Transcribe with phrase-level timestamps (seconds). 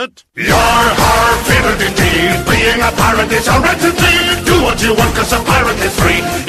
[0.00, 0.24] pirate.
[0.34, 2.44] You're fitted indeed.
[2.48, 3.90] Being a pirate is a right to.
[4.44, 6.39] Do what you want, cause a pirate is free.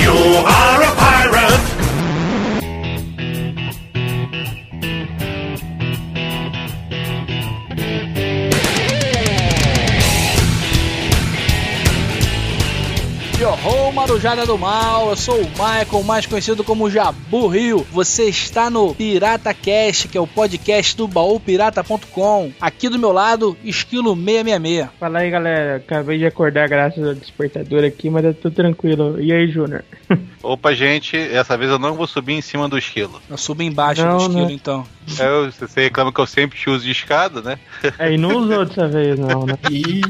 [14.31, 17.85] Marujada do Mal, eu sou o Michael, mais conhecido como Jabu Rio.
[17.91, 22.53] Você está no Pirata Cast, que é o podcast do baúpirata.com.
[22.61, 24.87] Aqui do meu lado, Esquilo 666.
[24.97, 25.75] Fala aí, galera.
[25.75, 29.21] Acabei de acordar graças ao despertador aqui, mas tá tudo tranquilo.
[29.21, 29.83] E aí, Júnior?
[30.41, 33.21] Opa, gente, dessa vez eu não vou subir em cima do esquilo.
[33.29, 34.49] Eu subo embaixo Não, do esquilo, não.
[34.51, 34.87] então.
[35.19, 37.59] É, eu- você reclama que eu sempre te uso de escada, né?
[37.99, 39.57] É, e não usou dessa vez, não, né?
[39.69, 40.01] E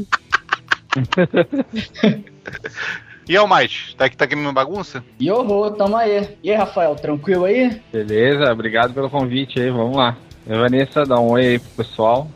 [3.30, 5.04] é o mais, tá aqui, tá aqui minha bagunça?
[5.20, 6.38] E horror, tamo aí.
[6.44, 7.82] E aí, Rafael, tranquilo aí?
[7.92, 10.18] Beleza, obrigado pelo convite aí, vamos lá.
[10.46, 12.28] E Vanessa, dá um oi aí pro pessoal.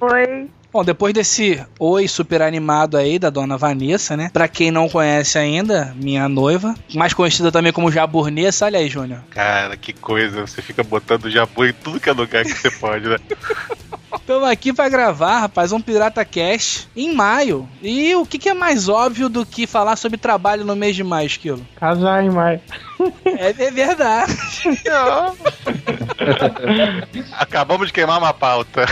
[0.00, 0.48] Oi.
[0.72, 4.30] Bom, depois desse oi super animado aí da dona Vanessa, né?
[4.32, 8.66] Pra quem não conhece ainda, minha noiva, mais conhecida também como Jaburnessa.
[8.66, 9.20] Olha aí, Júnior.
[9.30, 13.08] Cara, que coisa, você fica botando jabu em tudo que é lugar que você pode,
[13.08, 13.16] né?
[14.30, 17.68] Estamos aqui pra gravar, rapaz, um Pirata Cast em maio.
[17.82, 21.02] E o que, que é mais óbvio do que falar sobre trabalho no mês de
[21.02, 21.66] maio, Esquilo?
[21.74, 22.60] Casar em maio.
[23.24, 24.36] É, é verdade.
[27.32, 28.86] Acabamos de queimar uma pauta.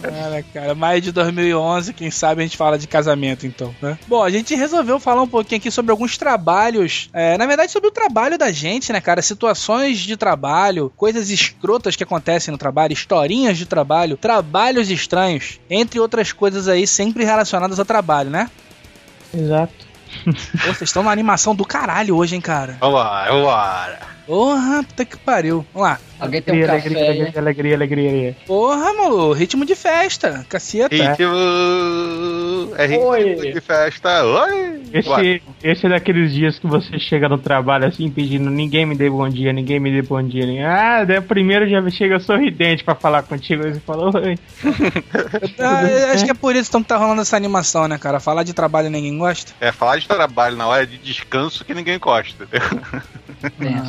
[0.00, 3.98] Cara, cara, maio de 2011, quem sabe a gente fala de casamento, então, né?
[4.06, 7.88] Bom, a gente resolveu falar um pouquinho aqui sobre alguns trabalhos, é, na verdade sobre
[7.88, 9.20] o trabalho da gente, né, cara?
[9.20, 16.00] Situações de trabalho, coisas escrotas que acontecem no trabalho, historinhas de trabalho, trabalhos estranhos, entre
[16.00, 18.50] outras coisas aí sempre relacionadas ao trabalho, né?
[19.32, 19.84] Exato.
[20.24, 22.76] Pô, vocês estão numa animação do caralho hoje, hein, cara?
[22.80, 23.98] Vambora, vambora.
[24.26, 25.66] Porra, puta que pariu.
[25.74, 26.00] Vamos lá.
[26.24, 28.36] Alguém tem um Alegria, café alegria, alegria, alegria, alegria, alegria.
[28.46, 30.94] Porra, mano, ritmo de festa, caceta.
[30.94, 32.74] Ritmo.
[32.76, 33.52] É ritmo Oi.
[33.52, 34.24] de festa.
[34.24, 34.80] Oi!
[34.92, 39.10] Esse, esse é daqueles dias que você chega no trabalho assim, pedindo ninguém me dê
[39.10, 40.46] bom dia, ninguém me dê bom dia.
[40.46, 43.64] ninguém- Ah, daí primeiro já chega sorridente pra falar contigo.
[43.64, 44.38] Aí você fala, oi.
[45.58, 48.20] Ah, acho que é por isso então, que tá rolando essa animação, né, cara?
[48.20, 49.52] Falar de trabalho ninguém gosta.
[49.60, 52.44] É falar de trabalho na hora de descanso que ninguém gosta.
[52.44, 53.82] entendeu?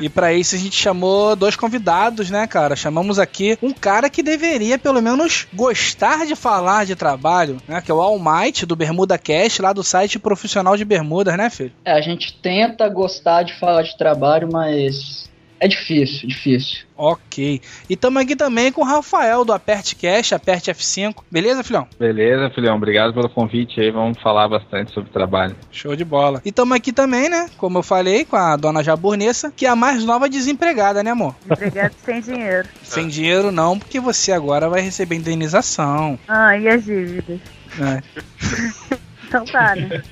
[0.00, 2.76] E pra isso a gente chamou dois convidados, né, cara?
[2.76, 7.80] Chamamos aqui um cara que deveria, pelo menos, gostar de falar de trabalho, né?
[7.80, 11.50] Que é o All Might do Bermuda Cast, lá do site profissional de Bermudas, né,
[11.50, 11.72] filho?
[11.84, 15.28] É, a gente tenta gostar de falar de trabalho, mas
[15.60, 16.86] é difícil, difícil.
[16.96, 17.60] Ok.
[17.88, 21.22] E estamos aqui também com o Rafael do Aperte Cast, Aperte F5.
[21.30, 21.86] Beleza, filhão?
[21.98, 25.54] Beleza, filhão, obrigado pelo convite aí, vamos falar bastante sobre trabalho.
[25.70, 26.40] Show de bola.
[26.44, 27.48] E estamos aqui também, né?
[27.56, 31.34] Como eu falei, com a dona Jaburnessa, que é a mais nova desempregada, né, amor?
[31.50, 32.68] Empregado sem dinheiro.
[32.82, 36.18] Sem dinheiro não, porque você agora vai receber indenização.
[36.26, 37.40] Ah, e as dívidas?
[37.76, 38.02] né?
[39.28, 40.02] Então tá, né?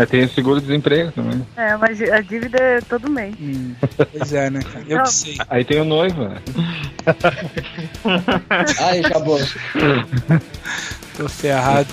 [0.00, 1.46] Mas tem seguro-desemprego também.
[1.58, 3.34] É, mas a dívida é todo mês.
[3.38, 3.74] Hum,
[4.10, 4.82] pois é, né, cara?
[4.88, 5.04] Eu Não.
[5.04, 5.36] que sei.
[5.50, 6.36] Aí tem o noivo, né?
[8.80, 9.38] Aí, Jabô.
[11.18, 11.88] Tô ferrado.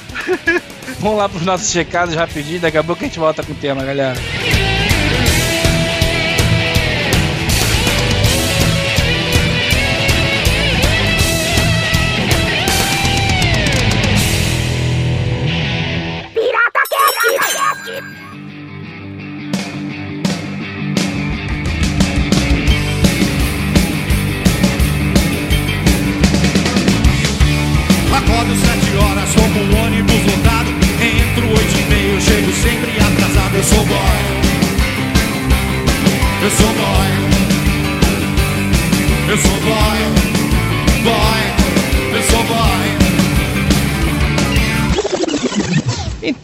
[1.02, 3.84] Vamos lá pros nossos recados rapidinho, daqui a pouco a gente volta com o tema,
[3.84, 4.16] galera.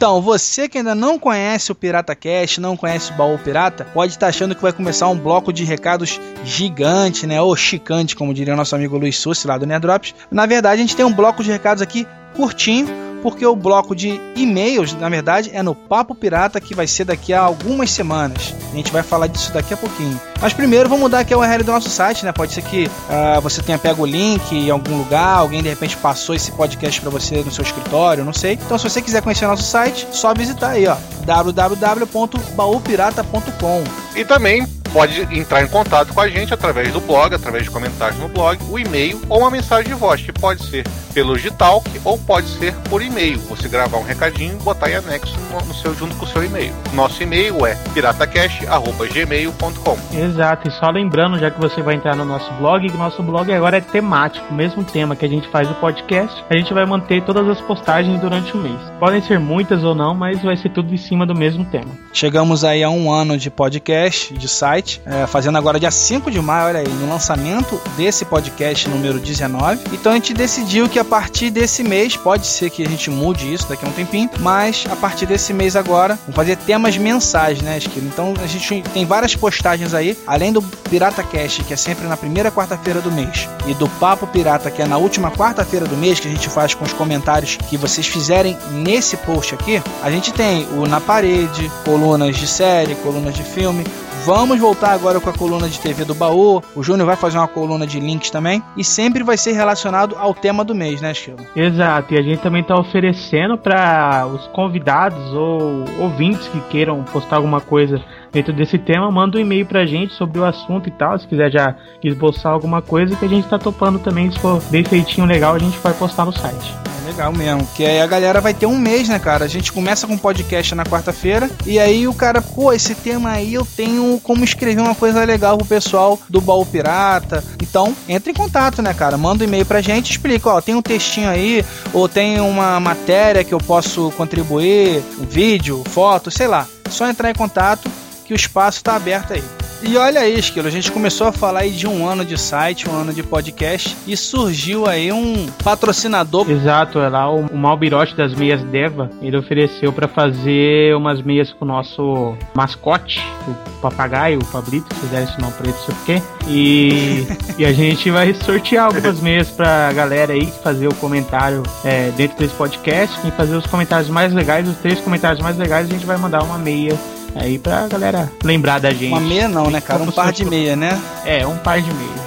[0.04, 4.12] Então, você que ainda não conhece o Pirata Cast, não conhece o Baú Pirata, pode
[4.12, 7.42] estar achando que vai começar um bloco de recados gigante, né?
[7.42, 10.14] Ou chicante, como diria o nosso amigo Luiz Sussi lá do Nerdrops.
[10.30, 12.06] Na verdade, a gente tem um bloco de recados aqui
[12.36, 12.86] curtinho,
[13.24, 17.34] porque o bloco de e-mails, na verdade, é no Papo Pirata que vai ser daqui
[17.34, 18.54] a algumas semanas.
[18.72, 20.20] A gente vai falar disso daqui a pouquinho.
[20.42, 22.34] Mas primeiro vamos mudar aqui a URL do nosso site, né?
[22.34, 25.96] Pode ser que ah, você tenha pego o link em algum lugar, alguém de repente
[25.96, 28.54] passou esse podcast para você no seu escritório, não sei.
[28.54, 33.84] Então se você quiser conhecer nosso site, só visitar aí, ó, www.baupirata.com.
[34.16, 38.19] E também pode entrar em contato com a gente através do blog, através de comentários
[38.19, 42.18] no blog, o e-mail ou uma mensagem de voz, que pode ser pelo Gitalk ou
[42.18, 43.40] pode ser por e-mail.
[43.50, 46.44] Você gravar um recadinho e botar em anexo no, no seu, junto com o seu
[46.44, 46.74] e-mail.
[46.94, 49.98] Nosso e-mail é piratacast.gmail.com.
[50.18, 53.51] Exato, e só lembrando, já que você vai entrar no nosso blog, que nosso blog
[53.51, 56.86] agora é temático, o mesmo tema que a gente faz no podcast, a gente vai
[56.86, 58.80] manter todas as postagens durante o mês.
[59.00, 61.92] Podem ser muitas ou não, mas vai ser tudo em cima do mesmo tema.
[62.12, 66.42] Chegamos aí a um ano de podcast, de site, é, fazendo agora dia 5 de
[66.42, 69.82] maio, olha aí, no lançamento desse podcast número 19.
[69.94, 73.54] Então a gente decidiu que a partir desse mês, pode ser que a gente mude
[73.54, 77.62] isso daqui a um tempinho, mas a partir desse mês agora, vamos fazer temas mensais,
[77.62, 78.08] né, Esquilo?
[78.08, 82.18] Então a gente tem várias postagens aí, além do Pirata Cast, que é sempre na
[82.18, 86.20] primeira quarta-feira do mês, e do Papo Pirata, que é na última quarta-feira do mês,
[86.20, 90.32] que a gente faz com os comentários que vocês fizerem nesse post aqui, a gente
[90.34, 93.84] tem o Na Parede, colunas de série, colunas de filme.
[94.25, 96.62] Vamos voltar agora com a coluna de TV do baú.
[96.74, 98.64] O Júnior vai fazer uma coluna de links também.
[98.78, 101.40] E sempre vai ser relacionado ao tema do mês, né, Esquilo?
[101.54, 107.36] Exato, e a gente também está oferecendo para os convidados ou ouvintes que queiram postar
[107.36, 108.02] alguma coisa
[108.34, 111.18] dentro desse tema, manda um e-mail pra gente sobre o assunto e tal.
[111.20, 114.84] Se quiser já esboçar alguma coisa que a gente tá topando também, se for bem
[114.84, 116.76] feitinho, legal, a gente vai postar no site.
[117.04, 119.46] É legal mesmo, que aí a galera vai ter um mês, né, cara?
[119.46, 123.54] A gente começa com podcast na quarta-feira e aí o cara, pô, esse tema aí
[123.54, 127.44] eu tenho como escrever uma coisa legal pro pessoal do Baú Pirata.
[127.62, 129.18] Então, entra em contato, né, cara?
[129.18, 131.64] Manda um e-mail pra gente, explica, ó, tem um textinho aí,
[131.94, 136.66] ou tem uma matéria que eu posso contribuir, um vídeo, foto, sei lá.
[136.90, 137.90] Só entrar em contato
[138.34, 139.44] que o espaço está aberto aí.
[139.84, 142.90] E olha aí, Esquilo, a gente começou a falar aí de um ano de site,
[142.90, 146.50] um ano de podcast, e surgiu aí um patrocinador.
[146.50, 151.52] Exato, é lá o, o Malbirote das meias Deva, ele ofereceu para fazer umas meias
[151.52, 155.84] com o nosso mascote, o papagaio, o Pablito, se fizer esse nome pra ele, não
[155.84, 156.22] sei porquê.
[156.48, 157.28] E,
[157.62, 162.38] e a gente vai sortear algumas meias pra galera aí fazer o comentário é, dentro
[162.38, 163.20] desse podcast.
[163.20, 166.42] Quem fazer os comentários mais legais, os três comentários mais legais, a gente vai mandar
[166.42, 166.98] uma meia
[167.36, 169.08] aí pra galera lembrar da gente.
[169.08, 170.04] Uma meia não, né, cara?
[170.04, 171.00] Um par de meia, né?
[171.26, 172.24] É, um par de meia.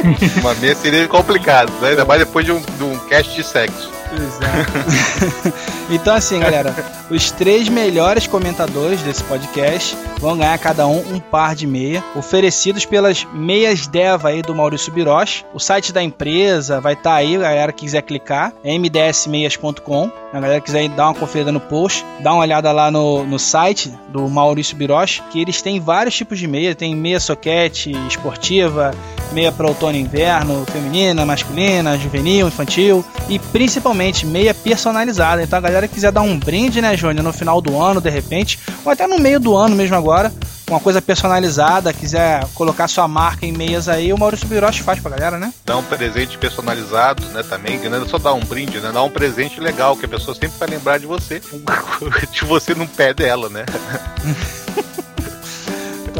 [0.40, 1.90] Uma meia seria complicado, né?
[1.90, 3.90] Ainda mais depois de um, de um cast de sexo.
[4.12, 5.54] Exato.
[5.90, 6.74] então, assim, galera,
[7.10, 12.84] os três melhores comentadores desse podcast vão ganhar cada um um par de meia, oferecidos
[12.84, 15.44] pelas meias Deva aí do Maurício Biroche.
[15.54, 20.10] O site da empresa vai estar aí, a galera que quiser clicar, é mdsmeias.com.
[20.32, 23.92] A galera quiser dar uma conferida no post, dá uma olhada lá no, no site
[24.08, 26.74] do Maurício Biroche, que eles têm vários tipos de meia.
[26.74, 28.92] Tem meia soquete esportiva,
[29.32, 35.42] meia para outono e inverno, feminina, masculina, juvenil, infantil e principalmente meia personalizada.
[35.42, 38.10] Então a galera que quiser dar um brinde, né, Júnior, no final do ano, de
[38.10, 40.32] repente, ou até no meio do ano mesmo agora,
[40.70, 45.10] uma coisa personalizada, quiser colocar sua marca em meias aí, o Maurício Biroche faz pra
[45.10, 45.52] galera, né?
[45.64, 47.42] Dá um presente personalizado, né?
[47.42, 48.90] Também, que não é só dar um brinde, né?
[48.92, 51.40] Dá um presente legal, que a pessoa sempre vai lembrar de você.
[52.32, 53.64] de você no pé dela, né?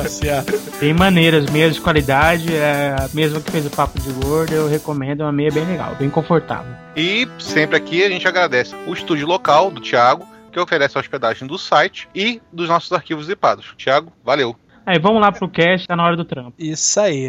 [0.02, 0.78] Tá certo.
[0.78, 4.66] Tem maneiras, meias de qualidade, é a mesma que fez o Papo de Gordo, eu
[4.66, 6.72] recomendo, é uma meia bem legal, bem confortável.
[6.96, 11.46] E sempre aqui a gente agradece o estúdio local do Thiago, que oferece a hospedagem
[11.46, 13.74] do site e dos nossos arquivos zipados.
[13.76, 14.56] Thiago, valeu.
[14.86, 16.54] Aí, vamos lá pro cast, tá na hora do trampo.
[16.58, 17.28] Isso aí.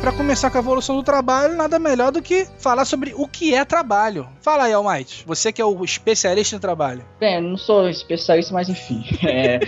[0.00, 3.54] Pra começar com a evolução do trabalho, nada melhor do que falar sobre o que
[3.54, 4.28] é trabalho.
[4.40, 5.24] Fala aí, Almighty.
[5.26, 7.04] Você que é o especialista em trabalho.
[7.18, 9.04] Bem, não sou especialista, mas enfim.
[9.28, 9.58] É,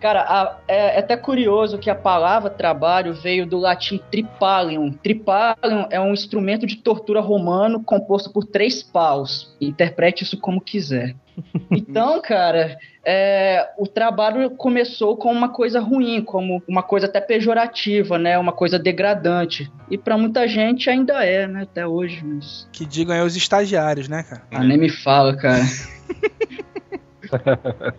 [0.00, 4.90] Cara, a- é, é até curioso que a palavra trabalho veio do latim tripalium.
[4.92, 9.54] Tripalium é um instrumento de tortura romano composto por três paus.
[9.60, 11.14] Interprete isso como quiser.
[11.70, 18.18] Então, cara, é, o trabalho começou com uma coisa ruim, como uma coisa até pejorativa,
[18.18, 18.38] né?
[18.38, 19.70] Uma coisa degradante.
[19.90, 21.62] E pra muita gente ainda é, né?
[21.62, 22.22] Até hoje.
[22.24, 22.68] Mas...
[22.72, 24.42] Que digam aí os estagiários, né, cara?
[24.50, 25.62] Ah, nem me fala, cara.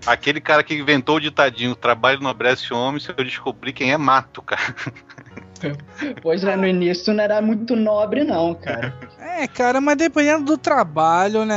[0.06, 3.98] Aquele cara que inventou o ditadinho, trabalho no Brest Homem, se eu descobrir quem é
[3.98, 4.76] mato, cara.
[6.22, 8.94] Pois é, no início não era muito nobre, não, cara.
[9.20, 11.56] É, cara, mas dependendo do trabalho, né?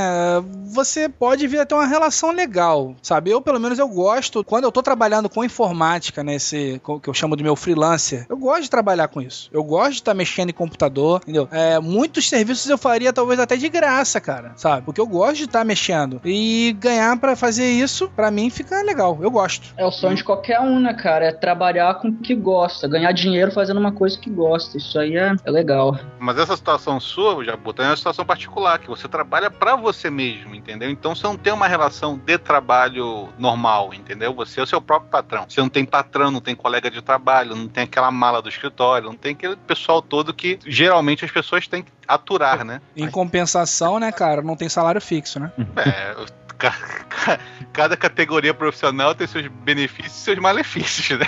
[0.72, 3.30] Você pode vir até uma relação legal, sabe?
[3.30, 4.44] Eu, pelo menos, eu gosto.
[4.44, 6.36] Quando eu tô trabalhando com informática, né?
[6.36, 9.48] Esse que eu chamo de meu freelancer, eu gosto de trabalhar com isso.
[9.52, 11.48] Eu gosto de estar mexendo em computador, entendeu?
[11.50, 14.84] É, muitos serviços eu faria talvez até de graça, cara, sabe?
[14.84, 16.20] Porque eu gosto de estar mexendo.
[16.24, 19.18] E ganhar para fazer isso, para mim, fica legal.
[19.20, 19.74] Eu gosto.
[19.76, 21.26] É o sonho de qualquer um, né, cara?
[21.26, 24.76] É trabalhar com o que gosta, ganhar dinheiro fazendo uma coisa que gosta.
[24.76, 25.98] Isso aí é, é legal.
[26.18, 30.54] Mas essa situação sua, Jabuta, é uma situação particular, que você trabalha para você mesmo,
[30.54, 30.90] entendeu?
[30.90, 34.32] Então você não tem uma relação de trabalho normal, entendeu?
[34.34, 35.46] Você é o seu próprio patrão.
[35.48, 39.08] Você não tem patrão, não tem colega de trabalho, não tem aquela mala do escritório,
[39.08, 42.80] não tem aquele pessoal todo que geralmente as pessoas têm que aturar, né?
[42.96, 45.50] Em compensação, né, cara, não tem salário fixo, né?
[45.76, 46.14] É,
[46.58, 46.70] ca-
[47.08, 47.38] ca-
[47.72, 51.26] cada categoria profissional tem seus benefícios e seus malefícios, né?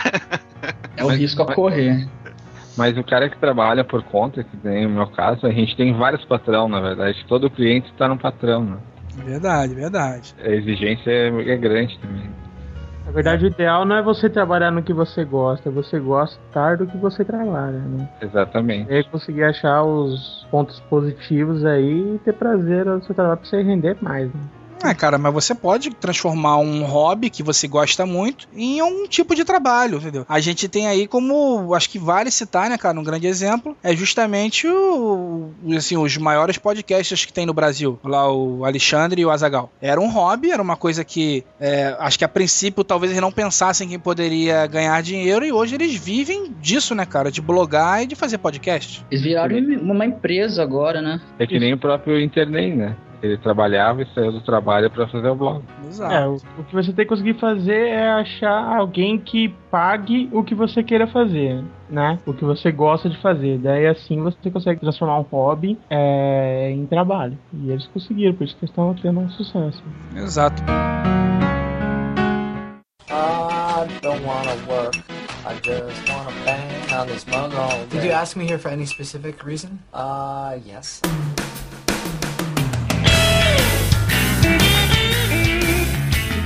[0.96, 2.08] É o risco a correr.
[2.78, 5.92] Mas o cara que trabalha por conta, que tem no meu caso, a gente tem
[5.92, 7.26] vários patrão, na verdade.
[7.26, 8.76] Todo cliente está no patrão, né?
[9.16, 10.32] Verdade, verdade.
[10.40, 12.30] A exigência é, é grande também.
[13.04, 16.76] Na verdade, o ideal não é você trabalhar no que você gosta, é você gostar
[16.76, 18.08] do que você trabalha, né?
[18.22, 18.88] Exatamente.
[18.92, 23.48] E aí conseguir achar os pontos positivos aí e ter prazer no seu trabalho pra
[23.48, 24.40] você render mais, né?
[24.82, 29.34] É, cara, mas você pode transformar um hobby que você gosta muito em um tipo
[29.34, 30.24] de trabalho, entendeu?
[30.28, 33.94] A gente tem aí como, acho que vale citar, né, cara, um grande exemplo, é
[33.94, 39.30] justamente o, assim, os maiores podcasts que tem no Brasil, lá o Alexandre e o
[39.30, 39.70] Azagal.
[39.80, 43.32] Era um hobby, era uma coisa que, é, acho que a princípio talvez eles não
[43.32, 48.06] pensassem que poderia ganhar dinheiro e hoje eles vivem disso, né, cara, de blogar e
[48.06, 49.04] de fazer podcast.
[49.10, 51.20] Eles viraram uma empresa agora, né?
[51.38, 52.96] É que nem o próprio Internet, né?
[53.22, 55.62] Ele trabalhava e saiu do trabalho para fazer o blog.
[55.86, 56.14] Exato.
[56.14, 60.44] É, o, o que você tem que conseguir fazer é achar alguém que pague o
[60.44, 62.18] que você queira fazer, né?
[62.24, 63.58] O que você gosta de fazer.
[63.58, 67.36] Daí assim você consegue transformar um hobby é, em trabalho.
[67.52, 69.82] E eles conseguiram, por isso que eles estão tendo um sucesso.
[70.14, 70.62] Exato.
[73.10, 74.96] I don't wanna work.
[75.46, 77.86] I just wanna bang on this mug all day.
[77.90, 79.78] Did you ask me here for any specific reason?
[79.94, 81.00] Uh, yes.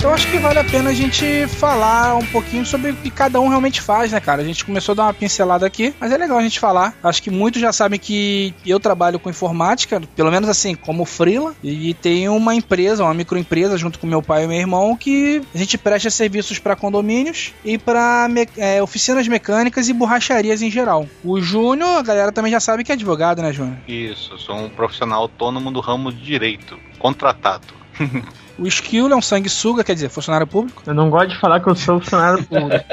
[0.02, 3.40] Então acho que vale a pena a gente falar um pouquinho sobre o que cada
[3.40, 4.42] um realmente faz, né, cara?
[4.42, 6.92] A gente começou a dar uma pincelada aqui, mas é legal a gente falar.
[7.04, 11.54] Acho que muitos já sabem que eu trabalho com informática, pelo menos assim, como freela,
[11.62, 15.58] e tenho uma empresa, uma microempresa junto com meu pai e meu irmão que a
[15.58, 18.26] gente presta serviços para condomínios e para
[18.82, 21.06] oficinas mecânicas e borracharias em geral.
[21.22, 23.76] O Júnior, a galera também já sabe que é advogado, né, Júnior?
[23.86, 27.68] Isso, sou um profissional autônomo do ramo de direito, contratado.
[28.58, 30.82] O Skill é um sanguessuga, quer dizer, funcionário público.
[30.86, 32.84] Eu não gosto de falar que eu sou funcionário público.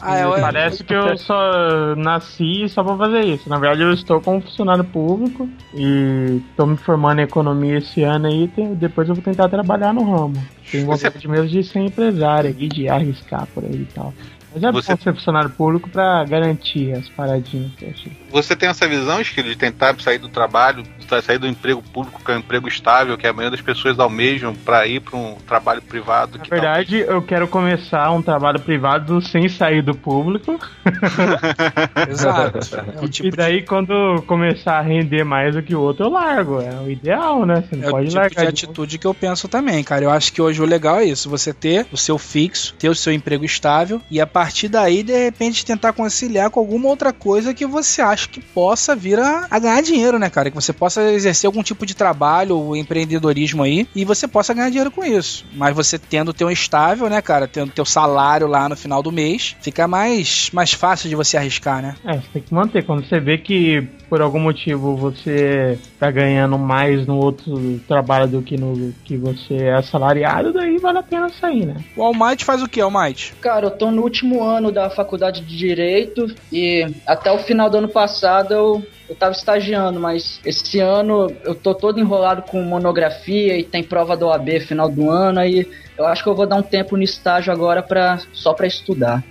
[0.00, 3.48] Ah, é, Parece que eu só nasci só pra fazer isso.
[3.48, 8.26] Na verdade, eu estou como funcionário público e estou me formando em economia esse ano
[8.26, 8.50] aí.
[8.76, 10.42] Depois eu vou tentar trabalhar no ramo.
[10.72, 14.12] Tenho Você- vontade mesmo de ser empresário, de arriscar por aí e tal.
[14.56, 18.12] Mas é Você- bom ser funcionário público pra garantir as paradinhas que eu achei.
[18.30, 22.22] Você tem essa visão, Esquilo, de tentar sair do trabalho, de sair do emprego público,
[22.24, 25.36] que é um emprego estável, que a maioria das pessoas almejam para ir para um
[25.46, 26.38] trabalho privado?
[26.38, 30.58] Na que verdade, eu quero começar um trabalho privado sem sair do público.
[32.08, 32.56] Exato.
[32.96, 36.10] É o tipo e daí, quando começar a render mais do que o outro, eu
[36.10, 36.60] largo.
[36.60, 37.62] É o ideal, né?
[37.68, 38.42] Você não É o pode tipo largar.
[38.44, 40.04] de atitude que eu penso também, cara.
[40.04, 42.94] Eu acho que hoje o legal é isso: você ter o seu fixo, ter o
[42.94, 47.54] seu emprego estável e a partir daí, de repente, tentar conciliar com alguma outra coisa
[47.54, 50.50] que você acha que possa vir a, a ganhar dinheiro, né, cara?
[50.50, 54.68] Que você possa exercer algum tipo de trabalho ou empreendedorismo aí e você possa ganhar
[54.68, 55.46] dinheiro com isso.
[55.54, 57.46] Mas você tendo o teu estável, né, cara?
[57.46, 61.36] Tendo o teu salário lá no final do mês, fica mais, mais fácil de você
[61.36, 61.94] arriscar, né?
[62.04, 62.84] É, você tem que manter.
[62.84, 68.42] Quando você vê que por algum motivo você tá ganhando mais no outro trabalho do
[68.42, 71.76] que no que você é assalariado, daí vale a pena sair, né?
[71.96, 73.34] O Almighty faz o que, Almighty?
[73.40, 77.78] Cara, eu tô no último ano da faculdade de Direito e até o final do
[77.78, 83.56] ano passado eu, eu tava estagiando, mas esse ano eu tô todo enrolado com monografia
[83.56, 85.66] e tem prova da OAB final do ano, aí
[85.98, 89.22] eu acho que eu vou dar um tempo no estágio agora pra, só pra estudar.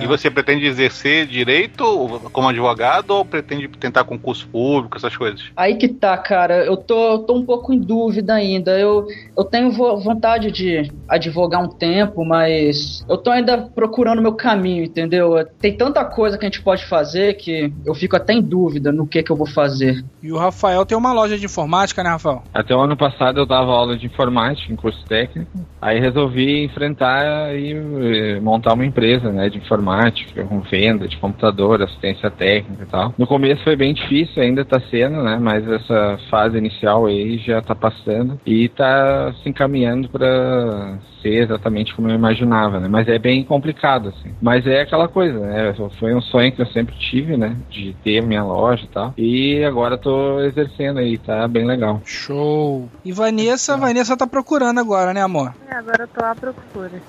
[0.00, 1.84] E você pretende exercer direito
[2.32, 5.42] como advogado ou pretende tentar concurso público, essas coisas?
[5.56, 8.78] Aí que tá, cara, eu tô, eu tô um pouco em dúvida ainda.
[8.78, 14.32] Eu, eu tenho vo- vontade de advogar um tempo, mas eu tô ainda procurando meu
[14.32, 15.34] caminho, entendeu?
[15.60, 19.06] Tem tanta coisa que a gente pode fazer que eu fico até em dúvida no
[19.06, 20.04] que que eu vou fazer.
[20.22, 22.42] E o Rafael tem uma loja de informática, né, Rafael?
[22.52, 25.50] Até o ano passado eu dava aula de informática em curso técnico.
[25.80, 32.30] Aí resolvi enfrentar e montar uma empresa, né, de informática, com venda de computador, assistência
[32.30, 33.14] técnica e tal.
[33.18, 37.60] No começo foi bem difícil, ainda tá sendo, né, mas essa fase inicial aí já
[37.60, 42.88] tá passando e tá se encaminhando para ser exatamente como eu imaginava, né?
[42.88, 44.32] Mas é bem complicado, assim.
[44.40, 45.74] Mas é aquela coisa, né?
[45.98, 47.56] Foi um sonho que eu sempre tive, né?
[47.68, 49.14] De ter minha loja e tal.
[49.16, 52.00] E agora tô exercendo aí, tá bem legal.
[52.04, 52.88] Show.
[53.04, 55.52] E Vanessa, Vanessa tá procurando agora, né, amor?
[55.68, 57.02] E agora eu tô à procura.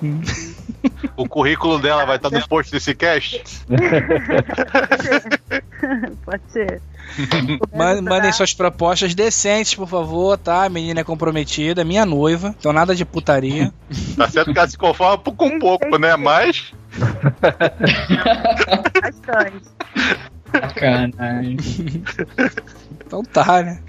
[1.17, 3.43] O currículo dela vai estar no post desse cast.
[6.25, 6.81] Pode ser.
[7.75, 10.63] Ma- Mandem suas propostas decentes, por favor, tá?
[10.65, 13.73] A menina é comprometida, minha noiva, então nada de putaria.
[14.15, 16.15] Tá certo que ela se conforma com pouco, né?
[16.15, 16.71] Mas.
[19.01, 19.65] Bastante.
[20.51, 21.57] Sacanagem.
[23.09, 23.79] Então tá, né?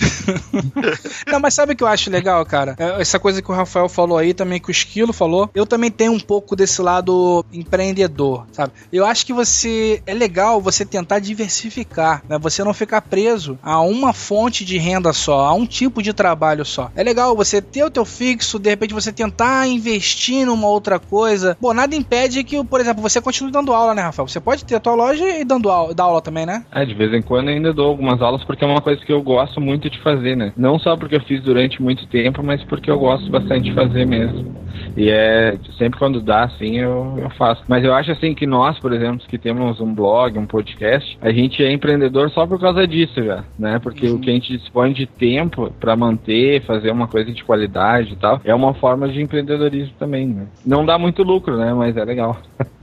[1.30, 2.74] Não, mas sabe o que eu acho legal, cara?
[2.78, 5.90] É, Essa coisa que o Rafael falou aí, também que o Esquilo falou, eu também
[5.90, 8.72] tenho um pouco desse lado empreendedor, sabe?
[8.90, 12.38] Eu acho que você é legal você tentar diversificar, né?
[12.38, 16.64] Você não ficar preso a uma fonte de renda só, a um tipo de trabalho
[16.64, 16.90] só.
[16.96, 21.58] É legal você ter o teu fixo, de repente você tentar investir numa outra coisa.
[21.60, 24.26] Bom, nada impede que, por exemplo, você continue dando aula, né, Rafael?
[24.26, 26.49] Você pode ter a tua loja e dando aula, dar aula também, né?
[26.72, 29.22] É, de vez em quando ainda dou algumas aulas porque é uma coisa que eu
[29.22, 30.52] gosto muito de fazer, né?
[30.56, 34.06] Não só porque eu fiz durante muito tempo, mas porque eu gosto bastante de fazer
[34.06, 34.54] mesmo.
[34.96, 37.62] E é sempre quando dá, assim, eu, eu faço.
[37.68, 41.30] Mas eu acho assim que nós, por exemplo, que temos um blog, um podcast, a
[41.30, 43.78] gente é empreendedor só por causa disso já, né?
[43.78, 48.12] Porque o que a gente dispõe de tempo para manter, fazer uma coisa de qualidade
[48.12, 50.46] e tal, é uma forma de empreendedorismo também, né?
[50.64, 51.72] Não dá muito lucro, né?
[51.74, 52.36] Mas é legal.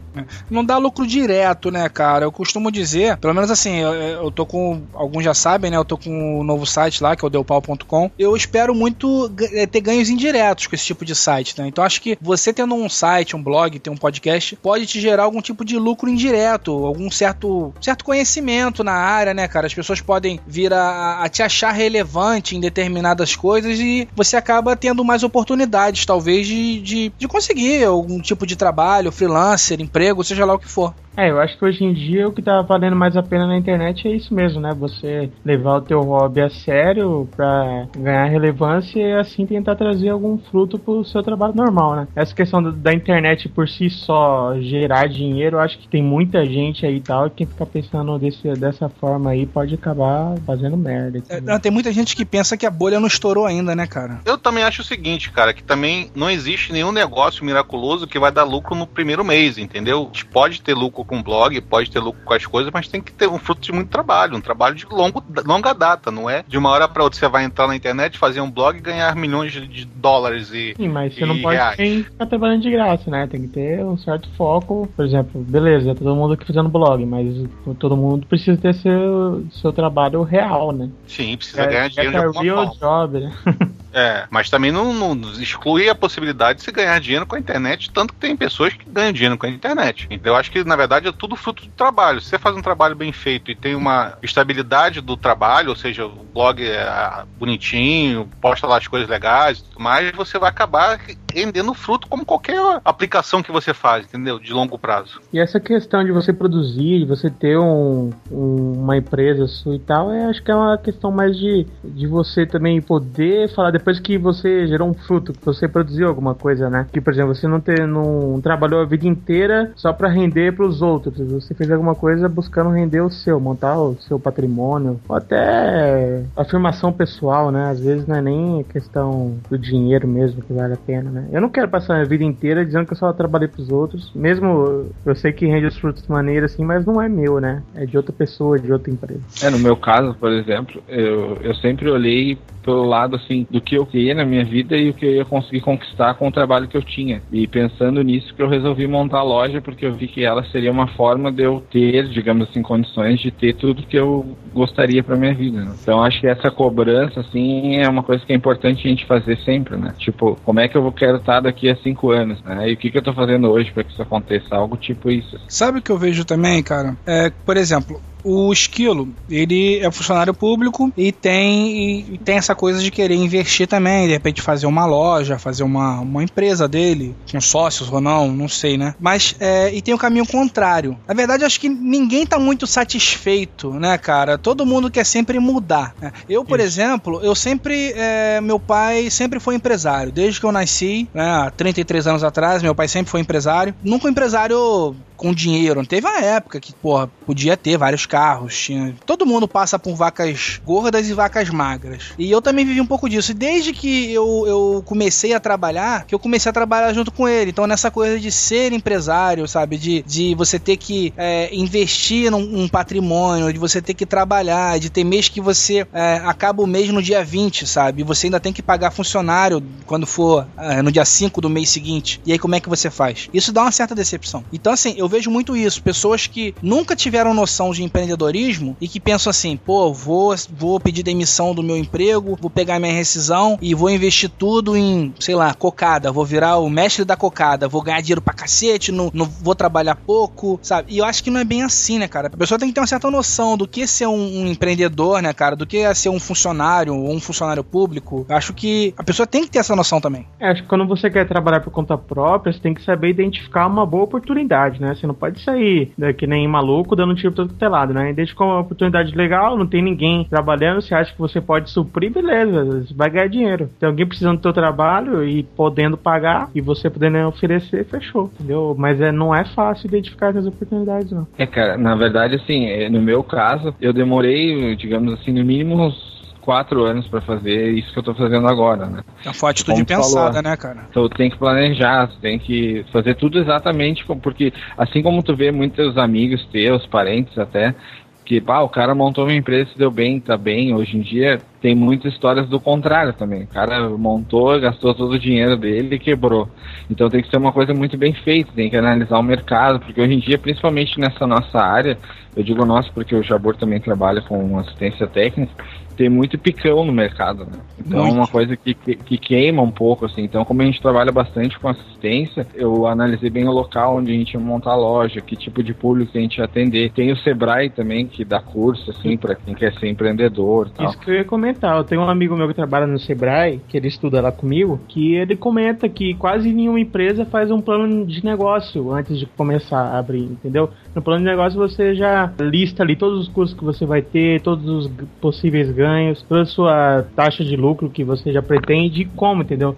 [0.50, 2.25] não dá lucro direto, né, cara?
[2.25, 4.81] Eu costumo dizer, pelo menos assim, eu, eu tô com.
[4.93, 5.77] Alguns já sabem, né?
[5.77, 8.12] Eu tô com um novo site lá, que é o deupau.com.
[8.17, 11.67] Eu espero muito eh, ter ganhos indiretos com esse tipo de site, né?
[11.67, 15.24] Então acho que você tendo um site, um blog, ter um podcast, pode te gerar
[15.24, 19.67] algum tipo de lucro indireto, algum certo, certo conhecimento na área, né, cara?
[19.67, 24.75] As pessoas podem vir a, a te achar relevante em determinadas coisas e você acaba
[24.75, 30.46] tendo mais oportunidades, talvez, de, de, de conseguir algum tipo de trabalho, freelancer, emprego, seja
[30.46, 30.94] lá o que for.
[31.17, 33.57] É, eu acho que hoje em dia o que tá valendo mais a pena na
[33.57, 34.71] internet é isso mesmo, né?
[34.75, 40.38] Você levar o teu hobby a sério pra ganhar relevância e assim tentar trazer algum
[40.38, 42.07] fruto pro seu trabalho normal, né?
[42.15, 46.45] Essa questão do- da internet por si só gerar dinheiro, eu acho que tem muita
[46.45, 50.77] gente aí e tal, e quem fica pensando desse, dessa forma aí pode acabar fazendo
[50.77, 51.23] merda.
[51.30, 54.19] É, não, tem muita gente que pensa que a bolha não estourou ainda, né, cara?
[54.23, 58.32] Eu também acho o seguinte, cara, que também não existe nenhum negócio miraculoso que vai
[58.32, 60.01] dar lucro no primeiro mês, entendeu?
[60.03, 63.02] A gente pode ter lucro com blog, pode ter lucro com as coisas, mas tem
[63.02, 66.43] que ter um fruto de muito trabalho, um trabalho de longo, longa data, não é
[66.48, 69.15] de uma hora para outra você vai entrar na internet, fazer um blog e ganhar
[69.15, 72.06] milhões de- de dólares e Sim, mas você não pode reais.
[72.06, 73.26] ficar trabalhando de graça, né?
[73.28, 74.88] Tem que ter um certo foco.
[74.96, 77.34] Por exemplo, beleza, todo mundo aqui fazendo blog, mas
[77.80, 80.89] todo mundo precisa ter seu, seu trabalho real, né?
[81.08, 83.08] Sim, precisa ganhar dinheiro de é alguma real forma.
[83.08, 83.34] job, né?
[83.93, 87.89] É, mas também não, não exclui a possibilidade de se ganhar dinheiro com a internet,
[87.89, 90.06] tanto que tem pessoas que ganham dinheiro com a internet.
[90.12, 92.19] Então eu acho que, na verdade, é tudo fruto do trabalho.
[92.21, 96.05] Se você faz um trabalho bem feito e tem uma estabilidade do trabalho, ou seja,
[96.05, 100.49] o blog é ah, bonitinho, posta lá as coisas legais e tudo mais, você vai
[100.49, 100.99] acabar
[101.33, 104.39] rendendo fruto como qualquer aplicação que você faz, entendeu?
[104.39, 105.19] De longo prazo.
[105.31, 109.79] E essa questão de você produzir, de você ter um, um- uma empresa sua e
[109.79, 113.99] tal, é, acho que é uma questão mais de, de você também poder falar depois
[113.99, 116.88] que você gerou um fruto, que você produziu alguma coisa, né?
[116.91, 120.81] Que, por exemplo, você não, ter, não trabalhou a vida inteira só pra render pros
[120.81, 120.87] outros.
[120.95, 126.91] Você fez alguma coisa buscando render o seu, montar o seu patrimônio, ou até afirmação
[126.91, 127.69] pessoal, né?
[127.69, 131.28] Às vezes não é nem questão do dinheiro mesmo que vale a pena, né?
[131.32, 134.86] Eu não quero passar a vida inteira dizendo que eu só trabalhei pros outros, mesmo
[135.06, 137.63] eu sei que rende os frutos de maneira assim, mas não é meu, né?
[137.76, 139.21] É de outra pessoa, de outra empresa.
[139.43, 143.76] É, no meu caso, por exemplo, eu, eu sempre olhei pelo lado assim do que
[143.76, 146.67] eu queria na minha vida e o que eu ia conseguir conquistar com o trabalho
[146.67, 147.21] que eu tinha.
[147.32, 150.66] E pensando nisso que eu resolvi montar a loja porque eu vi que ela seria
[150.71, 155.15] uma forma de eu ter, digamos assim, condições de ter tudo que eu gostaria para
[155.15, 155.62] minha vida.
[155.62, 155.71] né?
[155.82, 159.38] Então acho que essa cobrança assim é uma coisa que é importante a gente fazer
[159.43, 159.93] sempre, né?
[159.97, 162.69] Tipo, como é que eu quero estar daqui a cinco anos, né?
[162.69, 164.56] E o que, que eu tô fazendo hoje para que isso aconteça?
[164.56, 165.38] Algo tipo isso.
[165.47, 166.95] Sabe o que eu vejo também, cara?
[167.06, 172.82] É, por exemplo, o Esquilo, ele é funcionário público e tem, e tem essa coisa
[172.82, 177.40] de querer investir também, de repente fazer uma loja, fazer uma, uma empresa dele, com
[177.40, 178.96] sócios ou não, não sei, né?
[179.00, 180.98] Mas, é, e tem o caminho contrário.
[181.08, 184.38] Na verdade, acho que ninguém tá muito satisfeito, né, cara?
[184.38, 185.96] Todo mundo quer sempre mudar.
[186.02, 186.12] né?
[186.28, 190.12] Eu, por exemplo, eu sempre, é, meu pai sempre foi empresário.
[190.12, 193.74] Desde que eu nasci, né, há 33 anos atrás, meu pai sempre foi empresário.
[193.84, 195.86] Nunca um empresário com dinheiro.
[195.86, 198.58] Teve uma época que, porra, podia ter vários carros.
[198.58, 198.95] Tinha...
[199.06, 202.13] Todo mundo passa por vacas gordas e vacas magras.
[202.17, 203.32] E eu também vivi um pouco disso.
[203.32, 207.51] Desde que eu, eu comecei a trabalhar, que eu comecei a trabalhar junto com ele.
[207.51, 209.77] Então, nessa coisa de ser empresário, sabe?
[209.77, 214.80] De, de você ter que é, investir num, num patrimônio, de você ter que trabalhar,
[214.80, 218.01] de ter mês que você é, acaba o mês no dia 20, sabe?
[218.01, 221.69] E você ainda tem que pagar funcionário quando for é, no dia 5 do mês
[221.69, 222.19] seguinte.
[222.25, 223.30] E aí, como é que você faz?
[223.32, 224.43] Isso dá uma certa decepção.
[224.51, 225.84] Então, assim, eu vejo muito isso.
[225.84, 231.04] Pessoas que nunca tiveram noção de empreendedorismo e que pensam assim, pô, vou, vou pedir
[231.04, 235.54] demissão do meu emprego, vou pegar minha rescisão e vou investir tudo em, sei lá,
[235.54, 236.12] cocada.
[236.12, 239.96] Vou virar o mestre da cocada, vou ganhar dinheiro pra cacete, não, não vou trabalhar
[239.96, 240.93] pouco, sabe?
[240.93, 242.28] E eu acho que não é bem assim, né, cara?
[242.28, 245.22] A pessoa tem que ter uma certa noção do que é ser um, um empreendedor,
[245.22, 245.56] né, cara?
[245.56, 248.26] Do que é ser um funcionário ou um funcionário público.
[248.30, 250.26] Eu acho que a pessoa tem que ter essa noção também.
[250.39, 253.67] É, acho que quando você quer trabalhar por conta própria, você tem que saber identificar
[253.67, 254.96] uma boa oportunidade, né?
[254.96, 258.12] Você não pode sair que nem maluco dando tiro todo que é lado, né?
[258.12, 262.84] Identificar uma oportunidade legal, não tem ninguém trabalhando, você acha que você pode suprir, beleza,
[262.84, 263.69] você vai ganhar dinheiro.
[263.80, 268.76] Tem alguém precisando do teu trabalho e podendo pagar e você podendo oferecer, fechou, entendeu?
[268.78, 271.28] Mas é, não é fácil identificar essas oportunidades, não.
[271.38, 275.76] É, cara, na verdade, assim, é, no meu caso, eu demorei, digamos assim, no mínimo
[275.76, 276.16] uns
[276.47, 279.01] quatro anos pra fazer isso que eu tô fazendo agora, né?
[279.25, 280.41] É uma atitude pensada, falou.
[280.41, 280.88] né, cara?
[280.89, 285.51] Então tem que planejar, tem que fazer tudo exatamente como, porque assim como tu vê
[285.51, 287.75] muitos amigos teus, parentes até,
[288.23, 291.38] que pá, o cara montou uma empresa, se deu bem, tá bem, hoje em dia
[291.62, 293.43] tem muitas histórias do contrário também.
[293.43, 296.47] O cara montou, gastou todo o dinheiro dele e quebrou.
[296.89, 299.99] Então tem que ser uma coisa muito bem feita, tem que analisar o mercado, porque
[299.99, 301.97] hoje em dia, principalmente nessa nossa área,
[302.36, 305.53] eu digo nossa porque o Jabor também trabalha com assistência técnica,
[305.97, 307.60] tem muito picão no mercado, né?
[307.79, 308.17] Então é Muito.
[308.17, 310.23] uma coisa que, que, que queima um pouco, assim.
[310.23, 314.15] Então, como a gente trabalha bastante com assistência, eu analisei bem o local onde a
[314.15, 316.91] gente ia montar a loja, que tipo de público que a gente ia atender.
[316.91, 320.88] Tem o Sebrae também, que dá curso, assim, para quem quer ser empreendedor tal.
[320.88, 321.77] Isso que eu ia comentar.
[321.77, 325.15] Eu tenho um amigo meu que trabalha no Sebrae, que ele estuda lá comigo, que
[325.15, 329.97] ele comenta que quase nenhuma empresa faz um plano de negócio antes de começar a
[329.97, 330.69] abrir, entendeu?
[330.93, 334.41] No plano de negócio você já lista ali todos os custos que você vai ter,
[334.41, 335.87] todos os possíveis ganhos,
[336.28, 339.76] toda a sua taxa de lucro que você já pretende e como, entendeu?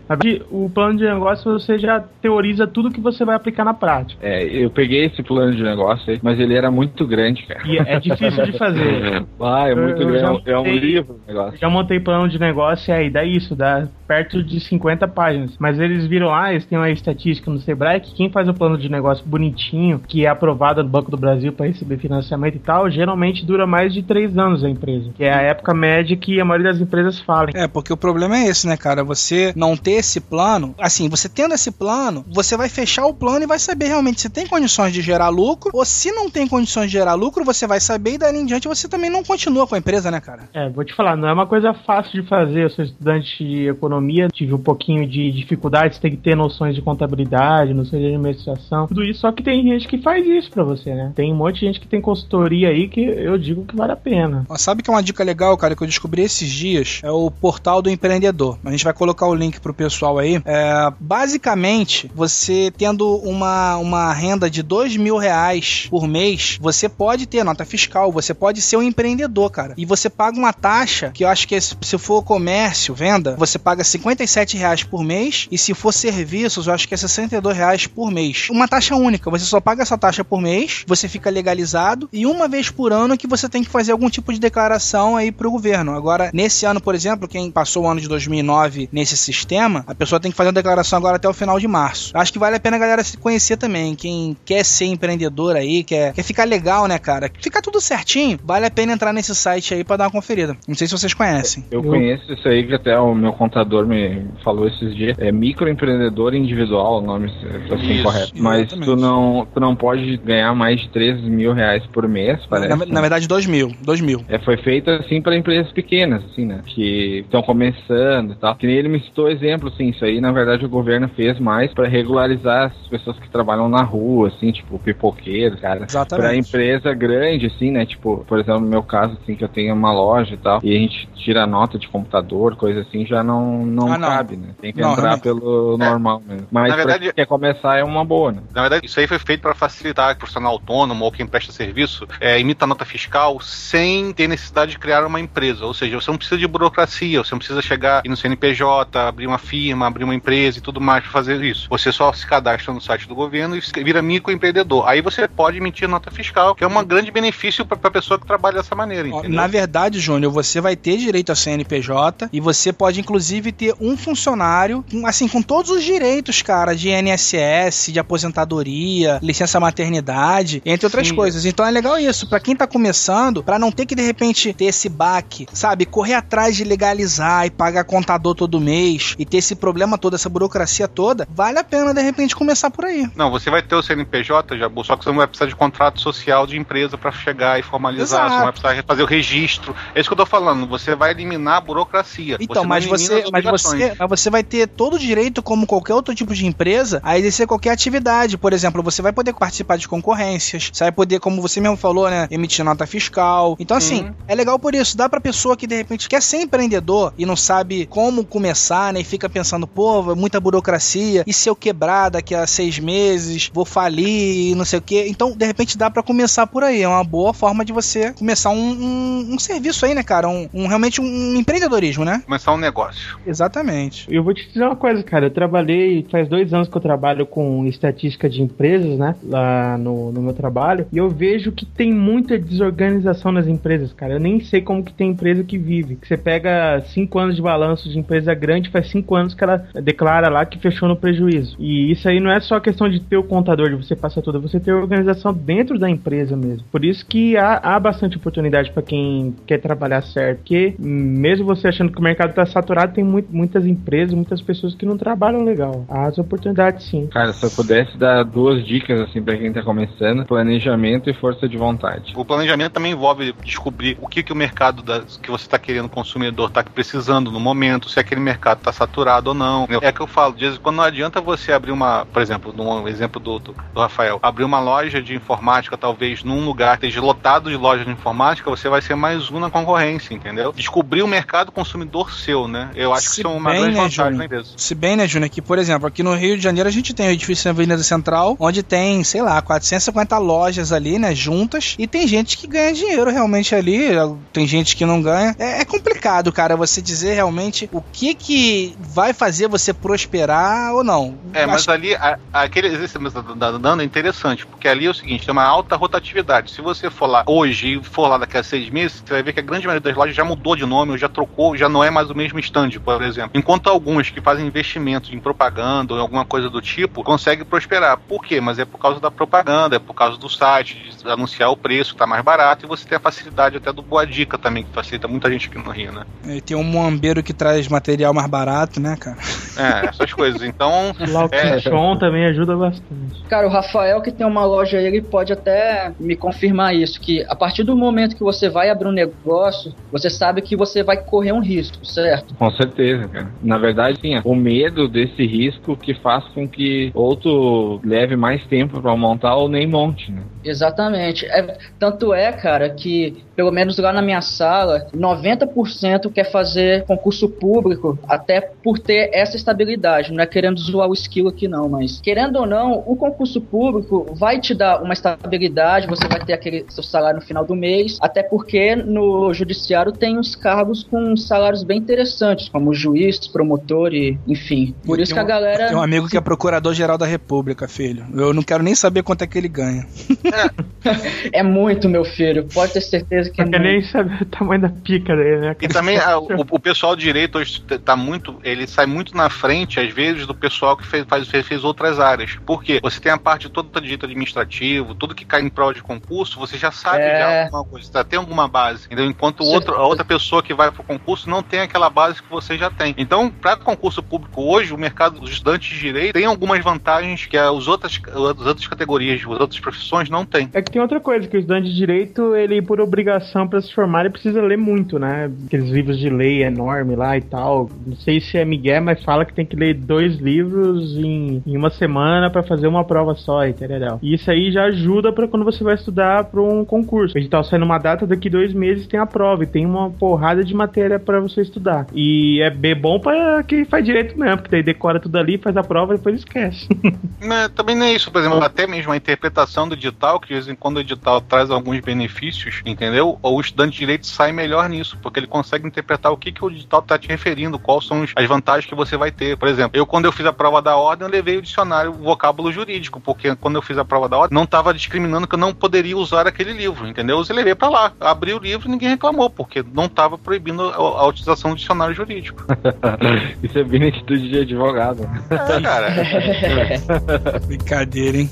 [0.51, 4.19] O plano de negócio você já teoriza tudo que você vai aplicar na prática.
[4.25, 7.61] É, eu peguei esse plano de negócio aí, mas ele era muito grande, cara.
[7.65, 9.25] E é difícil de fazer.
[9.41, 10.49] Ah, é muito Eu- eu já grande.
[10.49, 11.57] É um montei- livro o negócio.
[11.59, 15.51] Já montei plano de negócio e aí dá isso, dá perto de 50 páginas.
[15.59, 18.75] Mas eles viram lá, eles têm uma estatística no Sebrae que quem faz um plano
[18.75, 22.89] de negócio bonitinho, que é aprovado no Banco do Brasil para receber financiamento e tal,
[22.89, 25.11] geralmente dura mais de 3 anos a empresa.
[25.15, 27.51] Que é a época média que a maioria das empresas falam.
[27.53, 29.03] É, porque o problema é esse, né, cara?
[29.03, 33.43] Você não ter esse plano, assim, você tendo esse plano, você vai fechar o plano
[33.43, 36.87] e vai saber realmente se tem condições de gerar lucro, ou se não tem condições
[36.87, 39.75] de gerar lucro, você vai saber e dali em diante você também não continua com
[39.75, 40.49] a empresa, né, cara?
[40.51, 42.63] É, vou te falar, não é uma coisa fácil de fazer.
[42.63, 43.98] Eu sou estudante de economia,
[44.31, 49.03] tive um pouquinho de dificuldades, tem que ter noções de contabilidade, noções de administração, tudo
[49.03, 49.21] isso.
[49.21, 51.11] Só que tem gente que faz isso pra você, né?
[51.15, 53.95] Tem um monte de gente que tem consultoria aí que eu digo que vale a
[53.95, 54.45] pena.
[54.57, 57.01] Sabe que é uma dica legal, cara, que eu descobri esses dias?
[57.03, 58.57] É o portal do empreendedor.
[58.63, 60.41] A gente vai colocar o link pro pessoal aí.
[60.45, 67.25] É, basicamente, você tendo uma, uma renda de dois mil reais por mês, você pode
[67.25, 69.73] ter nota fiscal, você pode ser um empreendedor, cara.
[69.77, 73.57] E você paga uma taxa, que eu acho que é, se for comércio, venda, você
[73.57, 75.47] paga 57 reais por mês.
[75.51, 78.47] E se for serviços, eu acho que é 62 reais por mês.
[78.49, 82.47] Uma taxa única, você só paga essa taxa por mês, você fica legalizado e uma
[82.47, 85.95] vez por ano que você tem que fazer algum tipo de declaração aí pro governo.
[85.95, 90.19] Agora, nesse ano, por exemplo, quem passou o ano de 2009 nesse sistema, a pessoa
[90.19, 92.11] tem que fazer uma declaração agora até o final de março.
[92.15, 93.95] Acho que vale a pena a galera se conhecer também.
[93.95, 97.31] Quem quer ser empreendedor aí, quer, quer ficar legal, né, cara?
[97.41, 100.57] Ficar tudo certinho, vale a pena entrar nesse site aí pra dar uma conferida.
[100.67, 101.65] Não sei se vocês conhecem.
[101.71, 105.17] Eu conheço isso aí que até o meu contador me falou esses dias.
[105.17, 108.31] É microempreendedor individual, o nome é assim Isso, correto.
[108.35, 108.85] Mas exatamente.
[108.85, 112.69] tu não, tu não pode ganhar mais de 3 mil reais por mês, parece.
[112.69, 113.71] Na, na verdade, 2 mil.
[113.81, 114.23] 2 mil.
[114.27, 116.61] É, foi feito assim para empresas pequenas, assim, né?
[116.65, 118.55] Que estão começando e tal.
[118.55, 121.73] Que nem ele me citou exemplo, assim, isso aí na verdade o governo fez mais
[121.73, 125.85] para regularizar as pessoas que trabalham na rua, assim, tipo pipoqueiros, cara.
[125.87, 126.27] Exatamente.
[126.27, 127.85] Pra empresa grande, assim, né?
[127.85, 130.75] Tipo, por exemplo, no meu caso, assim, que eu tenho uma loja e tal, e
[130.75, 134.07] a gente tira nota de computador, coisa assim, já não, não Ah, não.
[134.09, 134.49] cabe, né?
[134.61, 135.23] Tem que Não, entrar realmente.
[135.23, 136.47] pelo normal mesmo.
[136.51, 138.41] Mas Na verdade- quem quer começar é uma boa, né?
[138.53, 141.51] Na verdade, isso aí foi feito para facilitar que o profissional autônomo ou quem presta
[141.51, 145.65] serviço é, imita a nota fiscal sem ter necessidade de criar uma empresa.
[145.65, 149.27] Ou seja, você não precisa de burocracia, você não precisa chegar e no CNPJ, abrir
[149.27, 151.67] uma firma, abrir uma empresa e tudo mais para fazer isso.
[151.69, 154.87] Você só se cadastra no site do governo e vira microempreendedor.
[154.87, 158.25] Aí você pode emitir nota fiscal, que é um grande benefício para a pessoa que
[158.25, 159.07] trabalha dessa maneira.
[159.07, 159.29] Entendeu?
[159.31, 163.97] Na verdade, Júnior, você vai ter direito a CNPJ e você pode, inclusive, ter um
[163.97, 171.07] funcionário, assim, com todos os direitos, cara, de INSS, de aposentadoria, licença maternidade, entre outras
[171.07, 171.15] Sim.
[171.15, 171.45] coisas.
[171.45, 174.65] Então é legal isso, pra quem tá começando, pra não ter que, de repente, ter
[174.65, 175.85] esse baque, sabe?
[175.85, 180.29] Correr atrás de legalizar e pagar contador todo mês e ter esse problema todo, essa
[180.29, 183.09] burocracia toda, vale a pena, de repente, começar por aí.
[183.15, 185.99] Não, você vai ter o CNPJ, Jabu, só que você não vai precisar de contrato
[185.99, 188.29] social de empresa para chegar e formalizar, Exato.
[188.29, 189.75] você não vai precisar fazer o registro.
[189.93, 192.37] É isso que eu tô falando, você vai eliminar a burocracia.
[192.39, 195.65] Então, não mas você, as mas você, mas você vai ter todo o direito, como
[195.67, 198.37] qualquer outro tipo de empresa, a exercer qualquer atividade.
[198.37, 202.09] Por exemplo, você vai poder participar de concorrências, você vai poder, como você mesmo falou,
[202.09, 203.55] né, emitir nota fiscal.
[203.59, 204.11] Então, assim, Sim.
[204.27, 204.97] é legal por isso.
[204.97, 209.01] Dá pra pessoa que de repente quer ser empreendedor e não sabe como começar, né,
[209.01, 211.23] e fica pensando, pô, muita burocracia.
[211.25, 215.05] E se eu quebrar daqui a seis meses, vou falir não sei o quê.
[215.07, 216.81] Então, de repente, dá pra começar por aí.
[216.81, 220.27] É uma boa forma de você começar um, um, um serviço aí, né, cara?
[220.27, 222.21] Um, um- realmente um empreendedorismo, né?
[222.25, 223.17] Começar um negócio.
[223.29, 224.07] Exatamente.
[224.09, 225.27] Eu vou te dizer uma coisa, cara.
[225.27, 229.15] Eu trabalhei, faz dois anos que eu trabalho com estatística de empresas, né?
[229.23, 230.87] Lá no, no meu trabalho.
[230.91, 234.13] E eu vejo que tem muita desorganização nas empresas, cara.
[234.13, 235.95] Eu nem sei como que tem empresa que vive.
[235.95, 239.63] Que você pega cinco anos de balanço de empresa grande, faz cinco anos que ela
[239.83, 241.55] declara lá que fechou no prejuízo.
[241.59, 244.41] E isso aí não é só questão de ter o contador, de você passar tudo,
[244.41, 246.65] você ter organização dentro da empresa mesmo.
[246.71, 250.39] Por isso que há, há bastante oportunidade para quem quer trabalhar certo.
[250.39, 254.75] Porque mesmo você achando que o mercado tá saturado, tem muito- muitas empresas, muitas pessoas
[254.75, 255.85] que não trabalham legal.
[255.89, 257.07] As oportunidades sim.
[257.07, 261.47] Cara, se eu pudesse dar duas dicas assim pra quem tá começando, planejamento e força
[261.47, 262.13] de vontade.
[262.15, 265.85] O planejamento também envolve descobrir o que, que o mercado da- que você está querendo,
[265.85, 269.67] o consumidor, está precisando no momento, se aquele mercado está saturado ou não.
[269.81, 272.53] É que eu falo, de vez em quando não adianta você abrir uma, por exemplo,
[272.55, 276.85] no exemplo do, do, do Rafael, abrir uma loja de informática, talvez num lugar que
[276.85, 280.51] esteja lotado de lojas de informática, você vai ser mais um na concorrência, entendeu?
[280.51, 282.69] Descobrir o mercado consumidor seu, né?
[282.75, 284.17] Eu acho Se é uma bem, grande né, vantagem Júnior?
[284.17, 284.49] da empresa.
[284.57, 287.07] Se bem, né, Júnior, que, por exemplo, aqui no Rio de Janeiro a gente tem
[287.07, 291.87] o edifício na Avenida Central, onde tem, sei lá, 450 lojas ali, né, juntas, e
[291.87, 293.89] tem gente que ganha dinheiro realmente ali,
[294.33, 295.35] tem gente que não ganha.
[295.39, 300.83] É, é complicado, cara, você dizer realmente o que que vai fazer você prosperar ou
[300.83, 301.17] não.
[301.33, 304.93] É, mas Acho- ali, a- aquele exercício tá dando é interessante, porque ali é o
[304.93, 306.51] seguinte, tem uma alta rotatividade.
[306.51, 309.33] Se você for lá hoje e for lá daqui a seis meses, você vai ver
[309.33, 311.83] que a grande maioria das lojas já mudou de nome, ou já trocou, já não
[311.83, 312.69] é mais o mesmo stand,
[312.99, 313.31] por exemplo.
[313.33, 317.97] Enquanto algumas que fazem investimentos em propaganda ou em alguma coisa do tipo, conseguem prosperar.
[317.97, 318.41] Por quê?
[318.41, 321.95] Mas é por causa da propaganda, é por causa do site, de anunciar o preço,
[321.95, 325.07] tá mais barato, e você tem a facilidade até do Boa Dica também, que facilita
[325.07, 326.03] muita gente aqui no Rio, né?
[326.25, 329.17] E tem um muambeiro que traz material mais barato, né, cara?
[329.57, 330.41] É, essas coisas.
[330.41, 331.59] Então, Lá o É.
[331.97, 333.23] Também ajuda bastante.
[333.29, 337.23] Cara, o Rafael que tem uma loja aí, ele pode até me confirmar isso, que
[337.29, 340.97] a partir do momento que você vai abrir um negócio, você sabe que você vai
[340.97, 342.35] correr um risco, certo?
[342.35, 343.33] Com certeza, cara.
[343.41, 348.15] Na verdade, sim, é o medo desse risco que faz com que ou tu leve
[348.15, 350.23] mais tempo pra montar ou nem monte, né?
[350.43, 351.25] Exatamente.
[351.25, 357.29] É, tanto é, cara, que pelo menos lá na minha sala, 90% quer fazer concurso
[357.29, 360.11] público, até por ter essa estabilidade.
[360.11, 364.13] Não é querendo zoar o skill aqui, não, mas querendo ou não, o concurso público
[364.13, 367.97] vai te dar uma estabilidade, você vai ter aquele seu salário no final do mês,
[368.01, 374.19] até porque no judiciário tem uns cargos com salários bem interessantes, como juiz, promotor e
[374.27, 374.75] enfim.
[374.85, 375.67] Por Eu isso que a galera.
[375.67, 378.05] Tem um amigo que é procurador-geral da República, filho.
[378.13, 379.87] Eu não quero nem saber quanto é que ele ganha.
[380.23, 380.49] yeah.
[381.33, 382.47] É muito, meu filho.
[382.53, 383.59] Pode ter certeza que é muito.
[383.59, 385.55] nem saber o tamanho da pica dele, né?
[385.61, 388.39] E também a- o, o pessoal de direito hoje tá muito.
[388.43, 391.99] Ele sai muito na frente, às vezes, do pessoal que fez, faz, fez, fez outras
[391.99, 392.37] áreas.
[392.45, 392.79] Por quê?
[392.81, 396.39] Você tem a parte toda do direito administrativo, tudo que cai em prol de concurso,
[396.39, 397.17] você já sabe É.
[397.19, 398.85] já alguma coisa, já tem alguma base.
[398.85, 399.05] Entendeu?
[399.05, 402.57] Enquanto outro, a outra pessoa que vai pro concurso não tem aquela base que você
[402.57, 402.93] já tem.
[402.97, 407.37] Então, para concurso público hoje, o mercado dos estudantes de direito tem algumas vantagens que
[407.37, 408.15] as outras, as
[408.45, 410.49] outras categorias, as outras profissões não têm.
[410.53, 413.73] É que tem outra coisa, que o estudante de direito, ele, por obrigação para se
[413.73, 415.31] formar, ele precisa ler muito, né?
[415.45, 417.69] Aqueles livros de lei enorme lá e tal.
[417.85, 421.57] Não sei se é Miguel, mas fala que tem que ler dois livros em, em
[421.57, 423.99] uma semana para fazer uma prova só, entendeu?
[424.01, 427.17] E isso aí já ajuda para quando você vai estudar para um concurso.
[427.17, 429.89] A gente tá saindo uma data, daqui dois meses tem a prova e tem uma
[429.89, 431.87] porrada de matéria para você estudar.
[431.93, 435.55] E é bem bom para quem faz direito mesmo, porque daí decora tudo ali, faz
[435.57, 436.67] a prova e depois esquece.
[437.21, 440.33] Mas também não é isso, por exemplo, até mesmo a interpretação do edital, que de
[440.33, 443.17] vez em quando o edital traz alguns benefícios, entendeu?
[443.21, 446.43] Ou o estudante de direito sai melhor nisso, porque ele consegue interpretar o que, que
[446.43, 449.37] o edital está te referindo, quais são as vantagens que você vai ter.
[449.37, 452.03] Por exemplo, eu quando eu fiz a prova da ordem, eu levei o dicionário o
[452.03, 455.39] vocábulo jurídico, porque quando eu fiz a prova da ordem, não estava discriminando que eu
[455.39, 457.23] não poderia usar aquele livro, entendeu?
[457.27, 460.75] Eu levei para lá, abri o livro e ninguém reclamou, porque não estava proibindo a,
[460.75, 462.45] a utilização do dicionário jurídico.
[463.43, 465.09] Isso é bem atitude de advogado.
[465.29, 467.39] É, cara.
[467.45, 468.29] Brincadeira, hein?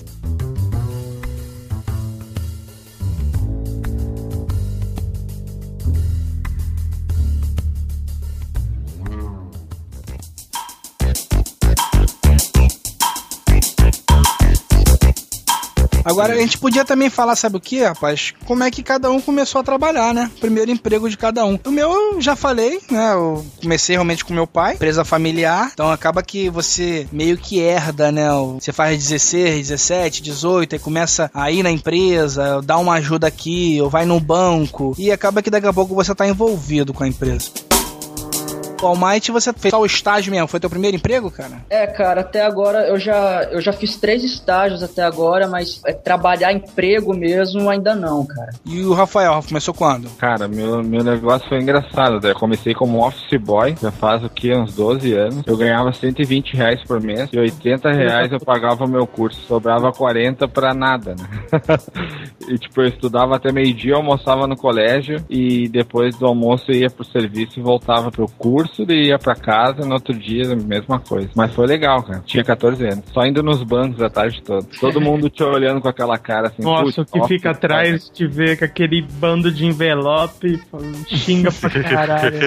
[16.07, 18.33] Agora a gente podia também falar, sabe o que, rapaz?
[18.45, 20.31] Como é que cada um começou a trabalhar, né?
[20.39, 21.59] Primeiro emprego de cada um.
[21.65, 23.13] O meu eu já falei, né?
[23.13, 25.71] Eu comecei realmente com meu pai, empresa familiar.
[25.73, 28.27] Então acaba que você meio que herda, né?
[28.59, 33.79] Você faz 16, 17, 18, aí começa a ir na empresa, dá uma ajuda aqui,
[33.81, 34.95] ou vai no banco.
[34.97, 37.51] E acaba que daqui a pouco você tá envolvido com a empresa.
[38.81, 40.47] O Almighty, você fez só o estágio mesmo?
[40.47, 41.57] Foi teu primeiro emprego, cara?
[41.69, 45.93] É, cara, até agora eu já, eu já fiz três estágios até agora, mas é,
[45.93, 48.51] trabalhar emprego mesmo ainda não, cara.
[48.65, 50.09] E o Rafael, começou quando?
[50.17, 52.21] Cara, meu, meu negócio foi engraçado.
[52.21, 52.31] né?
[52.31, 54.53] Eu comecei como office boy, já faz o que?
[54.55, 55.43] Uns 12 anos.
[55.45, 59.41] Eu ganhava 120 reais por mês e 80 reais eu pagava o meu curso.
[59.47, 61.27] Sobrava 40 pra nada, né?
[62.47, 66.89] e tipo, eu estudava até meio-dia, almoçava no colégio e depois do almoço eu ia
[66.89, 69.85] pro serviço e voltava pro curso e ia pra casa.
[69.85, 71.29] No outro dia, a mesma coisa.
[71.35, 72.21] Mas foi legal, cara.
[72.25, 73.03] Tinha 14 anos.
[73.13, 74.65] Só indo nos bancos a tarde toda.
[74.79, 76.61] Todo mundo te olhando com aquela cara assim.
[76.63, 80.61] Nossa, o "Putz, que office fica boy." atrás te ver com aquele bando de envelope,
[81.07, 82.37] xinga pra caralho.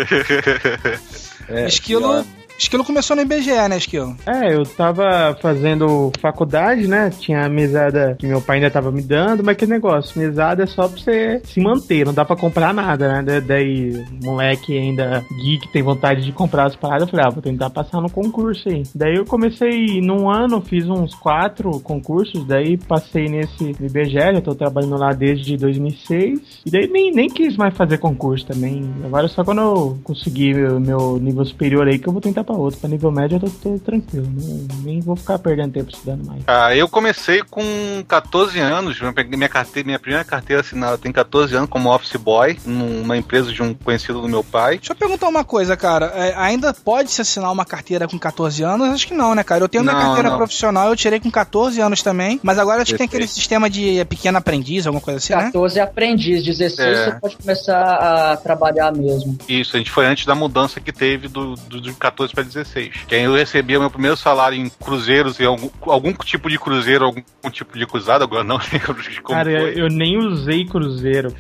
[1.49, 2.25] É, Esquilo, pior.
[2.61, 4.15] Esquilo começou no IBGE, né, Esquilo?
[4.27, 7.09] É, eu tava fazendo faculdade, né?
[7.09, 10.67] Tinha a mesada que meu pai ainda tava me dando, mas que negócio, mesada é
[10.67, 13.23] só pra você se manter, não dá pra comprar nada, né?
[13.23, 17.43] Da- Daí, moleque ainda geek tem vontade de comprar as paradas, eu falei, ah, vou
[17.43, 18.83] tentar passar no concurso aí.
[18.95, 24.55] Daí eu comecei num ano, fiz uns quatro concursos, daí passei nesse IBGE, já tô
[24.55, 28.89] trabalhando lá desde 2006, e daí nem, nem quis mais fazer concurso também.
[29.03, 32.59] Agora só quando eu conseguir meu, meu nível superior aí que eu vou tentar pra
[32.61, 32.81] outro.
[32.81, 36.43] Pra nível médio eu tô, tô tranquilo, não- nem vou ficar perdendo tempo estudando mais.
[36.47, 37.63] Ah, eu comecei com
[38.09, 42.17] 14 anos, eu peguei minha carteira, minha primeira carteira assinada tem 14 anos como office
[42.17, 44.79] boy, numa empresa de um conhecido do meu pai.
[44.79, 46.07] Deixa eu perguntar uma coisa, cara.
[46.15, 48.89] É, ainda pode se assinar uma carteira com 14 anos?
[48.89, 49.65] Acho que não, né, cara?
[49.65, 50.37] Eu tenho minha Não, carteira não.
[50.37, 52.41] profissional, eu tirei com 14 anos também.
[52.43, 55.45] Mas agora acho que tem aquele sistema de pequeno aprendiz, alguma coisa assim, né?
[55.53, 57.05] 14 é aprendiz, 16 É.
[57.05, 59.37] você pode começar a trabalhar mesmo.
[59.49, 62.91] Isso, a gente foi antes da mudança que teve do, do, do 14 para 16.
[63.09, 67.05] Que aí eu recebia meu primeiro salário em cruzeiros, e algum, algum tipo de cruzeiro,
[67.05, 69.83] algum tipo de cruzado, agora não lembro de como Cara, eu, foi.
[69.83, 71.35] eu nem usei cruzeiro.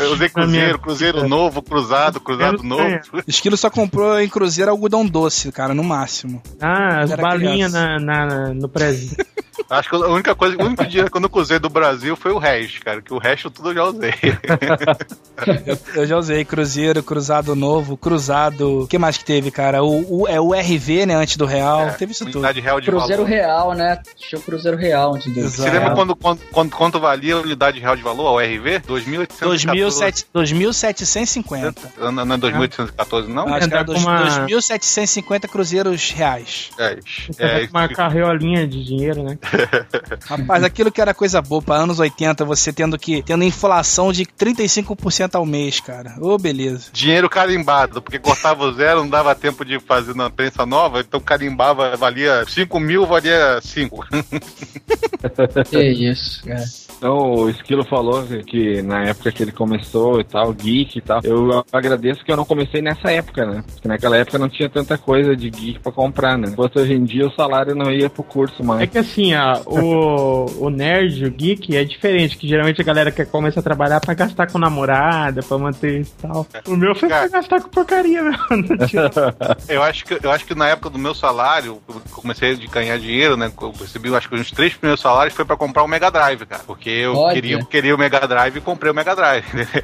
[0.00, 2.82] Eu usei cruzeiro, cruzeiro novo, cruzado, cruzado novo.
[2.82, 3.22] sei.
[3.26, 6.42] Esquilo só comprou em Cruzeiro algodão doce, cara, no máximo.
[6.60, 9.16] Ah, as balinhas na, na- no presente.
[9.70, 12.32] Acho que a única coisa, o único dinheiro que eu não cruzei do Brasil foi
[12.32, 14.14] o resto, cara, que o resto tudo eu já usei.
[15.66, 18.82] Eu, eu já usei Cruzeiro, Cruzado Novo, Cruzado.
[18.82, 19.82] O que mais que teve, cara?
[19.82, 21.14] O, o- é o RV, né?
[21.14, 21.82] Antes do Real.
[21.82, 22.36] É, teve isso tudo.
[22.40, 23.34] Unidade real de Cruzeiro valor.
[23.36, 24.02] Real, né?
[24.16, 25.48] Tinha o Cruzeiro Real antes dele.
[25.48, 28.80] Você lembra quando, quando, quando, quanto valia a unidade real de valor, a URV?
[28.80, 29.38] 2.814.
[29.40, 31.74] 2700 2750.
[31.98, 33.54] Não, não é 2.814, não?
[33.54, 36.70] Acho que era Andar com dois- uma- 2.750 cruzeiros reais.
[36.78, 36.98] É,
[37.38, 39.38] é, com uma carreolinha de dinheiro, né?
[40.26, 44.24] Rapaz, aquilo que era coisa boa para anos 80, você tendo que tendo inflação de
[44.24, 46.14] 35% ao mês, cara.
[46.20, 46.90] Ô, beleza.
[46.92, 51.20] dinheiro carimbado, porque cortava o zero, não dava tempo de fazer na prensa nova, então
[51.20, 54.06] carimbava, valia 5 mil, valia 5.
[55.70, 56.64] Que isso, cara.
[57.00, 61.20] Então, o Esquilo falou que- na época que ele começou e tal, geek e tal,
[61.24, 63.64] eu agradeço que eu não comecei nessa época, né?
[63.72, 66.48] Porque naquela época não tinha tanta coisa de geek pra comprar, né?
[66.50, 68.90] Enquanto hoje em dia o salário não ia pro curso É mais.
[68.90, 73.24] que assim, a, o, o nerd, o geek, é diferente, que geralmente a galera quer
[73.26, 76.46] começar a trabalhar pra gastar com namorada, pra manter isso e tal.
[76.66, 78.34] O meu foi pra gastar com porcaria, meu.
[79.70, 82.98] Eu acho, que, eu acho que na época do meu salário, eu comecei a ganhar
[82.98, 83.50] dinheiro, né?
[83.60, 86.44] Eu recebi, eu acho que os três primeiros salários foi pra comprar o Mega Drive,
[86.44, 86.62] cara.
[86.66, 87.34] Porque eu Olha.
[87.34, 89.82] queria, queria o Mega Drive e comprei o Mega Drive, entendeu?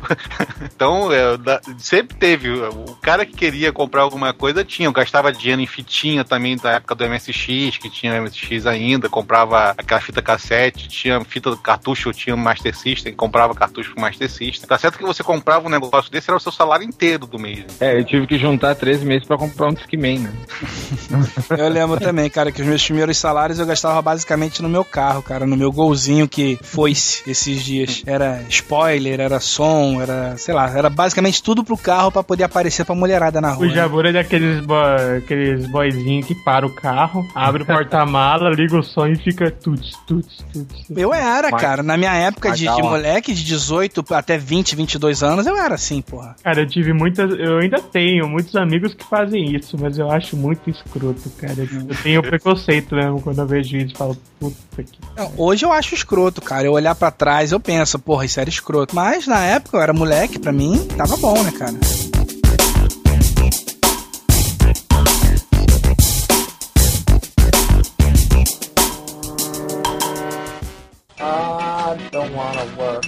[0.75, 2.51] Então, eu da- sempre teve.
[2.51, 4.87] O cara que queria comprar alguma coisa tinha.
[4.89, 9.71] Eu gastava dinheiro em fitinha também da época do MSX, que tinha MSX ainda, comprava
[9.77, 14.31] aquela fita cassete, tinha fita do cartucho, eu tinha Master System, comprava cartucho pro Master
[14.31, 14.69] System.
[14.69, 17.65] Tá certo que você comprava um negócio desse, era o seu salário inteiro do mês.
[17.81, 20.33] É, eu tive que juntar três meses pra comprar um Discman, né?
[21.57, 25.23] Eu lembro também, cara, que os meus primeiros salários eu gastava basicamente no meu carro,
[25.23, 26.59] cara, no meu golzinho que
[27.27, 28.03] esses dias.
[28.07, 32.85] Era spoiler, era som, era, sei lá, era basicamente tudo pro carro pra poder aparecer
[32.85, 33.67] pra mulherada na rua.
[33.67, 33.75] O né?
[33.75, 34.75] Jabur é daqueles, bo
[35.19, 39.93] aqueles boyzinhos que para o carro, abre o porta-mala, liga o som e fica tuts,
[40.07, 40.85] tuts, tuts.
[40.97, 45.23] Eu era, Mas- cara, na minha época de, de moleque, de 18 até 20, 22
[45.23, 46.37] anos, eu era assim, porra.
[46.43, 47.31] Cara, eu tive muitas.
[47.39, 51.55] Eu ainda tenho muitos amigos que fazem isso, mas eu acho muito escroto, cara.
[51.59, 54.99] Eu tenho preconceito mesmo quando eu vejo isso e falo, puta que.
[55.17, 56.67] Não, Hoje eu acho escroto, cara.
[56.67, 58.95] Eu olhar pra trás, eu penso, porra, isso era escroto.
[58.95, 61.75] Mas na época eu era moleque, pra mim, tava bom, né, cara?
[71.19, 73.07] I don't wanna work.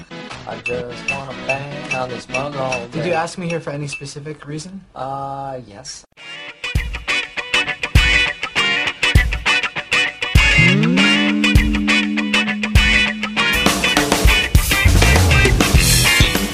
[0.49, 3.03] I just wanna bang on this mug all day.
[3.03, 4.81] Did you ask me here for any specific reason?
[4.95, 6.05] Uh, yes.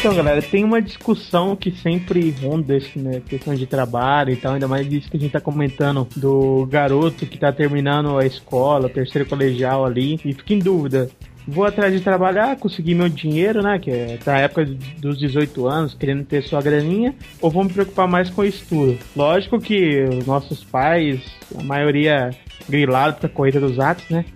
[0.05, 4.53] Então, galera, tem uma discussão que sempre ronda esse, né, questão de trabalho e tal,
[4.53, 8.91] ainda mais isso que a gente tá comentando do garoto que tá terminando a escola,
[8.91, 11.09] terceiro colegial ali, e fica em dúvida.
[11.49, 13.79] Vou atrás de trabalhar, conseguir meu dinheiro, né?
[13.79, 14.67] Que é da época
[14.99, 18.99] dos 18 anos, querendo ter sua graninha, ou vou me preocupar mais com o estudo?
[19.17, 21.23] Lógico que os nossos pais,
[21.59, 22.29] a maioria
[22.69, 24.27] grilado pra corrida dos atos, né?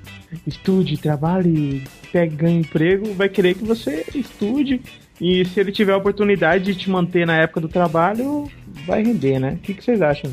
[0.46, 4.80] Estude, trabalhe, pegue, ganhe emprego, vai querer que você estude
[5.20, 8.48] e se ele tiver a oportunidade de te manter na época do trabalho,
[8.86, 9.52] vai render, né?
[9.52, 10.30] O que, que vocês acham?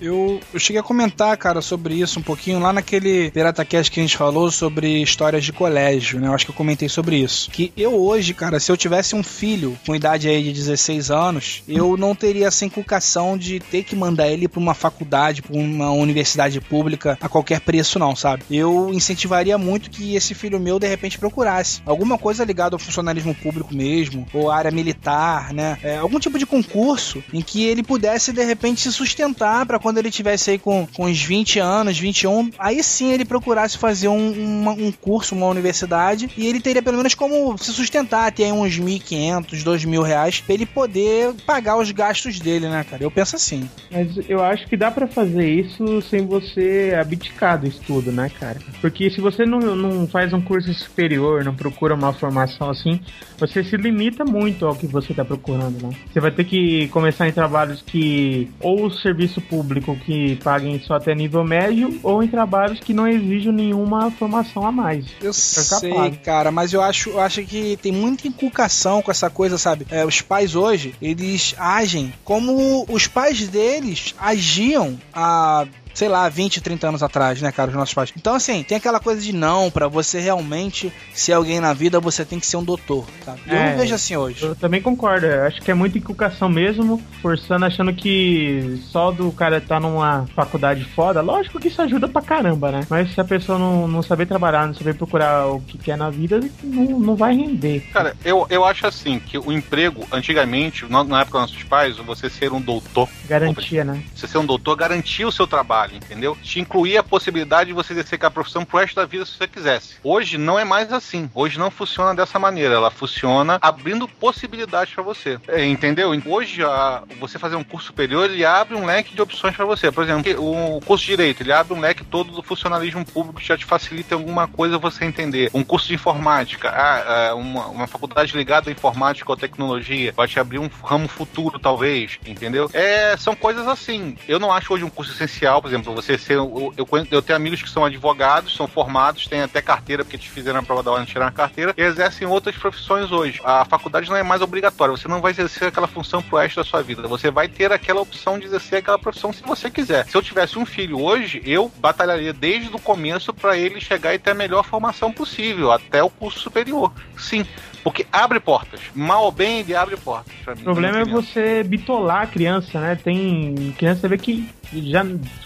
[0.00, 4.02] Eu, eu cheguei a comentar, cara, sobre isso um pouquinho lá naquele PirataCast que a
[4.02, 6.28] gente falou sobre histórias de colégio, né?
[6.28, 7.50] Eu acho que eu comentei sobre isso.
[7.50, 11.62] Que eu hoje, cara, se eu tivesse um filho com idade aí de 16 anos,
[11.68, 15.90] eu não teria essa inculcação de ter que mandar ele pra uma faculdade, pra uma
[15.90, 18.44] universidade pública a qualquer preço, não, sabe?
[18.50, 23.34] Eu incentivaria muito que esse filho meu, de repente, procurasse alguma coisa ligada ao funcionalismo
[23.34, 25.78] público mesmo, ou área militar, né?
[25.82, 29.98] É, algum tipo de concurso em que ele pudesse, de repente, se sustentar pra quando
[29.98, 34.32] ele tivesse aí com, com uns 20 anos, 21, aí sim ele procurasse fazer um,
[34.62, 38.52] uma- um curso, uma universidade, e ele teria pelo menos como se sustentar, ter aí
[38.52, 43.02] uns 1.500, 2.000 reais, pra ele poder pagar os gastos dele, né, cara?
[43.02, 43.68] Eu penso assim.
[43.92, 48.58] Mas eu acho que dá pra fazer isso sem você abdicar do estudo, né, cara?
[48.80, 52.98] Porque se você não, não faz um curso superior, não procura uma formação assim,
[53.38, 55.90] você se limita muito ao que você tá procurando, né?
[56.10, 60.94] Você vai ter que começar em trabalhos que ou o serviço público que paguem só
[60.94, 65.06] até nível médio, ou em trabalhos que não exijam nenhuma formação a mais.
[65.20, 69.30] Eu Fica sei, cara, mas eu acho, eu acho que tem muita inculcação com essa
[69.30, 69.86] coisa, sabe?
[69.90, 76.60] É, os pais hoje, eles agem como os pais deles agiam há sei lá, 20,
[76.60, 78.12] 30 anos atrás, né, cara, os nossos pais.
[78.16, 82.24] Então, assim, tem aquela coisa de não, pra você realmente ser alguém na vida, você
[82.24, 83.40] tem que ser um doutor, sabe?
[83.46, 83.70] Eu É.
[83.70, 84.44] não vejo assim hoje.
[84.44, 89.30] Eu também concordo, eu acho que é muita inculcação mesmo, forçando, achando que só do
[89.32, 92.80] cara tá numa faculdade foda, lógico que isso ajuda pra caramba, né?
[92.90, 96.10] Mas se a pessoa não, não saber trabalhar, não saber procurar o que quer na
[96.10, 97.80] vida, não, não vai render.
[97.92, 101.96] Cara, eu, eu acho assim, que o emprego, antigamente, na, na época dos nossos pais,
[101.98, 104.02] você ser um doutor, Garantia, né?
[104.14, 106.36] você ser um doutor garantia o seu trabalho, entendeu?
[106.42, 109.46] Te incluía a possibilidade de você exercer aquela profissão pro resto da vida se você
[109.48, 109.96] quisesse.
[110.02, 111.30] Hoje não é mais assim.
[111.34, 112.74] Hoje não funciona dessa maneira.
[112.74, 115.38] Ela funciona abrindo possibilidades pra você.
[115.48, 116.10] É, entendeu?
[116.26, 119.90] Hoje, a- você fazer um curso superior, ele abre um leque de opções pra você.
[119.90, 123.46] Por exemplo, o curso de Direito, ele abre um leque todo do funcionalismo público que
[123.46, 125.48] já te facilita alguma coisa você entender.
[125.54, 130.26] Um curso de informática, ah, ah, uma, uma faculdade ligada à informática ou tecnologia, vai
[130.26, 132.68] te abrir um ramo futuro, talvez, entendeu?
[132.72, 134.16] É, são coisas assim.
[134.26, 136.34] Eu não acho hoje um curso essencial, por exemplo, exemplo, você ser.
[136.34, 140.26] Eu, eu, eu tenho amigos que são advogados, são formados, têm até carteira, porque eles
[140.26, 143.40] fizeram a prova da hora de tirar a carteira, e exercem outras profissões hoje.
[143.44, 146.64] A faculdade não é mais obrigatória, você não vai exercer aquela função pro resto da
[146.64, 147.06] sua vida.
[147.08, 150.06] Você vai ter aquela opção de exercer aquela profissão se você quiser.
[150.06, 154.18] Se eu tivesse um filho hoje, eu batalharia desde o começo para ele chegar e
[154.18, 156.92] ter a melhor formação possível, até o curso superior.
[157.16, 157.44] Sim.
[157.84, 158.80] Porque abre portas.
[158.94, 160.32] Mal ou bem, ele abre portas.
[160.44, 162.96] pra mim, O problema é você bitolar a criança, né?
[162.96, 165.04] Tem criança você vê que já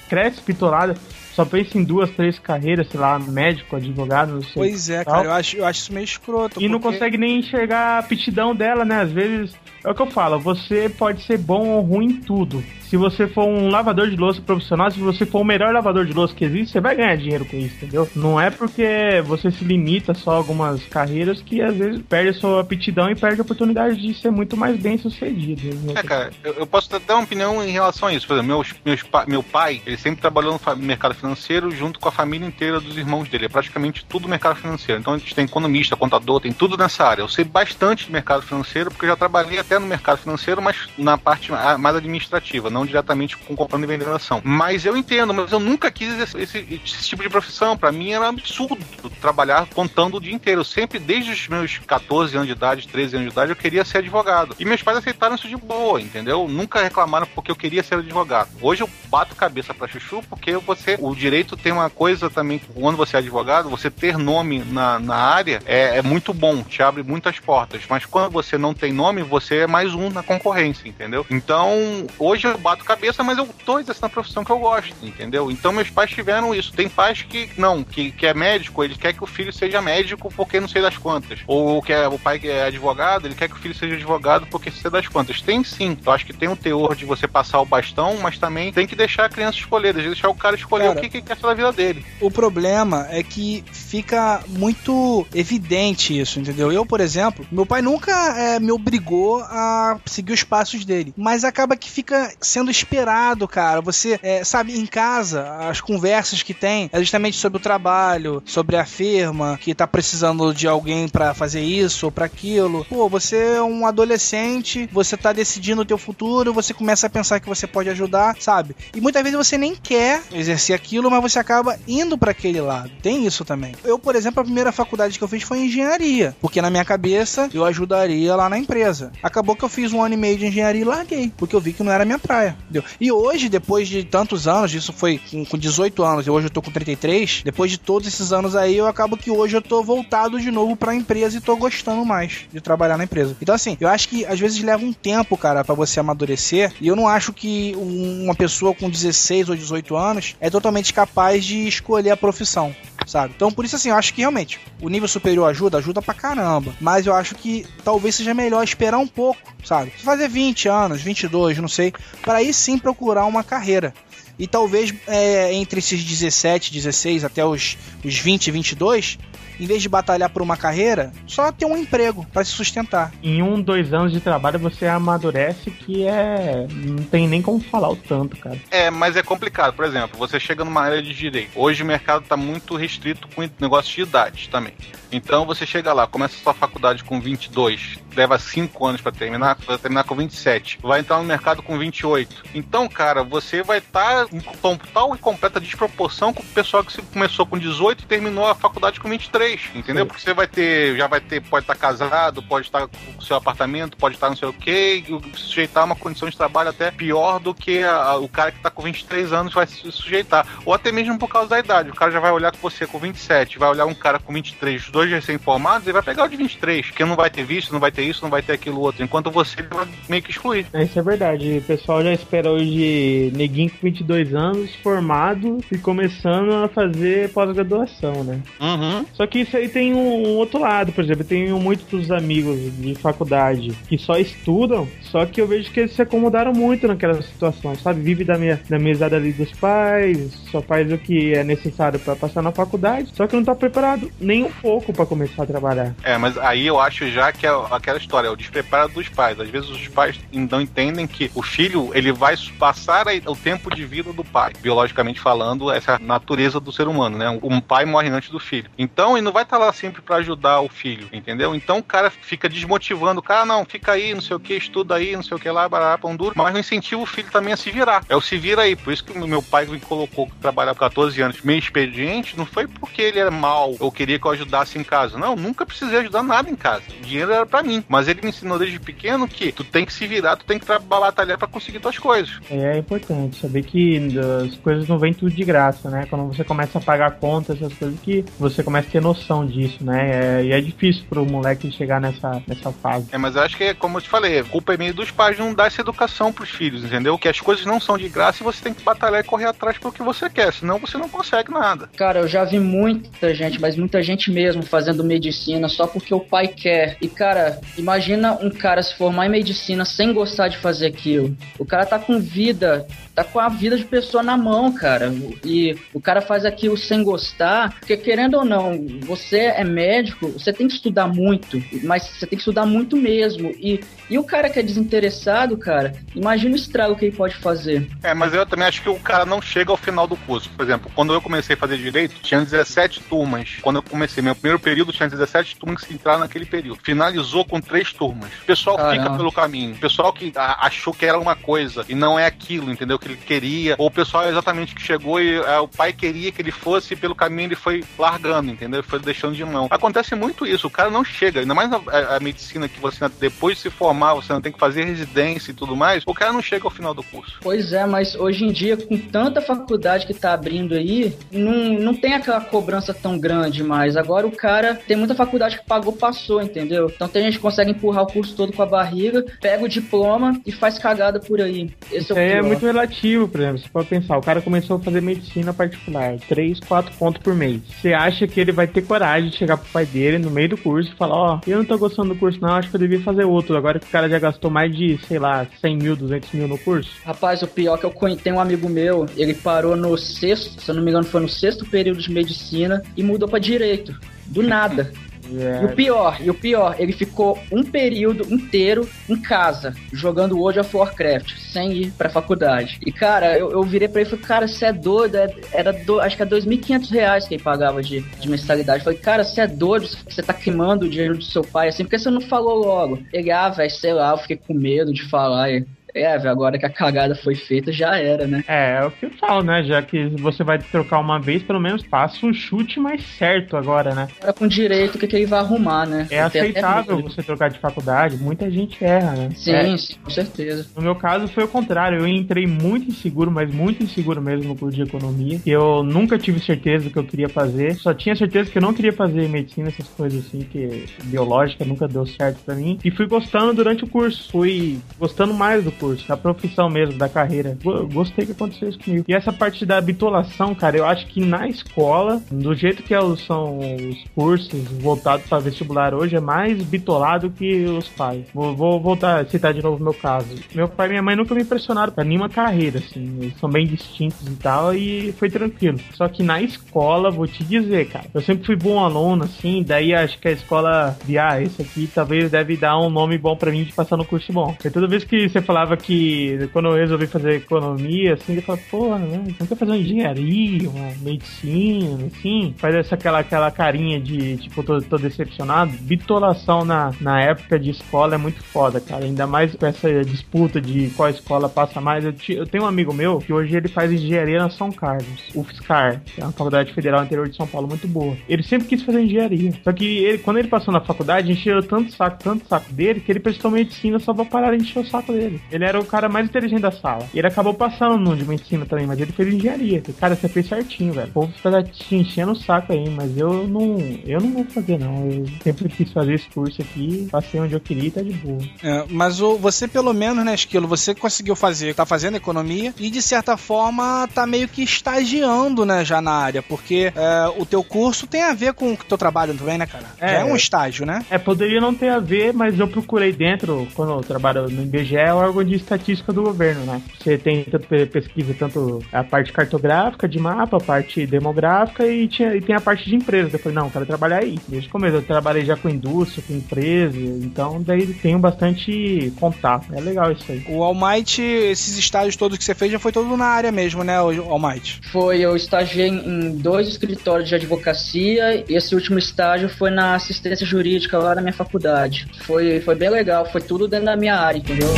[0.09, 0.95] cresce bitolada,
[1.35, 4.53] só pensa em duas, três carreiras, sei lá, médico, advogado, não sei.
[4.55, 5.15] Pois é, tal.
[5.15, 6.63] cara, eu acho, eu acho isso meio escroto.
[6.63, 9.01] E não porque- consegue nem enxergar a aptidão dela, né?
[9.03, 9.55] Às vezes,
[9.85, 12.63] é o que eu falo, você pode ser bom ou ruim em tudo.
[12.89, 16.13] Se você for um lavador de louça profissional, se você for o melhor lavador de
[16.15, 18.09] louça que existe, você vai ganhar dinheiro com isso, entendeu?
[18.17, 22.35] Não é porque você se limita só a algumas carreiras que às vezes perde a
[22.35, 25.67] sua aptidão e perde a oportunidade de ser muito mais bem sucedido.
[25.87, 25.93] né?
[25.97, 28.27] É, cara, eu, eu posso ter uma opinião em relação a isso.
[28.27, 32.13] Por exemplo, meus, meus, meu pai, ele sempre trabalhou no mercado financeiro junto com a
[32.13, 33.45] família inteira dos irmãos dele.
[33.45, 34.99] É praticamente tudo mercado financeiro.
[34.99, 37.21] Então a gente tem economista, contador, tem tudo nessa área.
[37.21, 40.89] Eu sei bastante de mercado financeiro porque eu já trabalhei até no mercado financeiro, mas
[40.97, 44.41] na parte mais administrativa, não diretamente com comprando e vendendo ação.
[44.43, 47.77] Mas eu entendo, mas eu nunca quis esse, esse- esse tipo de profissão.
[47.77, 48.79] Pra mim era um absurdo
[49.21, 50.63] trabalhar contando o dia inteiro.
[50.63, 53.85] Eu sempre, desde os meus 14 anos de idade, 13 anos de idade, eu queria
[53.85, 54.57] ser advogado.
[54.59, 56.49] E meus pais aceitaram isso de boa, entendeu?
[56.49, 58.49] Nunca reclamaram porque eu queria ser advogado.
[58.63, 62.97] Hoje eu bato cabeça pra chuchu porque você, o direito tem uma coisa também, quando
[62.97, 67.03] você é advogado, você ter nome na, na área é, é muito bom, te abre
[67.03, 67.83] muitas portas.
[67.89, 71.27] Mas quando você não tem nome, você é mais um na concorrência, entendeu?
[71.31, 75.51] Então, hoje eu bato cabeça, mas eu tô exercendo a profissão que eu gosto, entendeu?
[75.51, 76.73] Então meus pais tiveram isso.
[76.73, 80.33] Tem pais que não, que, que é médico, ele quer que o filho seja médico
[80.35, 81.41] porque não sei das quantas.
[81.47, 84.47] Ou que é o pai que é advogado, ele quer que o filho seja advogado
[84.47, 85.41] porque sei das quantas.
[85.41, 85.97] Tem sim.
[86.05, 88.97] Eu acho que tem um teor de você passar o bastão, mas também tem que
[88.97, 91.55] deixar a criança escolher, deixar o cara escolher Cara, o que, que quer fazer da
[91.55, 92.05] vida dele.
[92.21, 96.73] O problema é que fica muito evidente isso, entendeu?
[96.73, 101.45] Eu, por exemplo, meu pai nunca é, me obrigou a seguir os passos dele, mas
[101.45, 103.81] acaba que fica sendo esperado, cara.
[103.81, 108.77] Você, é, sabe, em casa, as conversas que tem é justamente sobre o trabalho, sobre
[108.77, 112.85] a firma que tá precisando de alguém pra fazer isso ou pra aquilo.
[112.89, 117.41] Pô, você é um adolescente, você tá decidindo o teu futuro, você começa a pensar
[117.41, 118.77] que você pode ajudar, sabe?
[118.95, 122.91] E muitas vezes você nem quer exercer aquilo, mas você acaba indo pra aquele lado.
[123.03, 123.75] Tem isso também.
[123.85, 127.49] Eu, por exemplo, a primeira faculdade que eu fiz foi engenharia, porque na minha cabeça
[127.53, 129.13] eu ajudaria lá na empresa.
[129.23, 131.73] Acabou que eu fiz um ano e meio de engenharia e larguei, porque eu vi
[131.73, 132.85] que não era minha praia, entendeu?
[133.01, 136.51] E hoje, depois de tantos anos, isso foi com, com 18 anos, e hoje eu
[136.51, 139.83] tô com 33, depois de todos esses anos aí, eu acabo que hoje eu tô
[139.83, 143.37] voltado de novo pra empresa e tô gostando mais de trabalhar na empresa.
[143.41, 146.89] Então, assim, eu acho que às vezes leva um tempo, cara, pra você amadurecer, e
[146.89, 151.45] eu não acho que um- uma pessoa com 16 ou 18 anos é totalmente capaz
[151.45, 152.75] de escolher a profissão.
[153.09, 153.33] Sabe?
[153.35, 156.75] Então, por isso, assim, eu acho que realmente o nível superior ajuda, ajuda pra caramba.
[156.79, 159.91] Mas eu acho que talvez seja melhor esperar um pouco, sabe?
[159.97, 161.91] Fazer 20 anos, 22, não sei,
[162.23, 163.95] para aí sim procurar uma carreira.
[164.39, 169.19] E talvez é, entre esses 17, 16 até os, os 20, 22,
[169.61, 173.13] em vez de batalhar por uma carreira, só ter um emprego pra se sustentar.
[173.23, 176.67] Em um, dois anos de trabalho você amadurece que é.
[176.71, 178.59] Não tem nem como falar o tanto, cara.
[178.71, 179.75] É, mas é complicado.
[179.75, 181.51] Por exemplo, você chega numa área de direito.
[181.57, 184.75] Hoje o mercado está muito restrito com negócio de idade também.
[185.11, 189.57] Então você chega lá, começa a sua faculdade com 22, leva 5 anos para terminar,
[189.67, 192.43] vai terminar com 27, vai entrar no mercado com 28.
[192.55, 197.01] Então, cara, você vai estar em total e completa desproporção com o pessoal que se-
[197.03, 200.05] começou com 18 e terminou a faculdade com 23, entendeu?
[200.05, 203.37] Porque você vai ter, já vai ter, pode estar casado, pode estar com o seu
[203.37, 207.39] apartamento, pode estar não sei o quê, e sujeitar uma condição de trabalho até pior
[207.41, 210.47] do que a- a- o cara que está com 23 anos vai se sujeitar.
[210.67, 211.91] Ou até mesmo por causa da idade.
[211.91, 214.91] O cara já vai olhar com você com 27, vai olhar um cara com 23,
[214.99, 217.81] os dois recém-formados, e vai pegar o de 23, porque não vai ter visto, não
[217.81, 219.05] vai ter isso, não vai ter aquilo outro.
[219.05, 220.67] Enquanto você vai meio que excluir.
[220.73, 221.59] É, Isso é verdade.
[221.59, 228.25] O pessoal já espera hoje neguinho com 22 anos, formado e começando a fazer pós-graduação,
[228.25, 228.41] né?
[228.61, 229.05] Uhum.
[229.13, 232.59] Só que isso aí tem um, um outro lado, por exemplo, eu tenho muitos amigos
[232.79, 237.21] de faculdade que só estudam, só que eu vejo que eles se acomodaram muito naquela
[237.23, 238.01] situação, sabe?
[238.01, 242.17] Vive da, minha, da mesada ali dos pais, só faz o que é necessário para
[242.17, 245.95] passar na faculdade, só que não tá preparado nem um pouco para começar a trabalhar.
[246.03, 249.39] É, mas aí eu acho já que é aquela história, é o despreparo dos pais.
[249.41, 253.85] Às vezes os pais não entendem que o filho ele vai passar o tempo de
[253.85, 254.53] vida do, pai.
[254.61, 257.29] Biologicamente falando, essa é natureza do ser humano, né?
[257.43, 258.71] Um pai morre antes do filho.
[258.79, 261.55] Então, ele não vai estar lá sempre para ajudar o filho, entendeu?
[261.55, 264.97] Então, o cara fica desmotivando o cara, não, fica aí, não sei o que, estuda
[264.97, 267.53] aí, não sei o que lá, barará, pão duro, mas não incentiva o filho também
[267.53, 268.05] a se virar.
[268.09, 268.77] É o se vira aí.
[268.77, 272.67] Por isso que meu pai me colocou trabalhar por 14 anos meio expediente, não foi
[272.67, 275.19] porque ele era mal ou queria que eu ajudasse em casa.
[275.19, 276.83] Não, nunca precisei ajudar nada em casa.
[276.99, 277.85] O dinheiro era para mim.
[277.89, 280.67] Mas ele me ensinou desde pequeno que tu tem que se virar, tu tem que
[280.67, 282.39] batalhar para conseguir tuas coisas.
[282.51, 286.07] É, é importante saber que as coisas não vêm tudo de graça, né?
[286.09, 289.85] Quando você começa a pagar contas, essas coisas que você começa a ter noção disso,
[289.85, 290.39] né?
[290.39, 293.09] É, e é difícil pro moleque chegar nessa, nessa fase.
[293.13, 295.11] É, mas eu acho que, é como eu te falei, a culpa é meio dos
[295.11, 297.19] pais não dar essa educação pros filhos, entendeu?
[297.19, 299.79] Que as coisas não são de graça e você tem que batalhar e correr atrás
[299.79, 301.89] pelo que você quer, senão você não consegue nada.
[301.97, 306.21] Cara, eu já vi muita gente, mas muita gente mesmo fazendo medicina só porque o
[306.21, 306.97] pai quer.
[307.01, 311.37] E, cara, imagina um cara se formar em medicina sem gostar de fazer aquilo.
[311.59, 312.87] O cara tá com vida
[313.19, 315.13] tá com a vida de pessoa na mão, cara.
[315.45, 320.53] E o cara faz aquilo sem gostar, porque querendo ou não, você é médico, você
[320.53, 323.51] tem que estudar muito, mas você tem que estudar muito mesmo.
[323.59, 327.89] E, e o cara que é desinteressado, cara, imagina o estrago que ele pode fazer.
[328.03, 330.49] É, mas eu também acho que o cara não chega ao final do curso.
[330.51, 333.59] Por exemplo, quando eu comecei a fazer direito, tinha 17 turmas.
[333.63, 336.81] Quando eu comecei meu primeiro período, tinha 17 turmas que entraram naquele período.
[336.85, 338.31] Finalizou com três turmas.
[338.43, 339.03] O pessoal Caramba.
[339.03, 339.75] fica pelo caminho.
[339.75, 342.99] O pessoal que achou que era uma coisa e não é aquilo, entendeu?
[342.99, 346.41] Que ele queria, ou o pessoal exatamente que chegou e é, o pai queria que
[346.41, 348.81] ele fosse e pelo caminho ele foi largando, entendeu?
[348.81, 349.69] Ele foi deixando de mão.
[349.71, 352.99] Acontece muito isso, o cara não chega, ainda mais a, a, a medicina que você
[353.19, 356.33] depois de se formar, você não tem que fazer residência e tudo mais, o cara
[356.33, 357.39] não chega ao final do curso.
[357.41, 361.95] Pois é, mas hoje em dia, com tanta faculdade que tá abrindo aí, não, não
[361.95, 363.97] tem aquela cobrança tão grande mais.
[363.97, 366.91] Agora o cara tem muita faculdade que pagou, passou, entendeu?
[366.95, 370.41] Então tem gente que consegue empurrar o curso todo com a barriga, pega o diploma
[370.45, 371.71] e faz cagada por aí.
[371.91, 373.59] Esse Isso é, é muito relativo relativo, por exemplo.
[373.59, 377.61] Você pode pensar, o cara começou a fazer medicina particular, 3, 4 pontos por mês.
[377.81, 380.57] Você acha que ele vai ter coragem de chegar pro pai dele no meio do
[380.57, 382.81] curso e falar, ó, oh, eu não tô gostando do curso não, acho que eu
[382.81, 383.57] devia fazer outro.
[383.57, 386.59] Agora que o cara já gastou mais de, sei lá, 100 mil, 200 mil no
[386.59, 386.91] curso.
[387.05, 390.71] Rapaz, o pior é que eu tenho um amigo meu, ele parou no sexto, se
[390.71, 393.99] eu não me engano foi no sexto período de medicina e mudou para direito.
[394.27, 394.93] Do nada.
[395.31, 395.63] Yeah.
[395.63, 400.61] E o pior, e o pior, ele ficou um período inteiro em casa, jogando World
[400.61, 402.79] of Warcraft, sem ir pra faculdade.
[402.85, 405.73] E, cara, eu, eu virei pra ele e falei, cara, você é doido, é, era,
[405.73, 408.81] do, acho que é 2.500 reais que ele pagava de, de mensalidade.
[408.81, 411.85] Eu falei, cara, você é doido, você tá queimando o dinheiro do seu pai, assim,
[411.85, 413.03] porque você não falou logo?
[413.13, 415.51] Ele, ah, velho, sei lá, eu fiquei com medo de falar.
[415.51, 415.67] E,
[416.03, 418.45] é, agora que a cagada foi feita, já era, né?
[418.47, 419.63] É, é o que eu falo, né?
[419.65, 423.95] Já que você vai trocar uma vez, pelo menos faça um chute mais certo agora,
[423.95, 424.09] né?
[424.19, 426.07] Agora com direito, o que, que ele vai arrumar, né?
[426.11, 429.31] É aceitável você trocar de faculdade, muita gente erra, né?
[429.35, 429.77] Sim, é.
[429.77, 430.67] sim, com certeza.
[430.77, 434.57] No meu caso foi o contrário, eu entrei muito inseguro, mas muito inseguro mesmo no
[434.57, 435.41] curso de economia.
[435.47, 438.75] Eu nunca tive certeza do que eu queria fazer, só tinha certeza que eu não
[438.75, 442.79] queria fazer medicina, essas coisas assim, que biológica nunca deu certo para mim.
[442.85, 447.09] E fui gostando durante o curso, fui gostando mais do curso, da profissão mesmo, da
[447.09, 447.57] carreira.
[447.93, 449.05] Gostei que aconteceu isso comigo.
[449.09, 452.95] E essa parte da bitolação, cara, eu acho que na escola, do jeito que
[453.27, 458.25] são os cursos voltados para vestibular hoje, é mais bitolado que os pais.
[458.35, 460.29] Vou, vou voltar a citar de novo meu caso.
[460.55, 463.19] Meu pai e minha mãe nunca me impressionaram pra nenhuma carreira, assim.
[463.21, 465.79] Eles são bem distintos e tal, e foi tranquilo.
[465.95, 469.95] Só que na escola, vou te dizer, cara, eu sempre fui bom aluno, assim, daí
[469.95, 473.51] acho que a escola via, ah, esse aqui talvez deve dar um nome bom para
[473.51, 474.53] mim de passar no curso bom.
[474.53, 478.65] Porque toda vez que você falava que quando eu resolvi fazer economia, assim, ele falava,
[478.71, 479.25] porra, né?
[479.39, 484.63] Não quer fazer uma engenharia, uma medicina, assim, faz essa aquela, aquela carinha de tipo,
[484.63, 485.73] tô, tô decepcionado.
[485.81, 489.05] Bitolação na, na época de escola é muito foda, cara.
[489.05, 492.05] Ainda mais com essa disputa de qual escola passa mais.
[492.05, 496.03] Eu, eu tenho um amigo meu que hoje ele faz engenharia na São Carlos, UFSCar,
[496.05, 498.17] que é uma faculdade federal interior de São Paulo muito boa.
[498.29, 499.53] Ele sempre quis fazer engenharia.
[499.63, 503.11] Só que ele, quando ele passou na faculdade, encheu tanto saco, tanto saco dele, que
[503.11, 505.41] ele prestou medicina só pra parar de encher o saco dele.
[505.51, 507.07] Ele era o cara mais inteligente da sala.
[507.13, 509.83] E ele acabou passando no de medicina também, mas ele fez engenharia.
[509.99, 511.09] Cara, você fez certinho, velho.
[511.09, 514.79] O povo tá te enchendo o saco aí, mas eu não, eu não vou fazer,
[514.79, 515.09] não.
[515.11, 518.39] Eu sempre quis fazer esse curso aqui, passei onde eu queria e tá de boa.
[518.63, 522.91] É, mas o, você, pelo menos, né, Esquilo, você conseguiu fazer, tá fazendo economia e
[522.91, 527.63] de certa forma tá meio que estagiando, né, já na área, porque é, o teu
[527.63, 529.87] curso tem a ver com o teu trabalho também, né, cara?
[530.01, 531.05] É, é um estágio, né?
[531.11, 534.97] É, poderia não ter a ver, mas eu procurei dentro, quando eu trabalho no IBGE,
[534.97, 536.81] é órgão de estatística do governo, né?
[536.99, 542.07] Você tem tanto pe- pesquisa, tanto a parte cartográfica de mapa, a parte demográfica e,
[542.09, 543.31] tinha, e tem a parte de empresa.
[543.35, 544.39] Eu falei, não, eu quero trabalhar aí.
[544.49, 549.67] Desde o começo, eu trabalhei já com indústria, com empresa, então daí tenho bastante contato.
[549.73, 550.45] É legal isso aí.
[550.49, 554.01] O Almighty, esses estágios todos que você fez já foi todo na área mesmo, né,
[554.01, 554.81] o Almighty?
[554.93, 560.47] Foi, eu estagiei em dois escritórios de advocacia e esse último estágio foi na assistência
[560.47, 562.07] jurídica lá na minha faculdade.
[562.23, 564.69] Foi, foi bem legal, foi tudo dentro da minha área, entendeu?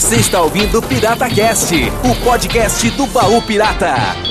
[0.00, 4.29] Você está ouvindo Pirata Cast, o podcast do baú pirata.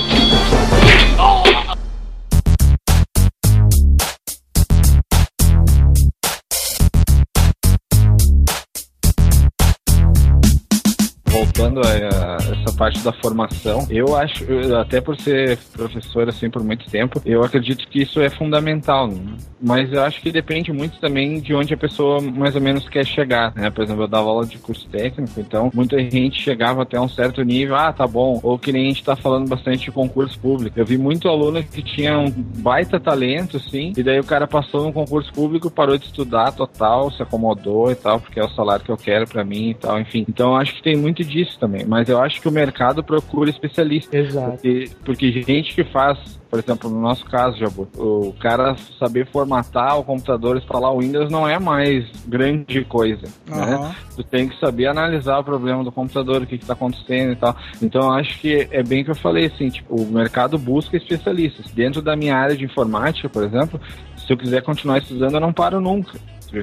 [11.60, 16.48] Voltando a, a essa parte da formação, eu acho, eu- até por ser professor assim
[16.50, 19.08] por muito tempo, eu acredito que isso é fundamental.
[19.08, 19.36] né?
[19.60, 23.04] Mas eu acho que depende muito também de onde a pessoa mais ou menos quer
[23.06, 23.70] chegar, né?
[23.70, 27.42] Por exemplo, eu dava aula de curso técnico, então muita gente chegava até um certo
[27.42, 30.78] nível, ah, tá bom, ou que nem a gente tá falando bastante de concurso público.
[30.78, 34.84] Eu vi muito aluno que tinha um baita talento, assim, e daí o cara passou
[34.84, 38.84] no concurso público, parou de estudar total, se acomodou e tal, porque é o salário
[38.84, 40.24] que eu quero pra mim e tal, enfim.
[40.28, 44.28] Então acho que tem muito disso também, mas eu acho que o mercado procura especialistas.
[44.28, 44.50] Exato.
[44.52, 49.98] Porque, porque gente que faz, por exemplo, no nosso caso, Jabu, o cara saber formatar
[49.98, 53.62] o computador, instalar o Windows não é mais grande coisa, né?
[53.62, 53.94] Aham.
[54.16, 57.56] Tu tem que saber analisar o problema do computador, o que está acontecendo e tal.
[57.82, 61.70] Então eu acho que é bem que eu falei assim, tipo, o mercado busca especialistas.
[61.72, 63.80] Dentro da minha área de informática, por exemplo,
[64.16, 66.18] se eu quiser continuar estudando, eu não paro nunca.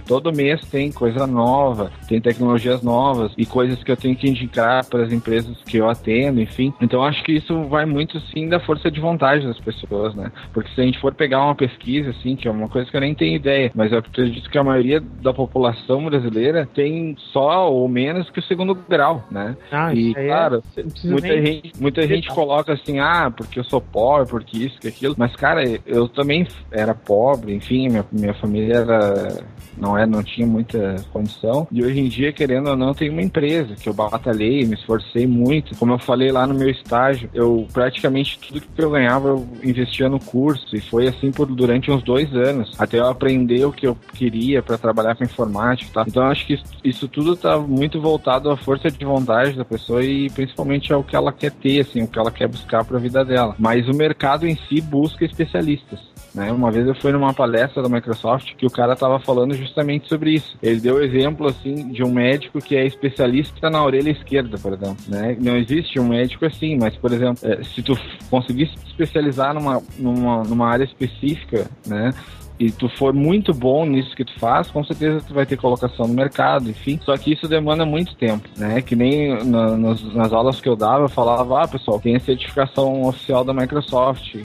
[0.05, 4.85] Todo mês tem coisa nova, tem tecnologias novas e coisas que eu tenho que indicar
[4.85, 6.73] para as empresas que eu atendo, enfim.
[6.81, 10.31] Então acho que isso vai muito sim da força de vontade das pessoas, né?
[10.53, 13.01] Porque se a gente for pegar uma pesquisa, assim, que é uma coisa que eu
[13.01, 17.87] nem tenho ideia, mas eu acredito que a maioria da população brasileira tem só ou
[17.87, 19.55] menos que o segundo grau, né?
[19.71, 20.63] Ah, e, é- claro,
[21.03, 24.87] muita nem- gente, muita gente coloca assim, ah, porque eu sou pobre, porque isso, que
[24.87, 25.15] aquilo.
[25.17, 29.37] Mas, cara, eu também era pobre, enfim, minha, minha família era.
[29.77, 31.67] Não, é, não tinha muita condição.
[31.71, 35.27] E hoje em dia, querendo ou não, tem uma empresa que eu batalhei, me esforcei
[35.27, 35.75] muito.
[35.77, 40.09] Como eu falei lá no meu estágio, eu praticamente tudo que eu ganhava eu investia
[40.09, 40.75] no curso.
[40.75, 42.73] E foi assim por durante uns dois anos.
[42.79, 46.05] Até eu aprender o que eu queria para trabalhar com informática tal.
[46.07, 50.03] Então acho que isso, isso tudo tá muito voltado à força de vontade da pessoa
[50.03, 52.99] e principalmente ao que ela quer ter, assim, o que ela quer buscar para a
[52.99, 53.55] vida dela.
[53.57, 55.99] Mas o mercado em si busca especialistas.
[56.33, 56.51] Né?
[56.51, 60.31] Uma vez eu fui numa palestra da Microsoft que o cara estava falando justamente sobre
[60.31, 60.57] isso.
[60.61, 64.97] Ele deu exemplo assim de um médico que é especialista na orelha esquerda, por exemplo.
[65.07, 65.37] Né?
[65.39, 67.97] Não existe um médico assim, mas por exemplo, eh, se tu
[68.29, 72.11] conseguir se especializar numa, numa, numa área específica, né?
[72.59, 76.07] e tu for muito bom nisso que tu faz, com certeza tu vai ter colocação
[76.07, 76.99] no mercado, enfim.
[77.03, 78.81] Só que isso demanda muito tempo, né?
[78.81, 82.19] Que nem na- nas, nas aulas que eu dava, eu falava, ah, pessoal, tem a
[82.19, 84.37] certificação oficial da Microsoft,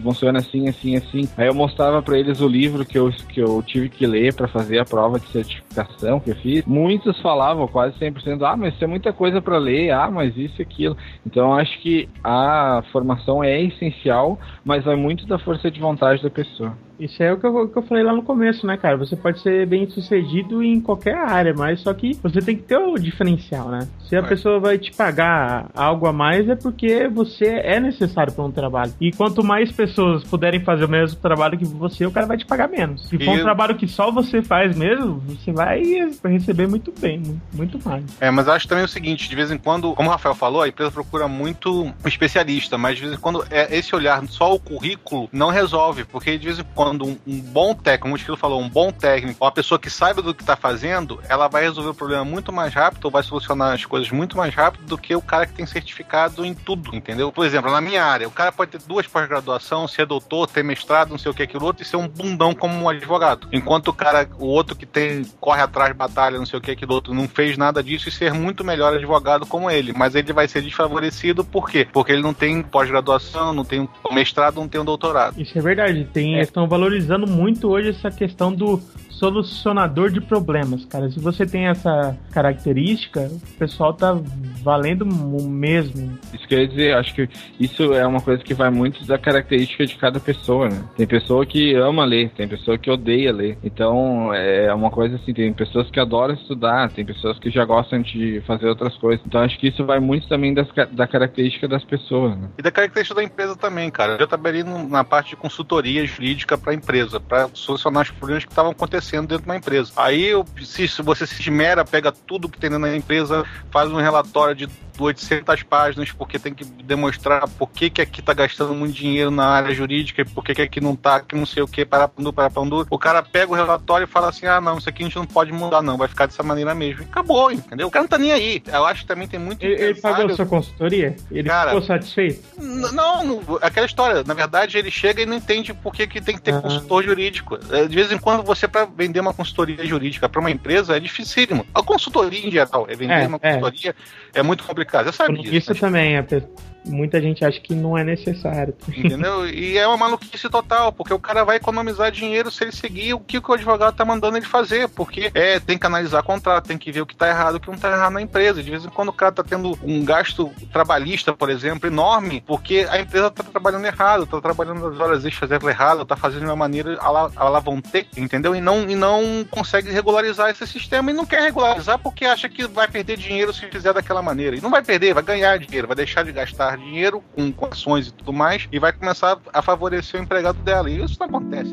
[0.00, 1.28] funciona assim, assim, assim.
[1.36, 4.48] Aí eu mostrava pra eles o livro que eu, que eu tive que ler pra
[4.48, 6.64] fazer a prova de certificação que eu fiz.
[6.64, 10.60] Muitos falavam, quase 100%, ah, mas isso é muita coisa pra ler, ah, mas isso
[10.60, 10.96] e aquilo.
[11.26, 16.30] Então acho que a formação é essencial, mas vai muito da força de vontade da
[16.30, 16.76] pessoa.
[16.98, 18.96] Isso é o que eu, que eu falei lá no começo, né, cara?
[18.96, 22.76] Você pode ser bem sucedido em qualquer área, mas só que você tem que ter
[22.76, 23.86] o diferencial, né?
[24.08, 24.22] Se a É.
[24.22, 28.92] pessoa vai te pagar algo a mais, é porque você é necessário para um trabalho.
[29.00, 32.46] E quanto mais pessoas puderem fazer o mesmo trabalho que você, o cara vai te
[32.46, 33.06] pagar menos.
[33.08, 35.80] Se for E- um trabalho que só você faz mesmo, você vai
[36.24, 38.04] receber muito bem, mu- muito mais.
[38.20, 40.62] É, mas eu acho também o seguinte, de vez em quando, como o Rafael falou,
[40.62, 44.54] a empresa procura muito um especialista, mas de vez em quando é esse olhar só
[44.54, 48.16] o currículo não resolve, porque de vez em quando um, um bom técnico, como o
[48.16, 51.62] Esquilo falou, um bom técnico, uma pessoa que saiba do que está fazendo, ela vai
[51.62, 54.98] resolver o problema muito mais rápido, ou vai solucionar as coisas muito mais rápido do
[54.98, 57.32] que o cara que tem certificado em tudo, entendeu?
[57.32, 61.10] Por exemplo, na minha área, o cara pode ter duas pós-graduação, ser doutor, ter mestrado,
[61.10, 63.48] não sei o que, aquilo outro, e ser um bundão como um advogado.
[63.52, 66.94] Enquanto o cara, o outro que tem, corre atrás, batalha, não sei o que, aquilo
[66.94, 69.92] outro, não fez nada disso e ser muito melhor advogado como ele.
[69.92, 71.86] Mas ele vai ser desfavorecido por quê?
[71.92, 75.40] Porque ele não tem pós-graduação, não tem um mestrado, não tem um doutorado.
[75.40, 76.04] Isso é verdade.
[76.12, 78.80] Tem, Estão valorizando muito hoje essa questão do
[79.18, 81.10] solucionador de problemas, cara.
[81.10, 84.16] Se você tem essa característica, o pessoal tá
[84.62, 86.16] valendo o mesmo.
[86.32, 89.96] Isso quer dizer, acho que isso é uma coisa que vai muito da característica de
[89.96, 90.84] cada pessoa, né?
[90.96, 93.58] Tem pessoa que ama ler, tem pessoa que odeia ler.
[93.64, 98.00] Então, é uma coisa assim, tem pessoas que adoram estudar, tem pessoas que já gostam
[98.00, 99.24] de fazer outras coisas.
[99.26, 102.48] Então, acho que isso vai muito também das, da característica das pessoas, né?
[102.56, 104.16] E da característica da empresa também, cara.
[104.18, 108.70] Eu trabalhei na parte de consultoria jurídica para empresa, para solucionar os problemas que estavam
[108.70, 109.92] acontecendo dentro da empresa.
[109.96, 110.30] Aí,
[110.64, 114.68] se, você se esmera, pega tudo que tem dentro da empresa, faz um relatório de
[114.98, 119.46] 800 páginas, porque tem que demonstrar por que, que aqui tá gastando muito dinheiro na
[119.46, 122.08] área jurídica e por que, que aqui não tá, que não sei o que, para
[122.08, 122.86] pandu, para pandu.
[122.90, 125.24] O cara pega o relatório e fala assim: ah, não, isso aqui a gente não
[125.24, 127.02] pode mudar, não, vai ficar dessa maneira mesmo.
[127.02, 127.86] E acabou, entendeu?
[127.86, 128.60] O cara não tá nem aí.
[128.66, 129.62] Eu acho que também tem muito.
[129.64, 131.16] Ele, ele pagou sua consultoria?
[131.30, 132.42] Ele Cara, ficou satisfeito?
[132.58, 134.24] Não, não, aquela história.
[134.26, 136.60] Na verdade, ele chega e não entende por que, que tem que ter Ah.
[136.60, 137.56] consultor jurídico.
[137.70, 141.00] É, De vez em quando, você, para vender uma consultoria jurídica para uma empresa, é
[141.00, 141.64] dificílimo.
[141.72, 143.52] A consultoria em geral, é vender É, uma é.
[143.52, 143.94] consultoria, é,
[144.42, 145.06] muito complicado.
[145.06, 145.54] Você sabe disso.
[145.72, 146.42] Isso também, pe-
[146.84, 148.74] muita gente acha que não é necessário.
[148.88, 149.46] Entendeu?
[149.58, 153.20] E é uma maluquice total, porque o cara vai economizar dinheiro se ele seguir o
[153.20, 156.90] que o advogado tá mandando ele fazer, porque é, tem que analisar contrato, tem que
[156.92, 158.62] ver o que tá errado, o que não tá errado na empresa.
[158.62, 162.86] De vez em quando o cara tá tendo um gasto trabalhista, por exemplo, enorme, porque
[162.90, 166.56] a empresa tá trabalhando errado, tá trabalhando as horas extras errado, tá fazendo de uma
[166.56, 168.54] maneira a la, a la vontade, entendeu?
[168.54, 172.66] E não, e não consegue regularizar esse sistema e não quer regularizar porque acha que
[172.66, 174.56] vai perder dinheiro se fizer daquela maneira.
[174.56, 178.12] E não vai perder, vai ganhar dinheiro, vai deixar de gastar dinheiro com, ações e
[178.12, 180.90] tudo mais e vai começar a favorecer o empregado dela.
[180.90, 181.72] E isso não acontece.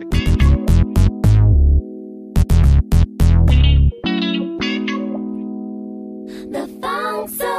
[6.52, 7.55] The funk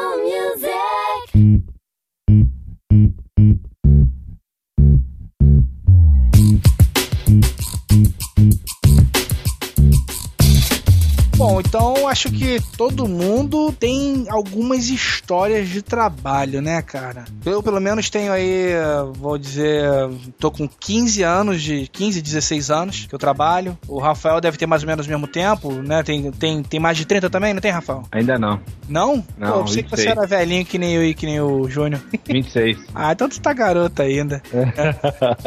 [11.47, 17.25] Bom, então acho que todo mundo tem algumas histórias de trabalho, né, cara?
[17.45, 18.71] Eu, pelo menos, tenho aí,
[19.15, 19.89] vou dizer,
[20.41, 23.79] tô com 15 anos, de 15, 16 anos que eu trabalho.
[23.87, 26.03] O Rafael deve ter mais ou menos o mesmo tempo, né?
[26.03, 28.03] Tem, tem, tem mais de 30 também, não tem, Rafael?
[28.11, 28.61] Ainda não.
[28.89, 29.25] Não?
[29.39, 30.17] Não, Pô, eu pensei que você 26.
[30.17, 32.03] era velhinho que nem eu e que nem o Júnior.
[32.27, 32.87] 26.
[32.99, 34.43] Ah, então tu tá garoto ainda.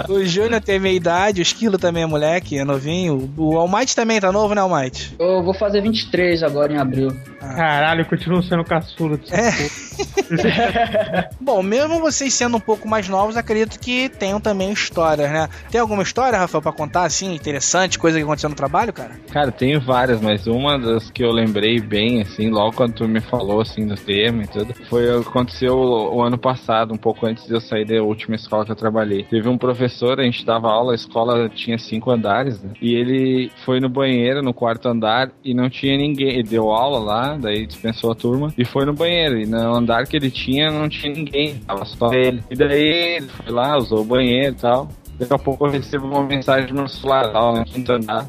[0.08, 3.30] o Júnior tem meia idade, o Esquilo também é moleque, é novinho.
[3.36, 5.16] O Almighty também tá novo, né, Almighty?
[5.20, 7.10] Eu vou fazer 23 agora em abril.
[7.40, 9.20] Caralho, eu continuo sendo caçula.
[9.32, 11.30] É.
[11.40, 15.50] Bom, mesmo vocês sendo um pouco mais novos, acredito que tenham também histórias, né?
[15.72, 19.12] Tem alguma história, Rafael, pra contar, assim, interessante, coisa que aconteceu no trabalho, cara?
[19.32, 23.22] Cara, tenho várias, mas uma das que eu lembrei bem, assim, logo quando tu me
[23.22, 27.46] falou, assim, do tema e tudo, foi aconteceu o, o ano passado, um pouco antes
[27.46, 29.24] de eu sair da última escola que eu trabalhei.
[29.24, 32.74] Teve um professor, a gente dava aula, a escola tinha cinco andares, né?
[32.82, 36.30] E ele foi no banheiro, no quarto andar, e não tinha ninguém.
[36.30, 39.40] Ele deu aula lá, daí dispensou a turma, e foi no banheiro.
[39.40, 42.44] E no andar que ele tinha, não tinha ninguém, tava só ele.
[42.50, 44.90] E daí ele foi lá, usou o banheiro e tal.
[45.20, 48.26] Daqui a pouco eu recebo uma mensagem no celular, lá no quinto andar.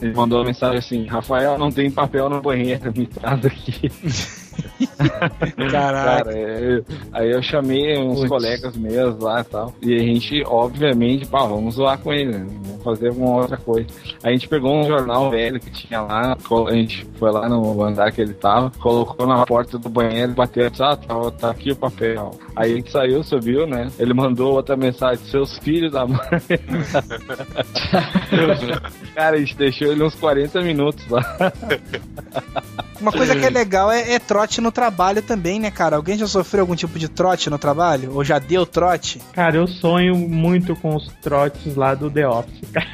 [0.00, 3.90] Ele mandou uma mensagem assim: Rafael, não tem papel no banheiro, me traz aqui.
[5.70, 6.24] Caraca.
[6.24, 8.28] Cara, eu- aí eu chamei uns Putz.
[8.28, 9.74] colegas meus lá e tal.
[9.82, 12.46] E a gente, obviamente, pá, vamos zoar com ele, né?
[12.64, 13.86] Vamos fazer alguma outra coisa.
[14.22, 16.36] A gente pegou um jornal velho que tinha lá,
[16.68, 20.66] a gente foi lá no andar que ele tava, colocou na porta do banheiro, bateu
[20.66, 22.30] e disse, ah, tá, tá aqui o papel.
[22.56, 23.88] Aí a gente saiu, subiu, né?
[23.98, 26.18] Ele mandou outra mensagem, seus filhos da mãe.
[29.14, 31.22] Cara, a gente deixou ele uns 40 minutos lá.
[33.00, 35.96] Uma coisa que é legal é, é trote no trabalho também, né, cara?
[35.96, 38.14] Alguém já sofreu algum tipo de trote no trabalho?
[38.14, 39.20] Ou já deu trote?
[39.32, 42.86] Cara, eu sonho muito com os trotes lá do The Office, cara.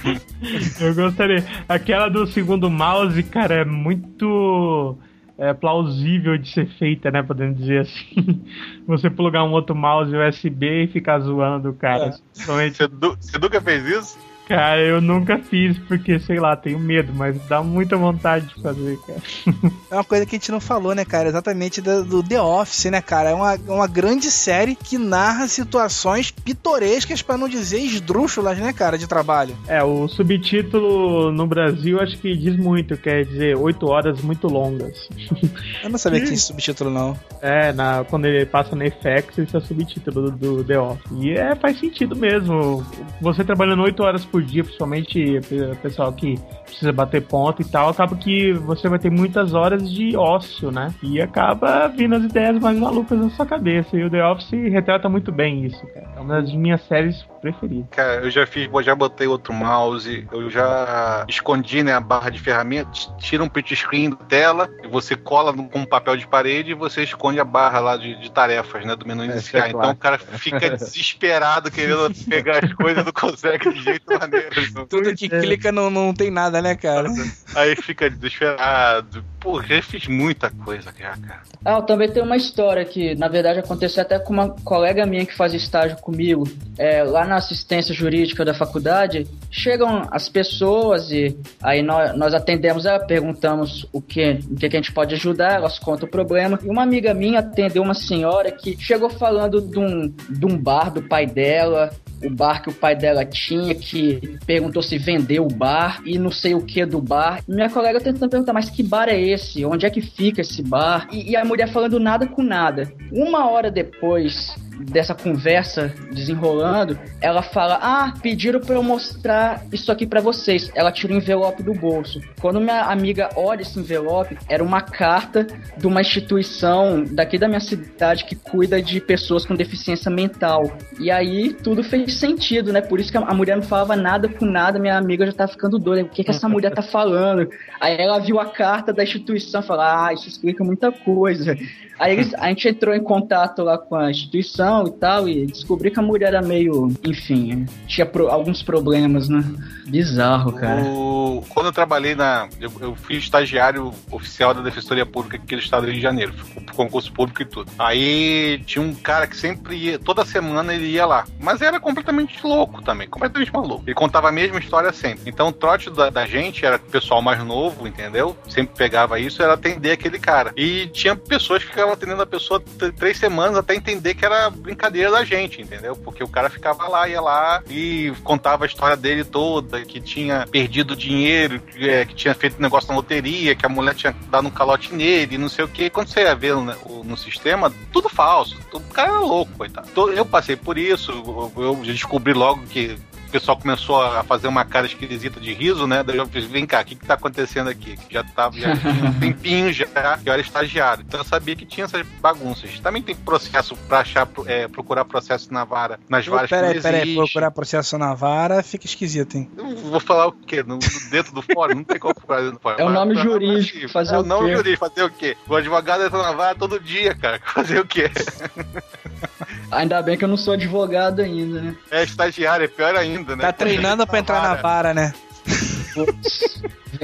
[0.80, 1.44] eu gostaria.
[1.68, 4.96] Aquela do segundo mouse, cara, é muito
[5.38, 7.22] é, plausível de ser feita, né?
[7.22, 8.42] Podemos dizer assim.
[8.86, 12.14] Você plugar um outro mouse USB e ficar zoando, cara.
[12.32, 14.18] Principalmente- Você, du- você nunca fez isso?
[14.48, 18.98] Cara, eu nunca fiz porque, sei lá, tenho medo, mas dá muita vontade de fazer,
[18.98, 19.22] cara.
[19.90, 21.28] É uma coisa que a gente não falou, né, cara?
[21.28, 23.30] Exatamente do, do The Office, né, cara?
[23.30, 28.98] É uma, uma grande série que narra situações pitorescas, pra não dizer esdrúxulas, né, cara,
[28.98, 29.56] de trabalho.
[29.68, 35.08] É, o subtítulo no Brasil acho que diz muito, quer dizer, oito horas muito longas.
[35.82, 37.16] Eu não sabia que tinha esse subtítulo, não.
[37.40, 41.12] É, na, quando ele passa no FX, esse é o subtítulo do, do The Office.
[41.20, 42.84] E é, faz sentido mesmo.
[43.20, 47.90] Você trabalhando 8 horas por dia, principalmente o pessoal que precisa bater ponto e tal,
[47.90, 50.92] acaba que você vai ter muitas horas de ócio, né?
[51.00, 53.96] E acaba vindo as ideias mais malucas na sua cabeça.
[53.96, 56.08] E o The Office retrata muito bem isso, cara.
[56.16, 57.86] É uma das minhas séries preferidas.
[57.90, 62.30] Cara, eu já fiz, eu já botei outro mouse, eu já escondi né, a barra
[62.30, 66.26] de ferramentas, tira um print screen da tela, e você cola com um papel de
[66.26, 69.64] parede e você esconde a barra lá de, de tarefas, né, do menu inicial.
[69.64, 69.94] é então claro.
[69.94, 74.86] o cara fica desesperado querendo pegar as coisas, não consegue de jeito maneiro.
[74.88, 77.08] Tudo que clica não, não tem nada, né, cara?
[77.54, 79.24] Aí fica desesperado.
[79.40, 81.42] Pô, já fiz muita coisa já, cara.
[81.64, 85.26] Ah, eu também tenho uma história que, na verdade, aconteceu até com uma colega minha
[85.26, 86.44] que faz estágio comigo.
[86.78, 92.86] É, lá na assistência jurídica da faculdade, chegam as pessoas e aí nós, nós atendemos
[92.86, 96.58] ela, perguntamos o que, o que que a gente pode ajudar, elas contam o problema.
[96.62, 100.90] E uma amiga minha atendeu uma senhora que chegou falando de um, de um bar
[100.90, 101.90] do pai dela,
[102.24, 106.30] o bar que o pai dela tinha, que perguntou se vendeu o bar e não
[106.30, 107.42] sei o que do bar.
[107.46, 109.64] Minha colega tentando perguntar, mas que bar é esse?
[109.64, 111.08] Onde é que fica esse bar?
[111.12, 112.92] E, e a mulher falando nada com nada.
[113.12, 120.06] Uma hora depois dessa conversa desenrolando, ela fala: Ah, pediram pra eu mostrar isso aqui
[120.06, 120.70] pra vocês.
[120.74, 122.20] Ela tira o envelope do bolso.
[122.40, 125.46] Quando minha amiga olha esse envelope, era uma carta
[125.76, 130.76] de uma instituição daqui da minha cidade que cuida de pessoas com deficiência mental.
[130.98, 132.80] E aí tudo fez sentido, né?
[132.80, 135.78] Por isso que a mulher não falava nada com nada, minha amiga já tá ficando
[135.78, 136.02] doida.
[136.02, 137.48] O que, que essa mulher tá falando?
[137.80, 141.56] Aí ela viu a carta da instituição e falou: Ah, isso explica muita coisa.
[141.98, 145.90] Aí eles- a gente entrou em contato lá com a instituição e tal, e descobri
[145.90, 146.92] que a mulher era meio.
[147.04, 149.42] Enfim, tinha pro- alguns problemas, né?
[149.86, 150.82] Bizarro, cara.
[150.82, 152.48] O- quando eu trabalhei na.
[152.60, 156.32] Eu, eu fui estagiário oficial da Defensoria Pública aqui do estado do Rio de Janeiro,
[156.74, 157.70] concurso público e tudo.
[157.78, 161.24] Aí tinha um cara que sempre ia, toda semana ele ia lá.
[161.40, 163.82] Mas era completamente louco também, completamente maluco.
[163.86, 165.22] Ele contava a mesma história sempre.
[165.30, 168.36] Então o trote da, da gente era pessoal mais novo, entendeu?
[168.48, 170.52] Sempre pegava isso, era atender aquele cara.
[170.56, 172.62] E tinha pessoas que ficavam atendendo a pessoa
[172.96, 175.94] três semanas até entender que era brincadeira da gente, entendeu?
[175.96, 180.46] Porque o cara ficava lá, ia lá e contava a história dele toda, que tinha
[180.50, 184.48] perdido dinheiro, que, é, que tinha feito negócio na loteria, que a mulher tinha dado
[184.48, 185.90] um calote nele, não sei o que.
[185.90, 188.56] Quando você ia ver no, no- no sistema, tudo falso.
[188.72, 189.88] O cara era louco, coitado.
[190.12, 191.12] Eu passei por isso,
[191.56, 192.96] eu, descobri logo que
[193.34, 196.04] pessoal começou a fazer uma cara esquisita de riso, né?
[196.04, 197.98] Daí eu fiz, vem cá, o que, que tá acontecendo aqui?
[198.08, 199.86] Já tava, já tinha um tempinho já,
[200.22, 201.04] que eu era estagiário.
[201.04, 202.78] Então eu sabia que tinha essas bagunças.
[202.78, 206.82] Também tem processo pra achar, é, procurar processo na vara, nas varas que Peraí, não
[206.82, 209.50] peraí, procurar processo na vara fica esquisito, hein?
[209.56, 210.62] Eu vou falar o quê?
[210.62, 210.78] No,
[211.10, 211.74] dentro do fórum?
[211.74, 212.76] Não tem como procurar dentro do fórum.
[212.78, 214.56] É o nome jurídico, fazer é o o nome quê?
[214.56, 215.36] jurídico, fazer o quê?
[215.48, 217.40] O advogado entra na vara todo dia, cara.
[217.52, 218.10] Fazer o quê?
[219.74, 221.76] Ainda bem que eu não sou advogado ainda, né?
[221.90, 223.42] É estagiário, é pior ainda, né?
[223.42, 225.12] Tá treinando pra entrar na vara, né?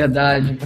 [0.00, 0.58] Verdade.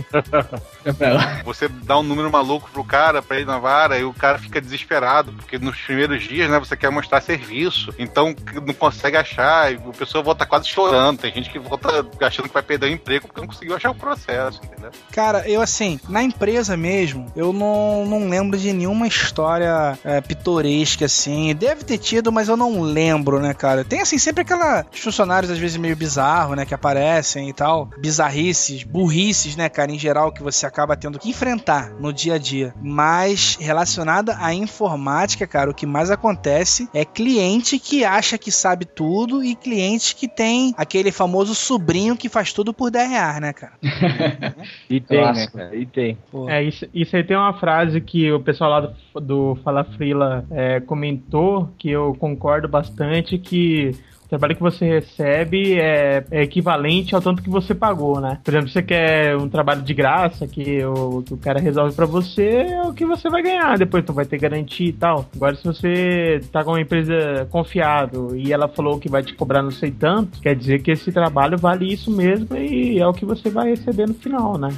[1.45, 4.61] Você dá um número maluco pro cara pra ir na vara e o cara fica
[4.61, 8.35] desesperado, porque nos primeiros dias, né, você quer mostrar serviço, então
[8.67, 11.19] não consegue achar, e a pessoa volta quase chorando.
[11.19, 13.95] Tem gente que volta achando que vai perder o emprego porque não conseguiu achar o
[13.95, 14.91] processo, entendeu?
[15.11, 21.07] Cara, eu assim, na empresa mesmo, eu não, não lembro de nenhuma história é, pitoresca
[21.07, 21.55] assim.
[21.55, 23.85] Deve ter tido, mas eu não lembro, né, cara?
[23.85, 24.85] Tem assim, sempre aquela.
[24.93, 27.89] Os funcionários às vezes meio bizarro, né, que aparecem e tal.
[27.99, 28.85] Bizarrices,
[29.25, 32.75] burrices, né, cara, em geral, que você acaba tendo que enfrentar no dia a dia.
[32.83, 38.85] Mas relacionada à informática, cara, o que mais acontece é cliente que acha que sabe
[38.85, 43.53] tudo e cliente que tem aquele famoso sobrinho que faz tudo por 10 reais, né,
[43.53, 43.73] cara?
[44.89, 45.75] E tem, né, cara?
[45.75, 46.19] E tem.
[46.49, 50.45] É, isso, isso aí tem uma frase que o pessoal lá do, do Fala Frila
[50.51, 53.93] é, comentou, que eu concordo bastante, que
[54.39, 58.39] trabalho que você recebe é, é equivalente ao tanto que você pagou, né?
[58.45, 62.07] Por exemplo, você quer um trabalho de graça que o, que o cara resolve pra
[62.07, 63.79] você, é o que você vai ganhar.
[63.79, 65.27] Depois tu vai ter garantia e tal.
[65.35, 69.63] Agora, se você tá com uma empresa confiável e ela falou que vai te cobrar
[69.63, 73.25] não sei tanto, quer dizer que esse trabalho vale isso mesmo e é o que
[73.25, 74.69] você vai receber no final, né?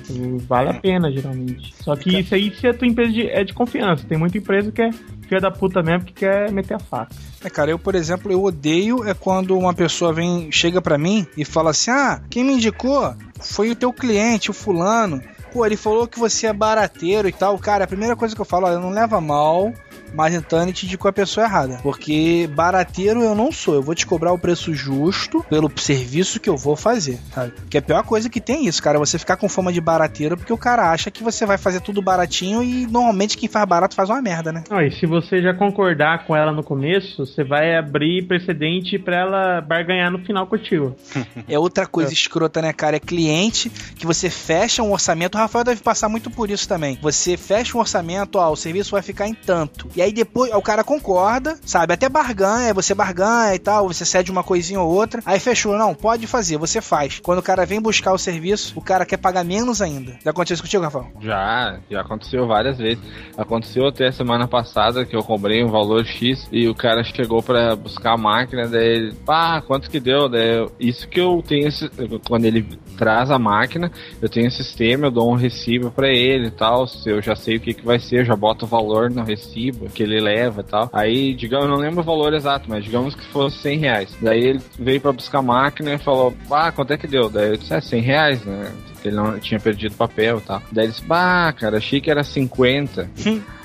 [0.49, 1.75] Vale a pena, geralmente.
[1.83, 4.07] Só que isso aí se a tua empresa de- é de confiança.
[4.07, 4.91] Tem muita empresa que é
[5.27, 7.15] filha da puta mesmo que quer meter a faca.
[7.45, 11.27] É, cara, eu, por exemplo, eu odeio é quando uma pessoa vem, chega pra mim
[11.37, 15.23] e fala assim: "Ah, quem me indicou foi o teu cliente, o fulano.
[15.53, 17.59] Pô, ele falou que você é barateiro e tal.
[17.59, 19.73] Cara, a primeira coisa que eu falo, olha, não leva mal,
[20.15, 21.79] mas então ele te indicou a pessoa errada.
[21.83, 23.75] Porque barateiro eu não sou.
[23.75, 27.53] Eu vou te cobrar o preço justo pelo serviço que eu vou fazer, sabe?
[27.69, 28.99] Que é a pior coisa que tem isso, cara.
[28.99, 32.03] Você ficar com fama de barateiro porque o cara acha que você vai fazer tudo
[32.03, 34.65] baratinho e normalmente quem faz barato faz uma merda, né?
[34.71, 39.17] Não, e se você já concordar com ela no começo, você vai abrir precedente pra
[39.17, 40.97] ela barganhar no final contigo.
[41.49, 42.97] É outra coisa escrota, né, cara?
[42.97, 45.37] É cliente que você fecha um orçamento.
[45.37, 46.99] O Rafael deve passar muito por isso também.
[47.01, 49.89] Você fecha um orçamento, ó, o serviço vai ficar em tanto.
[49.97, 51.95] E aí depois o cara concorda, sabe?
[51.95, 55.23] Até barganha, você barganha e tal, você cede uma coisinha ou outra.
[55.25, 57.19] Aí fechou, não, pode fazer, você faz.
[57.23, 60.17] Quando o cara vem buscar o serviço, o cara quer pagar menos ainda.
[60.23, 61.07] Já aconteceu isso contigo, Rafael?
[61.21, 63.03] Já, já aconteceu várias vezes.
[63.39, 67.75] Aconteceu até semana passada que eu cobrei um valor X e o cara chegou pra
[67.75, 70.29] buscar a máquina, daí ele, pá, quanto que deu?
[70.29, 71.91] Daí isso que eu tenho, esse-
[72.29, 73.91] quando ele traz a máquina,
[74.21, 77.57] eu tenho um sistema, eu dou um recibo pra ele e tal, eu já sei
[77.57, 80.61] o que que vai ser, eu já boto o valor no recibo que ele leva
[80.61, 80.91] e tal.
[80.93, 84.17] Aí, digamos, eu não lembro o valor exato, mas digamos que fosse 100 reais.
[84.21, 87.29] Daí ele veio pra buscar a máquina e falou, ah, quanto é que deu?
[87.29, 88.73] Daí eu disse, é 100 reais, né?
[89.05, 90.63] Ele não tinha perdido papel e tal.
[90.73, 93.09] Daí ele disse, bah, cara, achei que era 50.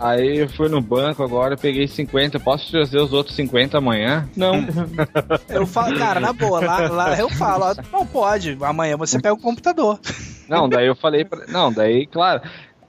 [0.00, 2.38] Aí eu fui no banco agora, peguei 50.
[2.40, 4.28] Posso trazer os outros 50 amanhã?
[4.36, 4.54] Não.
[5.48, 9.34] Eu falo, cara, na boa, lá, lá eu falo, ó, não pode, amanhã você pega
[9.34, 9.98] o computador.
[10.48, 11.46] Não, daí eu falei pra...
[11.46, 12.42] Não, daí, claro,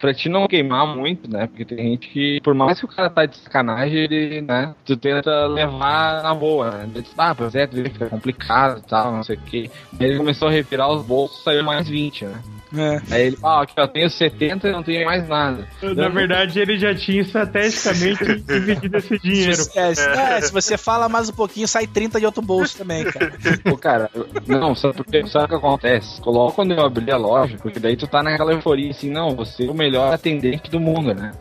[0.04, 1.48] pra te não queimar muito, né?
[1.48, 4.76] Porque tem gente que, por mais que o cara tá de sacanagem, ele, né?
[4.84, 6.90] Tu tenta levar na boa, né?
[6.94, 9.72] Ele disse, ah, pois é, fica complicado e tal, não sei o quê.
[9.98, 12.42] Aí ele começou a revirar os bolsos, saiu mais 20, né?
[12.76, 13.02] É.
[13.12, 15.68] Aí ele, ah, aqui eu tenho 70 e não tenho mais nada.
[15.96, 19.52] Na verdade, ele já tinha estrategicamente dividido esse dinheiro.
[19.76, 23.04] É, se- é, se você fala mais um pouquinho, sai 30 de outro bolso também,
[23.06, 23.34] cara.
[23.64, 24.10] Pô, cara,
[24.48, 26.20] não, sabe porque sabe o que acontece?
[26.22, 29.66] Coloca quando eu abri a loja, porque daí tu tá naquela euforia assim, não, você
[29.68, 31.32] é o melhor atendente do mundo, né?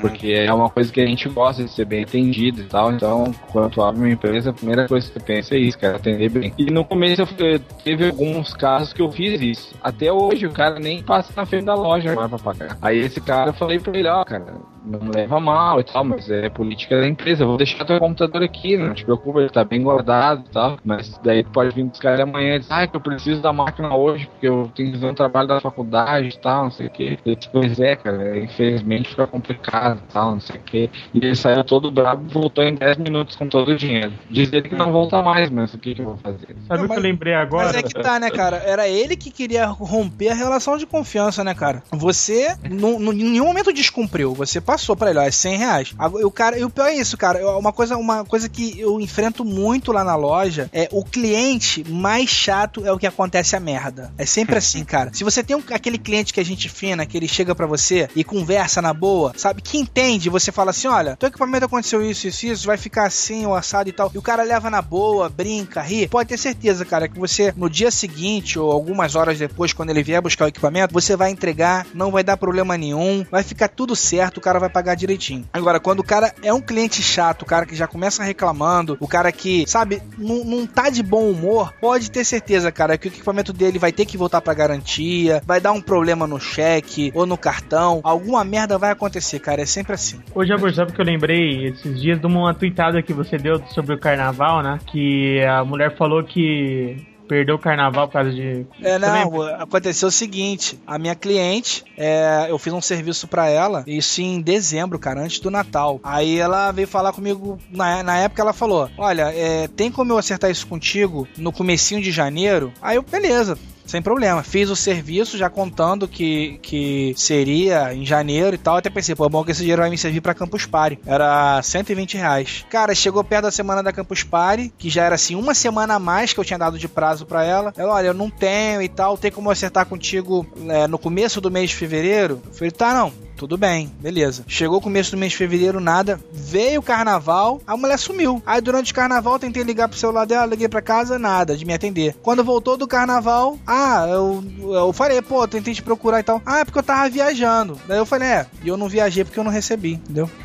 [0.00, 2.92] Porque é uma coisa que a gente gosta de ser bem atendido e tal.
[2.92, 5.96] Então, quando tu abre uma empresa, a primeira coisa que tu pensa é isso, cara,
[5.96, 6.52] atender bem.
[6.58, 9.74] E no começo eu fui- teve alguns casos que eu fiz isso.
[9.82, 12.78] Até hoje o cara nem passa na frente da loja mais pra pagar.
[12.80, 14.54] Aí esse cara eu falei pra ele, ó, cara,
[14.84, 17.42] não leva mal e tal, mas é política da empresa.
[17.44, 20.78] Eu vou deixar teu computador aqui, não te preocupa, ele tá bem guardado e tal.
[20.84, 23.52] Mas daí tu pode vir buscar ele amanhã e dizer, ah, que eu preciso da
[23.52, 26.86] máquina hoje, porque eu tenho que fazer um trabalho da faculdade e tal, não sei
[26.86, 27.18] o que.
[27.52, 30.90] Pois é, cara, infelizmente fica complicado e tal, não sei o que.
[31.14, 34.12] E ele saiu todo bravo e voltou em 10 minutos com todo o dinheiro.
[34.30, 36.56] Diz ele que não volta mais, mas o que, que eu vou fazer?
[36.68, 37.66] Sabe o que eu lembrei agora?
[37.66, 38.56] Mas é que tá, né, cara?
[38.58, 41.82] Era ele que queria romper a relação de confiança, né, cara?
[41.92, 44.34] Você, nu- em nenhum momento descumpriu.
[44.34, 45.94] Você passou pra ele, ó, é 100 reais.
[46.24, 47.38] O cara, e o pior é isso, cara.
[47.38, 51.84] Eu- Uma coisa, uma coisa que eu enfrento muito lá na loja é o cliente
[51.88, 54.10] mais chato é o que acontece a merda.
[54.16, 55.10] É sempre assim, cara.
[55.12, 58.08] Se você tem um- aquele cliente que é gente fina, que ele chega pra você
[58.16, 59.60] e conversa na boa, sabe?
[59.60, 63.44] Que entende, você fala assim: olha, teu equipamento aconteceu isso, isso, isso, vai ficar assim,
[63.44, 64.10] o assado e tal.
[64.14, 66.08] E o cara leva na boa, brinca, ri.
[66.08, 70.02] Pode ter certeza, cara, que você, no dia seguinte ou algumas horas depois, quando ele
[70.02, 73.94] vier buscar o equipamento, você vai entregar, não vai dar problema nenhum, vai ficar tudo
[73.94, 75.44] certo, o cara vai pagar direitinho.
[75.52, 79.08] Agora, quando o cara é um cliente chato, o cara que já começa reclamando, o
[79.08, 83.10] cara que, sabe, não, não tá de bom humor, pode ter certeza, cara, que o
[83.10, 87.26] equipamento dele vai ter que voltar pra garantia, vai dar um problema no cheque ou
[87.26, 90.20] no cartão, alguma merda vai acontecer, cara, é sempre assim.
[90.34, 93.94] Ô, Jabor, sabe que eu lembrei esses dias de uma tweetada que você deu sobre
[93.94, 94.78] o carnaval, né?
[94.86, 98.66] Que a mulher falou que perdeu o carnaval por causa de.
[98.82, 103.82] É, não, aconteceu o seguinte, a minha cliente, é, eu fiz um serviço pra ela,
[103.86, 105.98] isso em dezembro, cara, antes do Natal.
[106.04, 110.18] Aí ela veio falar comigo, na, na época ela falou, olha, é, tem como eu
[110.18, 112.70] acertar isso contigo no comecinho de janeiro?
[112.82, 113.58] Aí eu, beleza.
[113.86, 114.42] Sem problema.
[114.42, 118.76] Fiz o serviço já contando que, que seria em janeiro e tal.
[118.76, 120.98] Até pensei, pô, é bom que esse dinheiro vai me servir pra Campus Party.
[121.04, 122.64] Era 120 reais.
[122.70, 125.98] Cara, chegou perto da semana da Campus Party, que já era assim, uma semana a
[125.98, 127.72] mais que eu tinha dado de prazo pra ela.
[127.76, 131.50] Ela, olha, eu não tenho e tal, tem como acertar contigo é, no começo do
[131.50, 132.40] mês de fevereiro?
[132.46, 133.12] Eu falei, tá, não.
[133.42, 134.44] Tudo bem, beleza.
[134.46, 136.20] Chegou o começo do mês de fevereiro, nada.
[136.32, 138.40] Veio o carnaval, a mulher sumiu.
[138.46, 141.74] Aí durante o carnaval tentei ligar pro celular dela, liguei pra casa, nada de me
[141.74, 142.14] atender.
[142.22, 146.40] Quando voltou do carnaval, ah, eu, eu falei, pô, tentei te procurar e tal.
[146.46, 147.76] Ah, é porque eu tava viajando.
[147.88, 150.30] Daí eu falei, é, e eu não viajei porque eu não recebi, entendeu?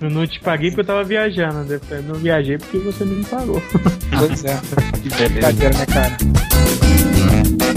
[0.00, 1.64] Eu não te paguei porque eu tava viajando.
[1.64, 1.80] né?
[1.90, 3.60] Eu não viajei porque você não me pagou.
[4.16, 4.56] Pois é.
[5.02, 7.67] Que brincadeira, né, cara?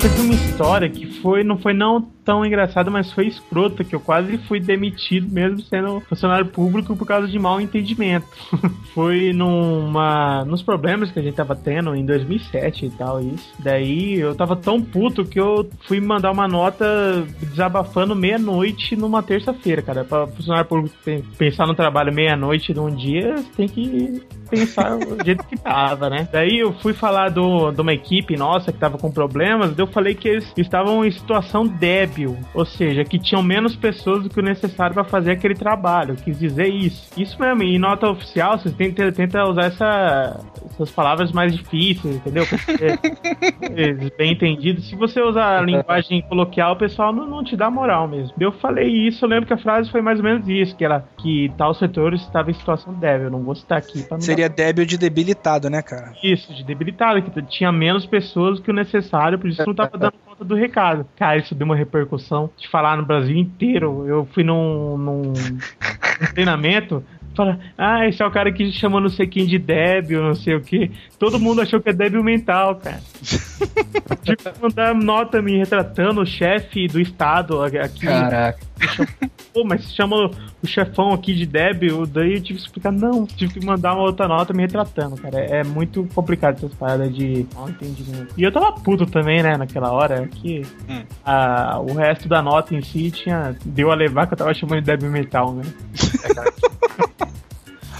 [0.00, 4.00] Teve uma história que foi, não foi não tão engraçada, mas foi escrota, que eu
[4.00, 8.26] quase fui demitido mesmo sendo funcionário público por causa de mau entendimento.
[8.94, 13.50] foi numa nos problemas que a gente tava tendo em 2007 e tal isso.
[13.58, 19.80] Daí eu tava tão puto que eu fui mandar uma nota desabafando meia-noite numa terça-feira,
[19.82, 20.04] cara.
[20.04, 25.44] Pra funcionário público pe- pensar no trabalho meia-noite num dia, tem que pensar o jeito
[25.44, 26.28] que tava, né?
[26.30, 29.87] Daí eu fui falar do, de uma equipe nossa que tava com problemas, daí eu
[29.88, 34.40] falei que eles estavam em situação débil, ou seja, que tinham menos pessoas do que
[34.40, 36.12] o necessário para fazer aquele trabalho.
[36.12, 37.08] Eu quis dizer isso.
[37.16, 42.44] Isso mesmo, em nota oficial, vocês tentam tenta usar essa, essas palavras mais difíceis, entendeu?
[42.46, 44.80] Porque, bem entendido.
[44.82, 48.34] Se você usar a linguagem coloquial, o pessoal não, não te dá moral mesmo.
[48.38, 51.04] Eu falei isso, eu lembro que a frase foi mais ou menos isso, que era
[51.18, 53.26] que tal setor estava em situação débil.
[53.26, 56.12] Eu não vou citar aqui pra não dar Seria débil de debilitado, né, cara?
[56.22, 60.14] isso, de debilitado, que tinha menos pessoas que o necessário, por isso não tava dando
[60.24, 61.06] conta do recado.
[61.16, 64.06] Cara, isso deu uma repercussão de falar no Brasil inteiro.
[64.06, 65.32] Eu fui num, num,
[66.34, 67.04] treinamento.
[67.34, 70.56] Fala, ah, esse é o cara que chamou não sei quem de débil, não sei
[70.56, 70.90] o que.
[71.18, 73.00] Todo mundo achou que é débil mental, cara.
[74.24, 78.06] tipo, mandar nota me retratando o chefe do estado aqui.
[78.06, 78.67] Caraca.
[79.52, 80.30] Pô, mas chama
[80.62, 84.02] o chefão aqui de débil, daí eu tive que explicar, não, tive que mandar uma
[84.02, 85.38] outra nota me retratando, cara.
[85.40, 88.34] É, é muito complicado essas paradas de mal entendimento.
[88.36, 91.02] E eu tava puto também, né, naquela hora, que Hum.
[91.24, 93.56] a, o resto da nota em si tinha.
[93.64, 95.62] deu a levar que eu tava chamando de débil mental, né?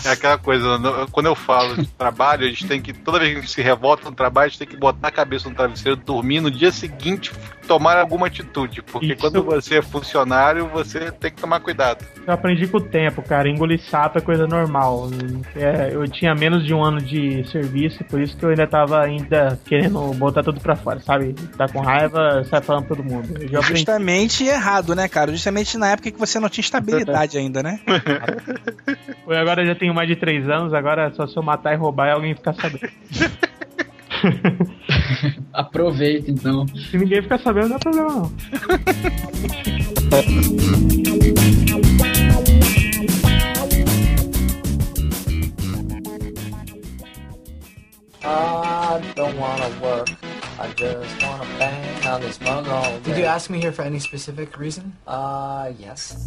[0.05, 0.79] É aquela coisa,
[1.11, 3.63] quando eu falo de trabalho, a gente tem que, toda vez que a gente se
[3.63, 6.71] revolta no trabalho, a gente tem que botar a cabeça no travesseiro, dormir no dia
[6.71, 7.33] seguinte,
[7.67, 8.83] tomar alguma atitude.
[8.83, 9.21] Porque Isso.
[9.21, 12.05] quando você é funcionário, você tem que tomar cuidado.
[12.27, 13.49] Eu aprendi com o tempo, cara.
[13.49, 15.11] Engolir sapo é coisa normal.
[15.55, 19.03] É, eu tinha menos de um ano de serviço, por isso que eu ainda tava
[19.03, 21.35] ainda querendo botar tudo pra fora, sabe?
[21.57, 23.29] Tá com raiva, sai falando pra todo mundo.
[23.63, 25.31] Justamente errado, né, cara?
[25.31, 27.81] Justamente na época que você não tinha estabilidade ainda, né?
[29.25, 31.77] Foi agora já tenho mais de três anos, agora é só se eu matar e
[31.77, 32.91] roubar e alguém ficar sabendo.
[35.53, 36.67] Aproveita então.
[36.69, 38.31] Se ninguém ficar sabendo, não dá problema não.
[48.21, 50.11] I don't wanna work.
[50.61, 53.01] I just wanna bang on this mug all day.
[53.05, 54.93] Did you ask me here for any specific reason?
[55.07, 56.27] Uh, yes.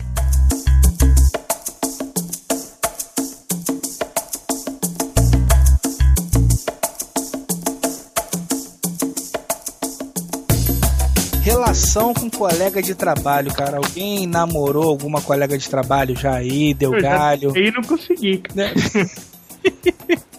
[11.41, 13.77] Relação com colega de trabalho, cara.
[13.77, 17.57] Alguém namorou alguma colega de trabalho já aí, deu Eu galho?
[17.57, 18.37] e não consegui.
[18.39, 18.71] cara.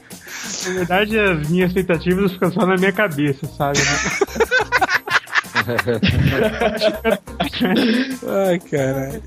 [0.64, 3.78] Na verdade, as minhas tentativas ficam só na minha cabeça, sabe?
[8.28, 9.22] Ai, caralho.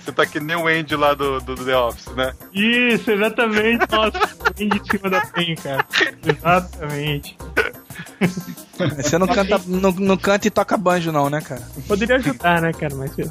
[0.00, 2.32] Você tá que nem o Andy lá do, do, do The Office, né?
[2.52, 3.86] Isso, exatamente.
[3.90, 4.20] Nossa,
[4.56, 5.86] bem de cima da penha, cara.
[6.26, 7.36] Exatamente.
[8.96, 11.62] Você não canta, não, não canta e toca banjo, não, né, cara?
[11.86, 12.94] Poderia ajudar, né, cara?
[12.94, 13.30] Mas eu-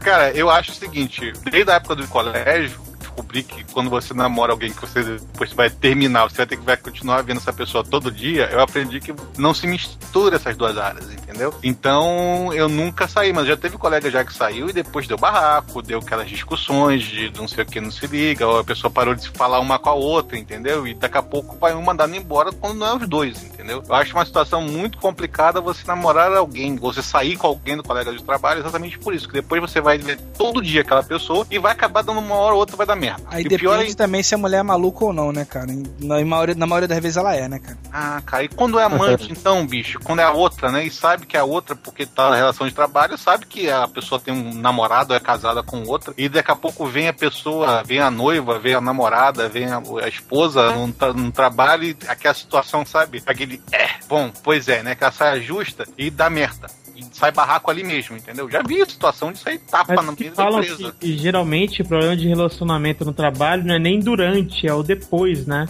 [0.00, 2.78] Cara, eu acho o seguinte, desde a época do colégio,
[3.16, 6.64] descobri que quando você namora alguém que você depois vai terminar, você vai ter que
[6.64, 10.76] vai continuar vendo essa pessoa todo dia, eu aprendi que não se mistura essas duas
[10.76, 11.54] áreas, entendeu?
[11.62, 15.80] Então eu nunca saí, mas já teve colega já que saiu e depois deu barraco,
[15.82, 19.14] deu aquelas discussões de não sei o que não se liga, ou a pessoa parou
[19.14, 20.86] de se falar uma com a outra, entendeu?
[20.86, 23.82] E daqui a pouco vai um mandando embora quando não é os dois, entendeu?
[23.88, 28.12] Eu acho uma situação muito complicada você namorar alguém, você sair com alguém do colega
[28.12, 31.58] de trabalho, exatamente por isso, que depois você vai ver todo dia aquela pessoa e
[31.58, 33.05] vai acabar dando uma hora ou outra vai dar merda.
[33.26, 35.66] Aí e depende é também se a mulher é maluca ou não, né, cara?
[36.00, 37.78] Na maioria, na maioria das vezes ela é, né, cara?
[37.92, 40.84] Ah, cara, e quando é amante, então, bicho, quando é a outra, né?
[40.84, 43.86] E sabe que é a outra, porque tá na relação de trabalho, sabe que a
[43.88, 47.82] pessoa tem um namorado, é casada com outra, e daqui a pouco vem a pessoa,
[47.84, 51.96] vem a noiva, vem a namorada, vem a, a esposa num, tra- num trabalho, e
[52.08, 53.22] aquela situação, sabe?
[53.26, 54.94] Aquele, é, bom, pois é, né?
[54.94, 56.68] Que a saia justa e dá merda.
[57.12, 58.48] Sai barraco ali mesmo, entendeu?
[58.50, 60.92] Já vi a situação de sair tapa Mas na mesa da falam empresa.
[60.98, 64.82] que, que geralmente o problema de relacionamento no trabalho não é nem durante, é o
[64.82, 65.66] depois, né?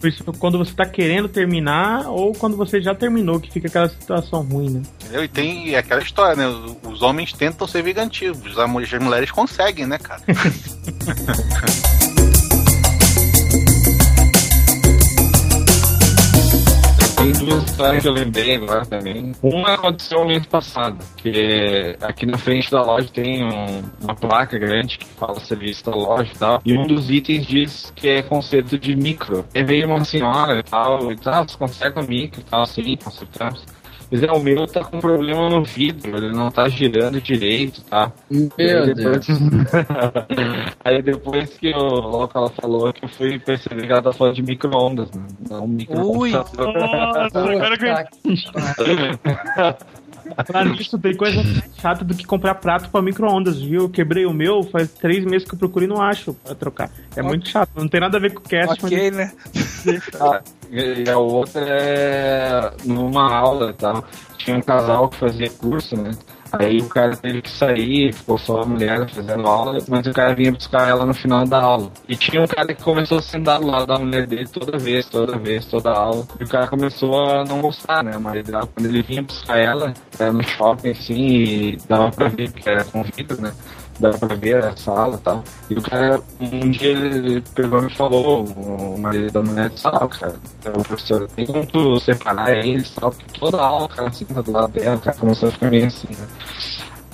[0.00, 3.88] Por isso, quando você tá querendo terminar ou quando você já terminou, que fica aquela
[3.88, 4.82] situação ruim, né?
[5.02, 5.24] Entendeu?
[5.24, 6.46] E tem aquela história, né?
[6.84, 10.22] Os- homens tentam ser vingativos, as mulheres conseguem, né, cara?
[17.22, 19.30] Tem duas histórias que eu lembrei agora também.
[19.40, 24.98] Uma aconteceu mês passado, que aqui na frente da loja tem um- uma placa grande
[24.98, 28.76] que fala serviço da loja e tal, e um dos itens diz que é conserto
[28.76, 29.44] de micro.
[29.54, 33.64] E veio uma senhora e tal, e tal, você conserta micro e tal, sim, consertamos.
[34.12, 38.12] Pois é, o meu tá com problema no vidro, ele não tá girando direito, tá?
[38.30, 39.26] Meu aí Deus.
[39.26, 39.26] depois,
[40.84, 44.34] aí depois que o logo ela falou que eu fui perceber que ela tá falando
[44.34, 45.26] de micro-ondas, né?
[45.48, 45.68] Não Ui.
[45.68, 46.74] micro-computador.
[47.32, 47.86] Nossa, agora que
[50.46, 51.42] Claro, isso tem coisa
[51.80, 53.84] chata do que comprar prato pra micro-ondas, viu?
[53.84, 56.90] Eu quebrei o meu, faz três meses que eu procuro e não acho pra trocar.
[57.16, 59.32] É muito chato, não tem nada a ver com o cast, Ok, né?
[60.20, 64.02] Ah, e a outra é numa aula, tá?
[64.38, 66.12] Tinha um casal que fazia curso, né?
[66.52, 70.34] Aí o cara teve que sair, ficou só a mulher fazendo aula, mas o cara
[70.34, 71.90] vinha buscar ela no final da aula.
[72.06, 75.06] E tinha um cara que começou a sentar do lado da mulher dele toda vez,
[75.06, 76.26] toda vez, toda aula.
[76.38, 78.18] E o cara começou a não gostar, né?
[78.18, 82.68] Mas quando ele vinha buscar ela, era no shopping assim, e dava pra ver que
[82.68, 83.52] era com vidro, né?
[84.00, 85.44] Dava pra ver a sala e tal.
[85.70, 90.08] E o cara, um dia ele pegou e falou, o marido da mulher disse, ah,
[90.08, 90.34] cara,
[90.76, 94.42] o professor, tem como tu separar eles e tal, porque toda aula o cara senta
[94.42, 96.26] do lado dela, o cara começou a ficar meio assim, né?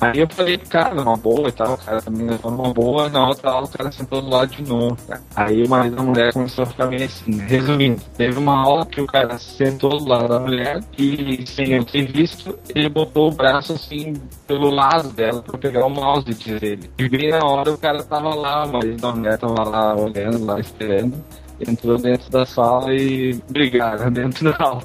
[0.01, 3.29] Aí eu falei, cara, numa boa e tal, o cara também levou numa boa, na
[3.29, 5.21] outra aula o cara sentou do lado de novo, cara.
[5.35, 7.45] Aí o marido da mulher começou a ficar meio assim, né?
[7.49, 11.85] Resumindo, teve uma aula que o cara sentou do lado da mulher e, sem eu
[11.85, 14.15] ter visto, ele botou o braço assim
[14.47, 16.91] pelo lado dela pra pegar o mouse, diz ele.
[16.99, 20.45] E bem na hora o cara tava lá, o marido da mulher tava lá olhando,
[20.45, 21.15] lá esperando.
[21.61, 24.83] Entrou dentro da sala e brigaram dentro da aula.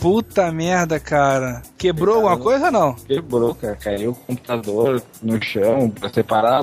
[0.00, 1.62] Puta merda, cara.
[1.76, 2.94] Quebrou alguma coisa ou não?
[2.94, 3.76] Quebrou, cara.
[3.76, 6.62] Caiu o computador no chão pra separar.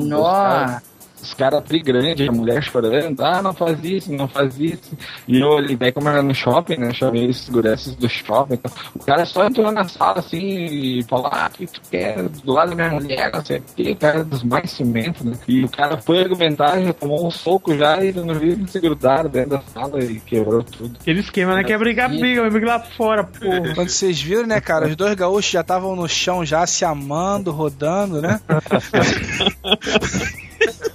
[1.21, 3.21] Os caras caras grande, a mulher chorando.
[3.21, 4.97] Ah, não faz isso, não faz isso.
[5.27, 6.93] E eu ali, daí como era no shopping, né?
[6.93, 8.55] Chamei os seguranças do shopping.
[8.55, 12.23] Então, o cara só entrou na sala assim e falou: Ah, o que tu quer?
[12.29, 13.95] Do lado da minha mulher, não sei o que.
[13.95, 15.33] cara dos mais cimentos, né?
[15.47, 19.29] E o cara foi argumentar, já tomou um soco já e no vídeo se grudaram
[19.29, 20.97] dentro da sala e quebrou tudo.
[20.99, 21.63] Aquele esquema, né?
[21.63, 23.57] Quer brigar, briga, vai brigar lá fora, porra.
[23.75, 27.51] Quando vocês viram, né, cara, os dois gaúchos já estavam no chão já se amando,
[27.51, 28.39] rodando, né?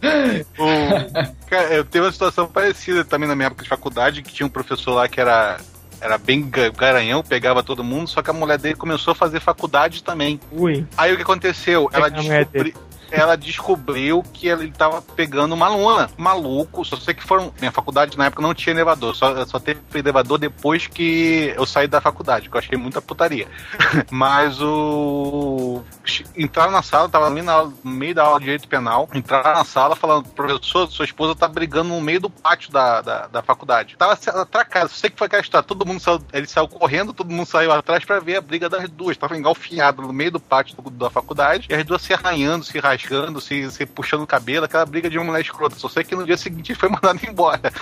[0.58, 4.46] O- Cara, eu teve uma situação parecida também na minha época de faculdade, que tinha
[4.46, 5.58] um professor lá que era,
[6.00, 9.40] era bem ga- garanhão, pegava todo mundo, só que a mulher dele começou a fazer
[9.40, 10.38] faculdade também.
[10.52, 10.86] Ui.
[10.96, 11.88] Aí o que aconteceu?
[11.92, 12.74] Ela Pegar a mulher descobri-
[13.10, 16.10] ela descobriu que ele tava pegando uma aluna.
[16.16, 17.52] Maluco, só sei que foram.
[17.58, 21.86] Minha faculdade na época não tinha elevador, só, só teve elevador depois que eu saí
[21.86, 23.48] da faculdade, que eu achei muita putaria.
[24.10, 25.82] Mas o.
[26.36, 29.64] Entraram na sala, tava ali na no meio da aula de direito penal, entraram na
[29.64, 33.96] sala falando, professor, sua esposa tá brigando no meio do pátio da, da, da faculdade.
[33.96, 37.46] Tava atracado, sei que foi aquela história, todo mundo saiu, ele saiu correndo, todo mundo
[37.46, 39.16] saiu atrás pra ver a briga das duas.
[39.16, 42.72] Tava engalfinhado no meio do pátio do- da faculdade, e as duas se arranhando, se
[42.98, 45.76] rasgando, se, se puxando o cabelo, aquela briga de uma mulher escrota.
[45.76, 47.72] Só sei que no dia seguinte foi mandado embora.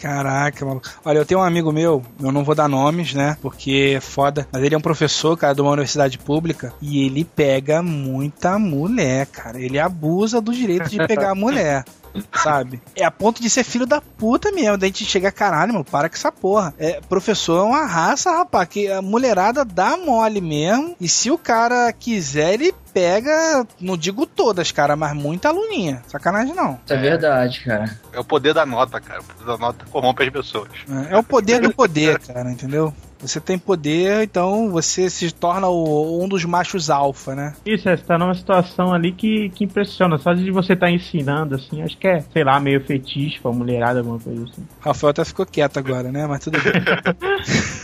[0.00, 0.88] Caraca, maluco.
[1.04, 3.36] Olha, eu tenho um amigo meu, eu não vou dar nomes, né?
[3.42, 4.48] Porque é foda.
[4.50, 6.72] Mas ele é um professor, cara, de uma universidade pública.
[6.80, 9.60] E ele pega muita mulher, cara.
[9.60, 11.84] Ele abusa do direito de pegar a mulher.
[12.32, 12.80] Sabe?
[12.94, 14.78] É a ponto de ser filho da puta mesmo.
[14.78, 16.74] Da gente chegar, caralho, meu, para com essa porra.
[16.78, 20.96] É, professor é uma raça, rapaz, que a mulherada dá mole mesmo.
[21.00, 26.02] E se o cara quiser, ele pega, não digo todas, cara, mas muita aluninha.
[26.08, 26.78] Sacanagem não.
[26.84, 27.98] Isso é verdade, cara.
[28.12, 29.20] É o poder da nota, cara.
[29.20, 30.70] O poder da nota corrompe as pessoas.
[31.10, 32.92] É o poder do poder, cara, entendeu?
[33.20, 37.54] Você tem poder, então você se torna o- um dos machos alfa, né?
[37.66, 40.16] Isso, é, você tá numa situação ali que, que impressiona.
[40.18, 43.98] Só de você estar ensinando, assim, acho que é, sei lá, meio fetiche pra mulherada,
[44.00, 44.64] alguma coisa assim.
[44.80, 46.26] Rafael até ficou quieto agora, né?
[46.26, 46.72] Mas tudo bem.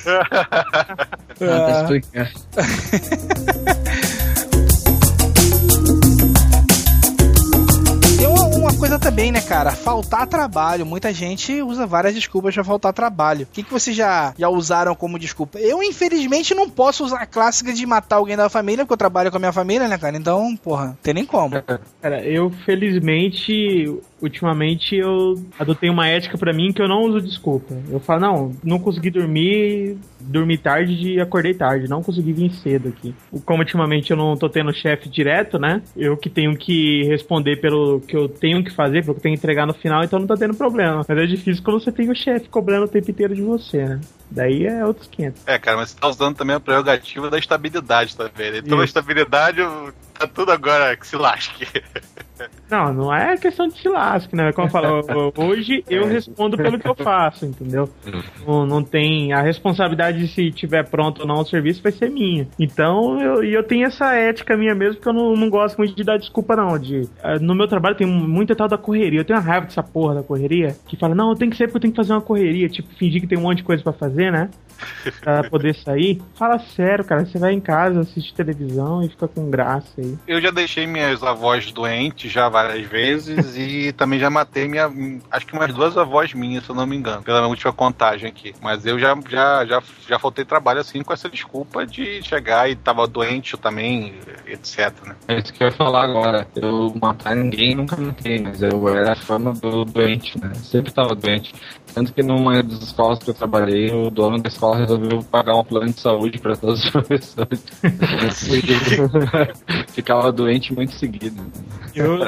[1.40, 2.30] Ah, tá explicado.
[8.84, 9.70] coisa também, né, cara?
[9.70, 10.84] Faltar trabalho.
[10.84, 13.44] Muita gente usa várias desculpas pra faltar trabalho.
[13.44, 15.58] O que, que vocês já, já usaram como desculpa?
[15.58, 19.30] Eu, infelizmente, não posso usar a clássica de matar alguém da família, porque eu trabalho
[19.30, 20.18] com a minha família, né, cara?
[20.18, 21.54] Então, porra, tem nem como.
[22.02, 23.90] Cara, eu felizmente,
[24.20, 27.74] ultimamente, eu adotei uma ética pra mim que eu não uso desculpa.
[27.88, 32.88] Eu falo, não, não consegui dormir, dormi tarde e acordei tarde, não consegui vir cedo
[32.88, 33.14] aqui.
[33.46, 35.80] Como ultimamente eu não tô tendo chefe direto, né?
[35.96, 39.34] Eu que tenho que responder pelo que eu tenho que fazer, pelo que eu tenho
[39.34, 41.04] que entregar no final, então não tá tendo problema.
[41.06, 44.00] Mas é difícil quando você tem o chefe cobrando o tempo inteiro de você, né?
[44.30, 45.42] Daí é outros 500.
[45.46, 48.50] É, cara, mas você tá usando também a prerrogativa da estabilidade também.
[48.50, 48.58] Né?
[48.58, 48.90] Então a Isso.
[48.90, 49.60] estabilidade
[50.18, 51.66] tá tudo agora que se lasque.
[52.74, 54.52] Não, não é questão de se lasque, né?
[54.52, 55.04] Como eu falo,
[55.38, 57.88] hoje eu respondo pelo que eu faço, entendeu?
[58.44, 59.32] Não, não tem.
[59.32, 62.48] A responsabilidade de se tiver pronto ou não o serviço vai ser minha.
[62.58, 65.94] Então, eu, e eu tenho essa ética minha mesmo, que eu não, não gosto muito
[65.94, 66.76] de dar desculpa, não.
[66.76, 69.20] De, eh, no meu trabalho tem muita tal da correria.
[69.20, 71.66] Eu tenho uma raiva dessa porra da correria, que fala, não, eu tenho que ser
[71.66, 72.68] porque eu tenho que fazer uma correria.
[72.68, 74.50] Tipo, fingir que tem um monte de coisa pra fazer, né?
[75.20, 76.20] Pra poder sair.
[76.34, 77.24] Fala sério, cara.
[77.24, 80.18] Você vai em casa, assiste televisão e fica com graça aí.
[80.26, 84.90] Eu já deixei minhas avós doentes já várias vezes e também já matei minha.
[85.30, 88.54] Acho que umas duas avós minhas, se eu não me engano, pela última contagem aqui.
[88.62, 92.74] Mas eu já, já, já, já faltei trabalho assim com essa desculpa de chegar e
[92.74, 94.14] tava doente eu também,
[94.46, 94.92] etc.
[95.06, 95.14] Né?
[95.28, 96.46] É isso que eu ia falar agora.
[96.56, 100.52] Eu matar ninguém nunca matei, mas eu era a fama do doente, né?
[100.54, 101.54] Sempre tava doente.
[101.94, 105.64] Tanto que numa das escolas que eu trabalhei, o dono da escola resolveu pagar um
[105.64, 107.64] plano de saúde para todos os professores.
[109.92, 111.40] Ficava doente muito seguido.
[111.94, 112.18] Eu,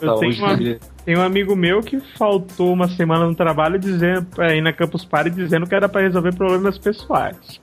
[0.00, 0.56] eu tenho, uma,
[1.04, 5.04] tem um amigo meu que faltou uma semana no trabalho dizendo, pra ir na Campus
[5.04, 7.60] Party dizendo que era pra resolver problemas pessoais.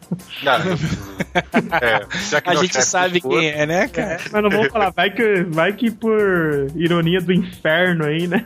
[1.82, 4.20] é, já que A gente sabe quem é, né, cara?
[4.32, 8.44] Mas não vou falar, vai que, vai que por ironia do inferno aí, né?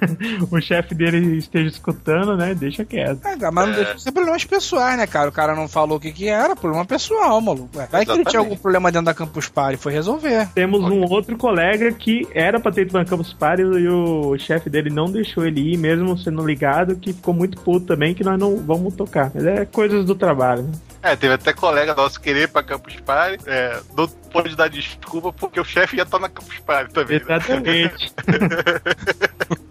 [0.51, 2.53] O chefe dele esteja escutando, né?
[2.53, 3.25] Deixa quieto.
[3.25, 5.29] É, mas não deixa de ser problemas pessoais, né, cara?
[5.29, 7.69] O cara não falou o que que era, problema pessoal, maluco.
[7.73, 8.37] Vai que ele tinha Exatamente.
[8.37, 10.47] algum problema dentro da Campus Party, foi resolver.
[10.53, 14.69] Temos um outro colega que era pra ter ido na Campus Party e o chefe
[14.69, 18.39] dele não deixou ele ir, mesmo sendo ligado, que ficou muito puto também, que nós
[18.39, 19.31] não vamos tocar.
[19.33, 20.71] Mas é coisas do trabalho, né?
[21.01, 25.33] É, teve até colega nosso querer ir pra Campus Party, é, não pôde dar desculpa
[25.33, 27.19] porque o chefe ia estar na Campus Party também.
[27.19, 27.91] né?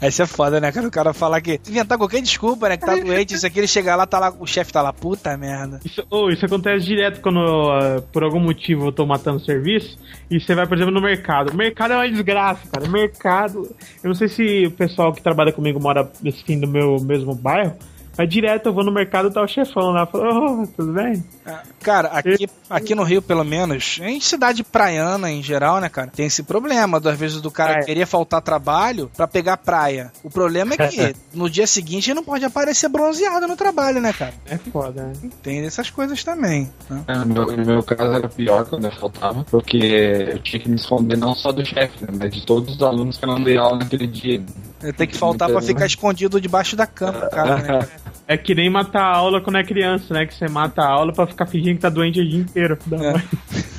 [0.00, 0.86] Essa é foda, né, cara?
[0.86, 1.60] O cara falar que.
[1.68, 2.76] Inventar qualquer desculpa, né?
[2.76, 5.36] Que tá doente, isso aqui, ele chegar lá, tá lá, o chefe tá lá, puta
[5.36, 5.80] merda.
[5.84, 9.98] Isso, oh, isso acontece direto quando, ah, por algum motivo, eu tô matando serviço
[10.30, 11.52] e você vai, por exemplo, no mercado.
[11.52, 12.86] O mercado é uma desgraça, cara.
[12.86, 13.74] O mercado.
[14.02, 17.34] Eu não sei se o pessoal que trabalha comigo mora nesse fim do meu mesmo
[17.34, 17.74] bairro,
[18.16, 20.06] mas direto eu vou no mercado e tá o chefão lá.
[20.06, 21.24] Falo, oh, tudo bem?
[21.82, 26.26] Cara, aqui, aqui no Rio, pelo menos, em cidade praiana em geral, né, cara, tem
[26.26, 27.82] esse problema, das vezes do cara É.
[27.82, 30.12] querer faltar trabalho pra pegar praia.
[30.22, 34.12] O problema é que no dia seguinte ele não pode aparecer bronzeado no trabalho, né,
[34.12, 34.34] cara?
[34.46, 35.30] É foda, né?
[35.42, 36.70] Tem essas coisas também.
[36.88, 37.04] né?
[37.08, 40.68] É, no, meu, no meu caso era pior quando eu faltava, porque eu tinha que
[40.68, 43.42] me esconder não só do chefe, né, mas de todos os alunos que eu não
[43.42, 44.42] dei aula naquele dia.
[44.92, 47.88] Tem que faltar pra ficar escondido debaixo da cama, cara, né?
[48.26, 50.24] É que nem matar a aula quando é criança, né?
[50.24, 52.78] Que você mata a aula pra ficar fingindo que tá doente o dia inteiro.
[52.90, 53.74] É.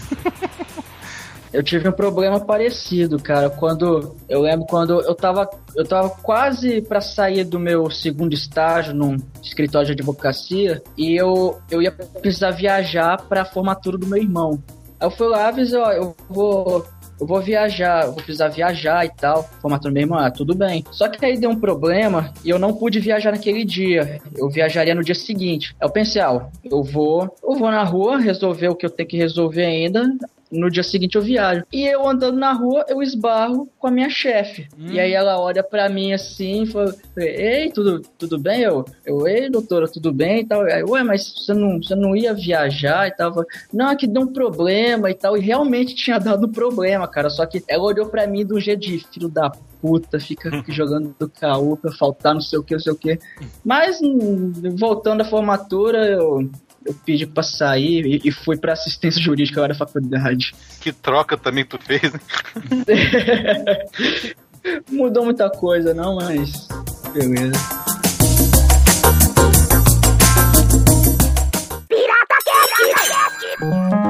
[1.55, 6.81] Eu tive um problema parecido, cara, quando eu lembro quando eu tava eu tava quase
[6.81, 12.51] pra sair do meu segundo estágio num escritório de advocacia e eu eu ia precisar
[12.51, 14.61] viajar pra formatura do meu irmão.
[14.99, 16.85] Aí eu fui lá e avisei, ó, eu vou
[17.19, 19.43] eu vou viajar, eu vou precisar viajar e tal.
[19.61, 20.83] Formatura do meu irmão, ah, tudo bem.
[20.91, 24.21] Só que aí deu um problema e eu não pude viajar naquele dia.
[24.35, 25.75] Eu viajaria no dia seguinte.
[25.81, 29.17] Eu pensei, ah, eu vou, eu vou na rua resolver o que eu tenho que
[29.17, 30.09] resolver ainda.
[30.51, 31.63] No dia seguinte eu viajo.
[31.71, 34.67] E eu andando na rua, eu esbarro com a minha chefe.
[34.77, 38.61] E aí ela olha pra mim assim e fala: Ei, tudo, tudo bem?
[38.61, 40.61] Eu, eu, ei, doutora, tudo bem e tal.
[40.61, 43.33] Aí, Ué, mas você não, você não ia viajar e tal?
[43.33, 45.35] Falei, não, é que deu um problema e tal.
[45.35, 47.29] E realmente tinha dado um problema, cara.
[47.29, 49.51] Só que ela olhou pra mim do jeito de filho da
[49.81, 52.97] puta, fica aqui jogando do caô pra faltar não sei o que, não sei o
[52.97, 53.19] que.
[53.63, 56.49] Mas, hum, voltando à formatura, eu.
[56.85, 60.53] Eu pedi pra sair e- e fui pra assistência jurídica lá da faculdade.
[60.79, 62.19] Que troca também tu fez, né?
[64.91, 66.67] Mudou muita coisa, não, mas.
[67.13, 67.53] Beleza.
[71.89, 74.04] É, cara,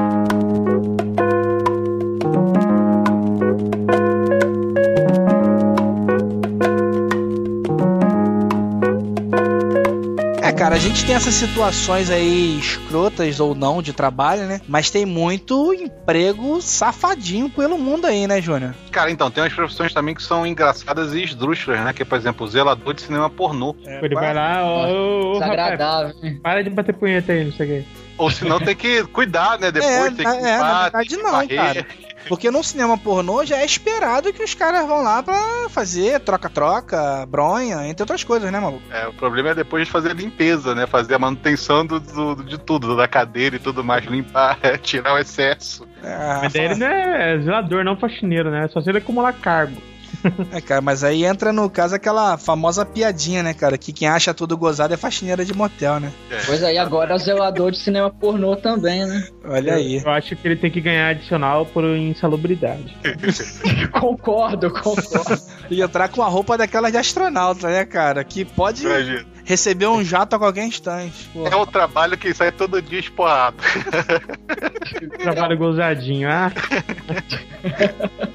[10.76, 14.60] a gente tem essas situações aí escrotas ou não de trabalho, né?
[14.68, 18.74] Mas tem muito emprego safadinho pelo mundo aí, né, Júnior?
[18.90, 21.94] Cara, então, tem umas profissões também que são engraçadas e esdrúxulas, né?
[21.94, 23.74] Que é, por exemplo, o zelador de cinema pornô.
[23.86, 26.14] Ele vai lá, ó, ô, ô, Desagradável.
[26.14, 27.84] rapaz, para de bater punheta aí, não sei o quê.
[28.18, 29.70] Ou senão tem que cuidar, né?
[29.72, 31.56] Depois é, tem que na- é, na limpar, verdade tem que não, varrer.
[31.56, 31.86] cara.
[32.28, 37.24] Porque no cinema pornô já é esperado que os caras vão lá pra fazer troca-troca,
[37.26, 38.82] bronha, entre outras coisas, né, maluco?
[38.90, 40.86] É, o problema é depois de fazer a limpeza, né?
[40.86, 45.18] Fazer a manutenção do, do- de tudo, da cadeira e tudo mais, limpar, tirar o
[45.18, 45.86] excesso.
[46.02, 48.68] É, Mas daí ele não é zelador, não faxineiro, né?
[48.68, 49.76] Só se ele acumular cargo.
[50.52, 53.76] É, cara, mas aí entra no caso aquela famosa piadinha, né, cara?
[53.78, 56.12] Que quem acha tudo gozado é faxineira de motel, né?
[56.46, 59.26] Pois aí, agora é zelador de cinema pornô também, né?
[59.44, 60.02] Olha aí.
[60.04, 62.96] Eu acho que ele tem que ganhar adicional por insalubridade.
[63.92, 65.56] concordo, concordo.
[65.68, 68.22] E entrar com a roupa daquela de astronauta, né, cara?
[68.22, 69.26] Que pode Imagina.
[69.44, 71.28] receber um jato a qualquer instante.
[71.32, 71.44] Pô.
[71.44, 73.56] É um trabalho que sai todo dia esporrado.
[75.18, 76.52] Trabalho gozadinho, ah.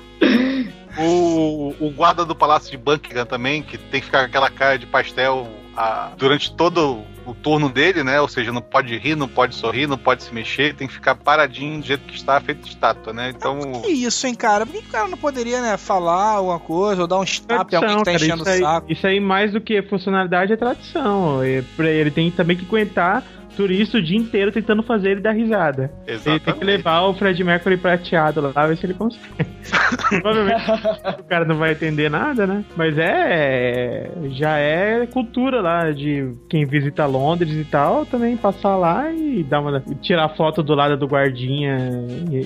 [0.97, 4.77] O, o guarda do Palácio de Buckingham também, que tem que ficar com aquela cara
[4.77, 8.19] de pastel ah, durante todo o turno dele, né?
[8.19, 11.15] Ou seja, não pode rir, não pode sorrir, não pode se mexer, tem que ficar
[11.15, 13.31] paradinho do jeito que está, feito de estátua, né?
[13.35, 13.59] Então.
[13.81, 14.65] Que isso, hein, cara?
[14.65, 17.75] Por que o cara não poderia, né, falar alguma coisa ou dar um stop em
[17.75, 18.91] alguém que tá cara, enchendo isso, o aí, saco?
[18.91, 21.45] isso aí, mais do que funcionalidade, é tradição.
[21.45, 23.23] E pra- Ele tem também que aguentar
[23.55, 25.91] turista o dia inteiro tentando fazer ele dar risada.
[26.07, 26.65] Ele tem que Exatamente.
[26.65, 29.25] levar o Fred Mercury prateado lá, ver se ele consegue.
[30.21, 32.63] Provavelmente o cara não vai entender nada, né?
[32.75, 34.09] Mas é.
[34.31, 39.59] Já é cultura lá de quem visita Londres e tal, também passar lá e dar
[39.61, 39.79] uma.
[40.01, 41.77] tirar foto do lado do guardinha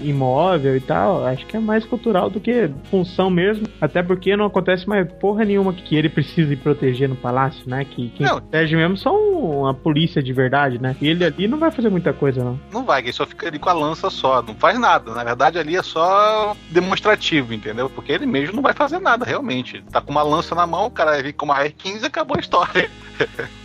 [0.04, 1.26] imóvel e tal.
[1.26, 3.66] Acho que é mais cultural do que função mesmo.
[3.80, 7.86] Até porque não acontece mais porra nenhuma que ele precise proteger no palácio, né?
[7.86, 8.40] Que quem Não.
[8.40, 10.95] protege mesmo são a polícia de verdade, né?
[11.02, 12.60] E ele ali não vai fazer muita coisa, não.
[12.72, 15.14] Não vai, ele só fica ali com a lança só, não faz nada.
[15.14, 17.90] Na verdade, ali é só demonstrativo, entendeu?
[17.90, 19.84] Porque ele mesmo não vai fazer nada, realmente.
[19.92, 22.38] Tá com uma lança na mão, o cara vai vir com uma R15 e acabou
[22.38, 22.90] a história.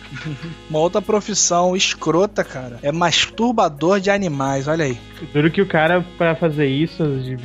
[0.69, 4.97] Uma outra profissão escrota, cara, é masturbador de animais, olha aí.
[5.33, 7.03] Duro que o cara, pra fazer isso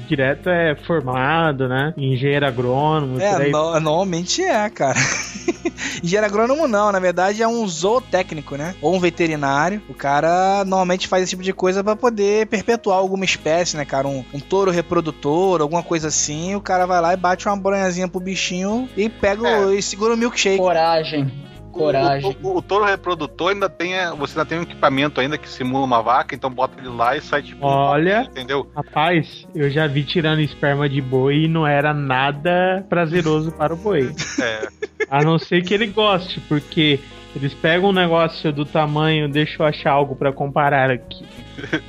[0.09, 1.93] direto, é formado, né?
[1.97, 3.51] Engenheiro agrônomo, É, aí.
[3.51, 4.99] no- normalmente é, cara.
[6.03, 8.75] Engenheiro agrônomo não, na verdade é um zootécnico, né?
[8.81, 9.81] Ou um veterinário.
[9.89, 14.07] O cara normalmente faz esse tipo de coisa pra poder perpetuar alguma espécie, né, cara?
[14.09, 16.55] Um, um touro reprodutor, alguma coisa assim.
[16.55, 20.15] O cara vai lá e bate uma bronhazinha pro bichinho e pega o, e segura
[20.15, 20.59] o milkshake.
[20.59, 21.31] Coragem.
[21.77, 22.37] Coragem.
[22.43, 23.95] O, o- o touro reprodutor ainda tem.
[23.95, 27.17] é, Você ainda tem um equipamento ainda que simula uma vaca, então bota ele lá
[27.17, 27.65] e sai tipo.
[27.67, 28.23] Olha.
[28.31, 28.71] Entendeu?
[28.75, 33.77] Rapaz, eu já vi tirando esperma de boi e não era nada prazeroso para o
[33.77, 34.15] boi.
[34.41, 34.69] É.
[35.11, 36.99] A não ser que ele goste, porque
[37.35, 41.25] eles pegam um negócio do tamanho, deixa eu achar algo pra comparar aqui.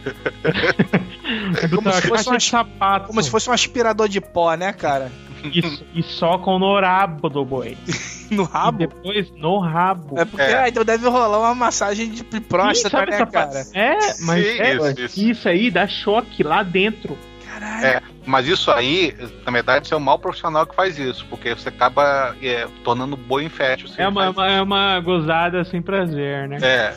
[1.61, 3.07] É Como se fosse uma- sapato.
[3.07, 5.11] Como se fosse um aspirador de pó, né, cara?
[5.53, 7.77] Isso, e socam no rabo do boi.
[8.29, 8.83] No rabo?
[8.83, 10.19] E depois no rabo.
[10.19, 13.65] É porque ah, então deve rolar uma massagem de próstata, sabe né, essa cara?
[13.73, 15.47] É, mas Sim, é, isso, isso, isso.
[15.49, 17.17] aí dá choque lá dentro.
[17.81, 19.15] É, mas isso aí,
[19.45, 23.13] na verdade, isso é um mau profissional que faz isso, porque você acaba é, tornando
[23.15, 23.87] o boi infértil.
[23.87, 26.57] Você É uma, uma- é uma gozada sem prazer, né?
[26.61, 26.95] É,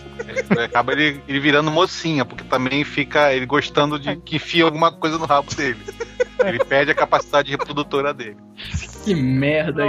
[0.59, 4.91] é, acaba ele, ele virando mocinha, porque também fica ele gostando de que enfia alguma
[4.93, 5.79] coisa no rabo dele.
[6.45, 8.37] Ele perde a capacidade reprodutora dele.
[9.05, 9.85] Que merda,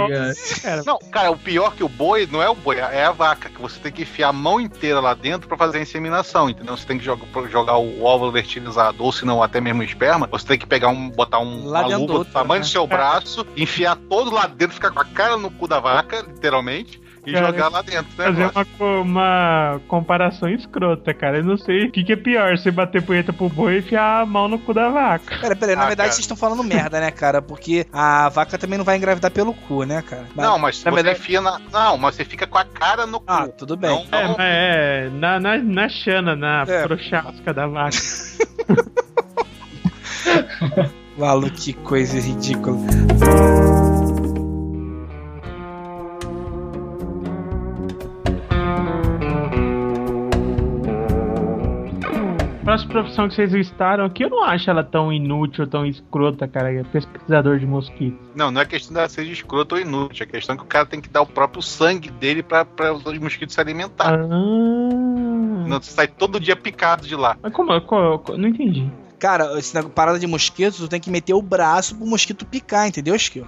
[0.62, 0.82] cara.
[0.84, 3.60] Não, cara, o pior que o boi não é o boi, é a vaca, que
[3.60, 6.76] você tem que enfiar a mão inteira lá dentro pra fazer a inseminação, entendeu?
[6.76, 10.26] Você tem que jogar, jogar o óvulo fertilizado, ou se não, até mesmo o esperma,
[10.30, 12.66] você tem que pegar um, botar um, Lá uma luva do do outro, tamanho né?
[12.66, 16.24] do seu braço, enfiar todo lá dentro, ficar com a cara no cu da vaca,
[16.26, 18.24] literalmente, e Cara, jogar lá dentro, né?
[18.24, 18.66] Fazer uma,
[19.00, 21.38] uma comparação escrota, cara.
[21.38, 24.22] Eu não sei o que, que é pior, você bater punheta pro boi e enfiar
[24.22, 25.38] a mão no cu da vaca.
[25.40, 26.12] Pera, pera, na Ah, verdade cara.
[26.12, 27.40] vocês estão falando merda, né, cara?
[27.40, 30.24] Porque a vaca também não vai engravidar pelo cu, né, cara?
[30.34, 31.60] Não, mas na você verdade- enfia na.
[31.72, 33.26] Não, mas você fica com a cara no cu.
[33.28, 33.90] Ah, tudo bem.
[34.10, 36.82] Não, É, não- mas é na, na, na chana, na É.
[36.82, 37.96] prochasca da vaca.
[41.16, 42.76] Malu, que coisa ridícula.
[52.64, 56.72] Próxima profissão que vocês listaram aqui, eu não acho ela tão inútil, tão escrota, cara.
[56.72, 58.20] É pesquisador de mosquitos.
[58.36, 60.22] Não, não é questão de ser escroto ou inútil.
[60.22, 63.02] É questão que o cara tem que dar o próprio sangue dele pra, pra os
[63.18, 64.14] mosquitos se alimentar.
[64.14, 64.26] Ah.
[65.66, 67.36] Não, você sai todo dia picado de lá.
[67.42, 67.80] Mas como?
[67.80, 68.88] co- co- não entendi.
[69.18, 73.14] Cara, negócio- parada de mosquito, tu tem que meter o braço pro mosquito picar, entendeu,
[73.14, 73.46] Esquilo?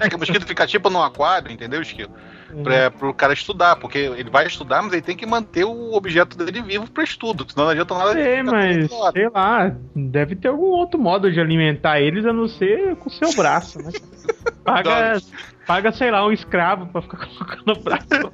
[0.00, 2.10] É que o mosquito fica tipo num aquário, entendeu, Esquilo?
[2.52, 2.62] Uhum.
[2.62, 6.36] Pra, pro cara estudar, porque ele vai estudar, mas ele tem que manter o objeto
[6.36, 8.12] dele vivo pra estudo, senão não adianta nada.
[8.12, 12.96] ficar mas sei lá, deve ter algum outro modo de alimentar eles a não ser
[12.96, 13.90] com o seu braço, né?
[14.62, 15.20] Paga,
[15.66, 18.30] paga, sei lá, um escravo pra ficar colocando o braço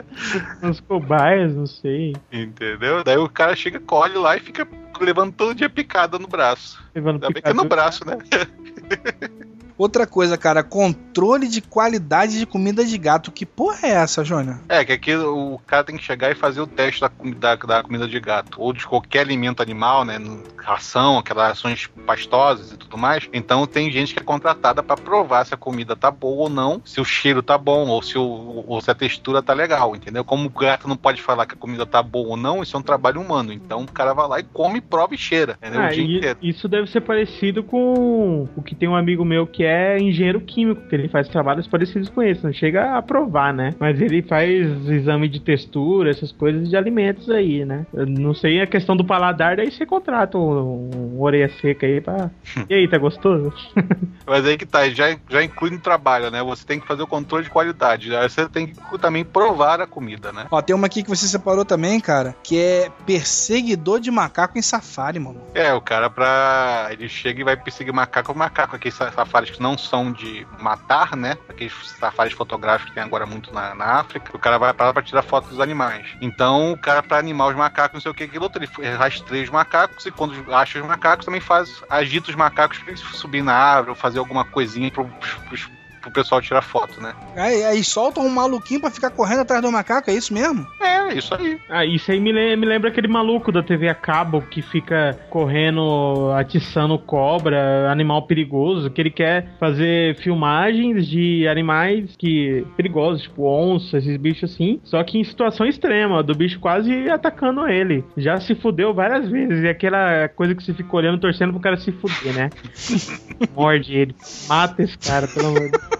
[0.60, 2.14] nos cobaias, não sei.
[2.30, 3.02] Entendeu?
[3.02, 4.68] Daí o cara chega, colhe lá e fica
[5.00, 6.82] levando todo dia picada no braço.
[6.94, 8.18] Levando Ainda bem que é no braço, né?
[9.78, 13.30] Outra coisa, cara, controle de qualidade de comida de gato.
[13.30, 14.58] Que porra é essa, Jônia?
[14.68, 17.82] É, que aqui o cara tem que chegar e fazer o teste da, da, da
[17.84, 20.18] comida de gato, ou de qualquer alimento animal, né?
[20.56, 23.28] Ração, aquelas rações pastosas e tudo mais.
[23.32, 26.82] Então tem gente que é contratada pra provar se a comida tá boa ou não,
[26.84, 30.24] se o cheiro tá bom, ou se, o, ou se a textura tá legal, entendeu?
[30.24, 32.80] Como o gato não pode falar que a comida tá boa ou não, isso é
[32.80, 33.52] um trabalho humano.
[33.52, 35.82] Então o cara vai lá e come, prova e cheira, entendeu?
[35.82, 36.38] Ah, o dia e inteiro.
[36.42, 39.67] isso deve ser parecido com o que tem um amigo meu que é
[39.98, 43.74] engenheiro químico, que ele faz trabalhos parecidos com esse, não chega a provar, né?
[43.78, 47.86] Mas ele faz exame de textura, essas coisas de alimentos aí, né?
[47.92, 52.00] Eu não sei a questão do paladar, daí você contrata um, um orelha seca aí
[52.00, 52.30] pra.
[52.68, 53.52] E aí, tá gostoso?
[54.26, 56.42] Mas aí que tá, já, já inclui no trabalho, né?
[56.42, 58.14] Você tem que fazer o controle de qualidade.
[58.14, 60.46] Aí você tem que também provar a comida, né?
[60.50, 64.62] Ó, tem uma aqui que você separou também, cara, que é perseguidor de macaco em
[64.62, 65.40] safari, mano.
[65.54, 66.88] É, o cara pra.
[66.90, 68.76] Ele chega e vai perseguir macaco macaco.
[68.76, 69.10] Aqueles sa-
[69.58, 71.36] que não são de matar, né?
[71.48, 74.34] Aqueles safaris fotográficos que tem agora muito na, na África.
[74.34, 76.06] O cara vai pra lá pra tirar foto dos animais.
[76.20, 79.44] Então, o cara, pra animar os macacos, não sei o que, aquilo outro, ele rastreia
[79.44, 81.82] os macacos e quando acha os macacos, também faz.
[81.90, 85.04] agita os macacos pra eles subir na árvore ou fazer alguma coisinha pro,
[85.48, 85.68] pros-
[86.00, 87.12] pro pessoal tirar foto, né?
[87.36, 90.66] Aí, aí soltam um maluquinho pra ficar correndo atrás do macaco, é isso mesmo?
[90.80, 91.58] É, isso aí.
[91.68, 95.18] Ah, isso aí me, lem- me lembra aquele maluco da TV a cabo que fica
[95.30, 103.44] correndo, atiçando cobra, animal perigoso, que ele quer fazer filmagens de animais que perigosos, tipo
[103.48, 108.04] onça, esses bichos assim, só que em situação extrema, do bicho quase atacando ele.
[108.16, 111.76] Já se fudeu várias vezes, e aquela coisa que você fica olhando, torcendo pro cara
[111.76, 112.50] se fuder, né?
[113.54, 114.14] Morde ele,
[114.48, 115.97] mata esse cara, pelo amor de Deus.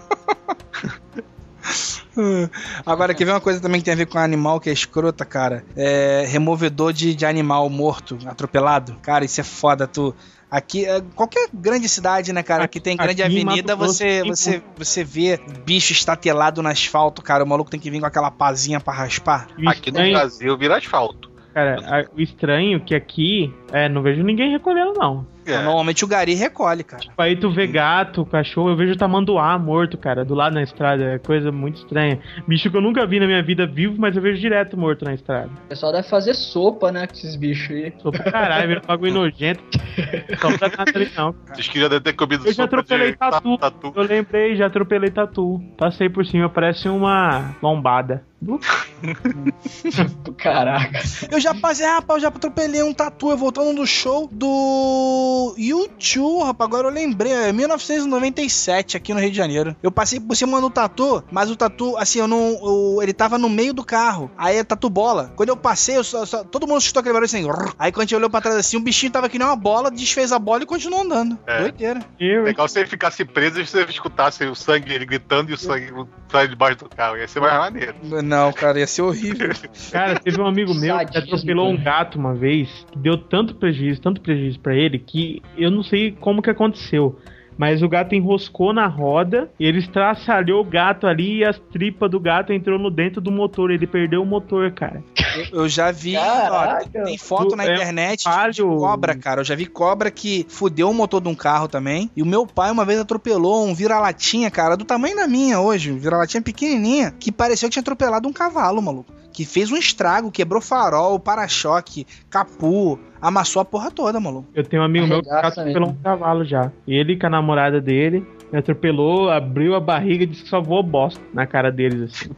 [2.85, 5.23] Agora, quer ver uma coisa também que tem a ver com animal que é escrota,
[5.25, 5.63] cara?
[5.75, 8.95] É removedor de, de animal morto, atropelado.
[9.01, 10.13] Cara, isso é foda, tu.
[10.49, 15.03] Aqui, é, qualquer grande cidade, né, cara, que tem grande aqui avenida, você, você, você
[15.03, 17.43] vê bicho estatelado no asfalto, cara.
[17.43, 19.47] O maluco tem que vir com aquela pazinha pra raspar.
[19.67, 21.29] Aqui no Brasil vira asfalto.
[21.53, 25.27] Cara, o estranho é que aqui, é, não vejo ninguém recolhendo, não.
[25.53, 25.61] É.
[25.63, 27.01] Normalmente o gari recolhe, cara.
[27.01, 31.03] Tipo, aí tu vê gato, cachorro, eu vejo tamanduá morto, cara, do lado na estrada.
[31.03, 32.19] É coisa muito estranha.
[32.47, 35.13] Bicho que eu nunca vi na minha vida vivo, mas eu vejo direto morto na
[35.13, 35.49] estrada.
[35.65, 37.93] O pessoal deve fazer sopa, né, com esses bichos aí.
[38.01, 39.63] Sou pra caralho, vira um bagulho nojento.
[40.39, 41.35] Só pra nada ali, não.
[41.53, 43.57] Vocês que já devem ter comido Eu já sopa atropelei de tatu.
[43.57, 43.93] tatu.
[43.95, 45.61] Eu lembrei, já atropelei tatu.
[45.77, 48.23] Passei por cima, parece uma lombada.
[50.37, 50.99] Caraca.
[51.29, 56.43] Eu já passei, rapaz, eu já atropelei um tatu, eu voltando do show do YouTube,
[56.45, 59.75] rapaz, agora eu lembrei, é 1997 aqui no Rio de Janeiro.
[59.81, 63.37] Eu passei por cima do tatu, mas o tatu, assim, eu não, eu- ele tava
[63.37, 65.31] no meio do carro, aí é tatu bola.
[65.35, 67.73] Quando eu passei, eu só- só- todo mundo chutou aquele barulho assim, "Rrr".
[67.77, 69.89] aí quando a gente olhou pra trás assim, um bichinho tava que nem uma bola,
[69.91, 71.37] desfez a bola e continuou andando.
[71.47, 71.61] É.
[71.61, 71.99] Doideira.
[72.19, 75.91] Legal se ele ficasse preso e você escutasse o sangue ele gritando e o sangue
[76.31, 77.17] saindo debaixo do carro.
[77.17, 77.95] Ia ser mais maneiro.
[78.23, 79.49] Não, cara, ia ser horrível.
[79.91, 84.01] Cara, teve um amigo meu que atropelou um gato uma vez, que deu tanto prejuízo,
[84.01, 87.17] tanto prejuízo pra ele, que eu não sei como que aconteceu.
[87.57, 92.09] Mas o gato enroscou na roda, e ele estraçalhou o gato ali e as tripas
[92.09, 93.69] do gato entrou no dentro do motor.
[93.69, 95.03] Ele perdeu o motor, cara.
[95.51, 97.03] Eu, eu já vi, ó, Caraca.
[97.03, 98.77] tem foto na É um internet de falho.
[98.77, 99.41] cobra, cara.
[99.41, 102.09] Eu já vi cobra que fudeu o motor de um carro também.
[102.15, 105.91] E o meu pai uma vez atropelou um vira-latinha, cara, do tamanho da minha hoje,
[105.91, 109.11] um vira-latinha pequenininha, que pareceu que tinha atropelado um cavalo, maluco.
[109.39, 114.49] Que fez um estrago, quebrou farol, para-choque, capu, amassou a porra toda, maluco.
[114.53, 116.69] Eu tenho um amigo meu que Arregaça atropelou um cavalo já.
[116.85, 120.83] Ele com a namorada dele me atropelou, abriu a barriga e disse que só voou
[120.83, 122.35] bosta na cara deles, assim.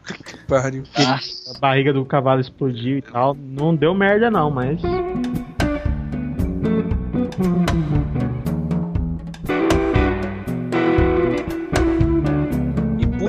[0.48, 0.84] Pariu.
[0.96, 3.36] A barriga do cavalo explodiu e tal.
[3.36, 4.80] Não deu merda, não, mas.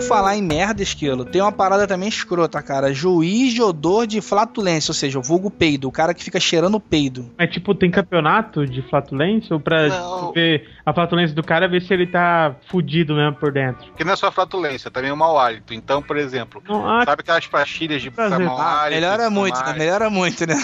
[0.03, 2.93] Falar em merda, esquilo, tem uma parada também escrota, cara.
[2.93, 6.79] Juiz de odor de flatulência, ou seja, o vulgo peido, o cara que fica cheirando
[6.81, 7.31] peido.
[7.39, 9.55] Mas, tipo, tem campeonato de flatulência?
[9.55, 10.15] Ou pra Não.
[10.21, 13.87] tipo, ver a flatulência do cara, ver se ele tá fudido mesmo por dentro?
[13.87, 15.73] Porque não é só flatulência, também é o mau hálito.
[15.75, 19.01] Então, por exemplo, Não, ah, sabe aquelas pastilhas de mau Ah, hálito?
[19.01, 19.73] melhora muito, né?
[19.75, 20.55] Melhora muito, né?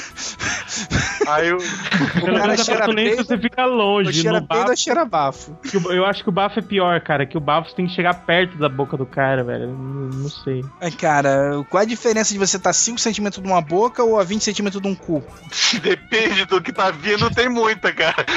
[1.26, 1.58] Aí eu,
[2.24, 4.12] pelo cara cheira flatulência peido, você fica longe.
[4.12, 5.58] cheira No peido bafo, ou cheira bafo.
[5.86, 7.26] o- eu acho que o bafo é pior, cara.
[7.26, 9.64] Que o bafo você tem que chegar perto da boca do cara, velho.
[9.64, 10.64] Eu Não, não sei.
[10.80, 14.24] Ai, cara, qual a diferença de você estar 5 centímetros de uma boca ou a
[14.24, 15.22] 20 centímetros de um cu?
[15.82, 18.24] depende do que tá vindo, tem muita, cara.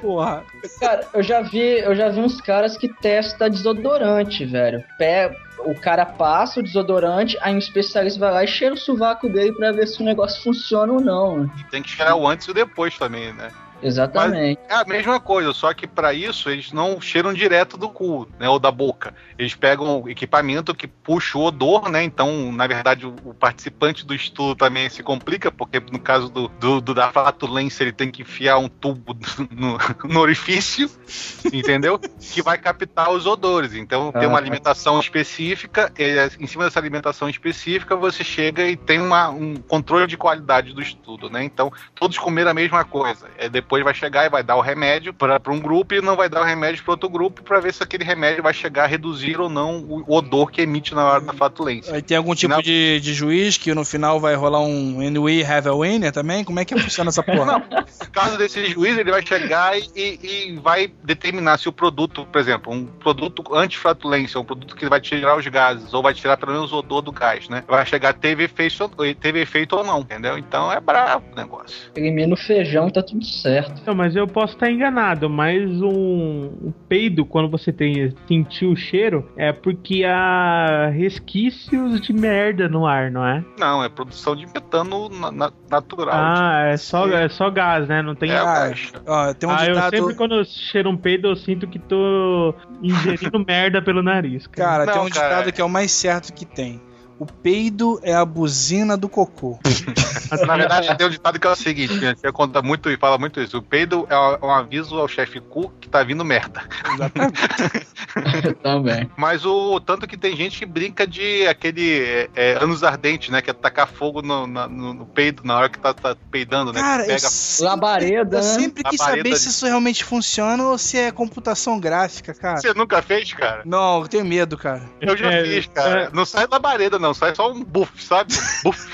[0.00, 0.44] Porra.
[0.80, 4.82] Cara, eu já vi, eu já vi uns caras que testam desodorante, velho.
[4.96, 5.30] Pé,
[5.60, 9.52] o cara passa o desodorante, aí um especialista vai lá e cheira o sovaco dele
[9.52, 11.48] pra ver se o negócio funciona ou não.
[11.70, 13.50] Tem que cheirar o antes e o depois também, né?
[13.82, 14.60] Exatamente.
[14.68, 18.48] É a mesma coisa, só que pra isso eles não cheiram direto do cu, né,
[18.48, 19.14] ou da boca.
[19.38, 22.02] Eles pegam equipamento que puxa o odor, né?
[22.02, 26.48] Então, na verdade, o, o participante do estudo também se complica, porque no caso do,
[26.48, 29.16] do- do- da flatulência ele tem que enfiar um tubo
[29.50, 29.78] no,
[30.12, 30.90] no orifício,
[31.52, 31.98] entendeu?
[31.98, 33.74] Que vai captar os odores.
[33.74, 34.40] Então, tem uma Ah.
[34.40, 40.06] alimentação específica, e em cima dessa alimentação específica você chega e tem uma- um controle
[40.06, 41.44] de qualidade do estudo, né?
[41.44, 43.28] Então, todos comeram a mesma coisa.
[43.36, 46.28] É, depois vai chegar e vai dar o remédio para um grupo e não vai
[46.28, 49.40] dar o remédio para outro grupo para ver se aquele remédio vai chegar a reduzir
[49.40, 51.94] ou não o odor que emite na hora da flatulência.
[51.94, 52.62] Aí tem algum tipo Não.
[52.62, 56.44] de, de juiz que no final vai rolar um And we have a winner também?
[56.44, 57.58] Como é que funciona essa porra?
[57.58, 62.38] No caso desse juiz, ele vai chegar e, e- vai determinar se o produto, por
[62.40, 66.52] exemplo, um produto anti-flatulência, um produto que vai tirar os gases, ou vai tirar pelo
[66.52, 67.62] menos o odor do gás, né?
[67.66, 70.36] Vai chegar, teve efeito, ou- teve efeito ou não, entendeu?
[70.38, 71.90] Então é brabo o negócio.
[71.94, 73.57] Elimina o feijão e tá tudo certo.
[73.86, 78.76] Não, mas eu posso estar enganado, mas um, um peido, quando você tem sentir o
[78.76, 83.44] cheiro, é porque há resquícios de merda no ar, não é?
[83.58, 86.14] Não, é produção de metano na- na- natural.
[86.14, 88.02] Ah, é só, é só gás, né?
[88.02, 88.30] Não tem.
[88.30, 89.90] É, Ah, mas- ó, tem um ah, eu ditado.
[89.96, 94.46] sempre quando eu cheiro um peido, eu sinto que tô ingerindo merda pelo nariz.
[94.46, 94.68] Cara.
[94.68, 96.80] Cara, Não, tem um cara, ditado é- que é o mais certo que tem.
[97.18, 99.58] O peido é a buzina do cocô.
[100.46, 102.14] Na verdade, tem um ditado que é o seguinte, né?
[102.14, 103.58] Você conta muito e fala muito isso.
[103.58, 106.62] O peido é um aviso ao chefe cu que tá vindo merda.
[108.62, 109.10] Também.
[109.16, 113.40] Mas o tanto que tem gente que brinca de aquele é, é, anos ardentes, né?
[113.42, 116.72] Que é tacar fogo no, na- no- no peido na hora que tá, tá peidando,
[116.72, 116.80] né?
[116.80, 118.48] Cara, Que eu pega sempre, Labareda, eu né?
[118.48, 122.58] sempre quis Labareda saber de- se isso realmente funciona ou se é computação gráfica, cara.
[122.60, 123.62] Você nunca fez, cara?
[123.64, 124.82] Não, eu tenho medo, cara.
[125.00, 126.02] Eu já É, fiz, cara.
[126.04, 126.10] é.
[126.12, 127.07] Não sai labareda, não.
[127.14, 128.32] Sai só um buff, sabe?
[128.62, 128.88] Buff.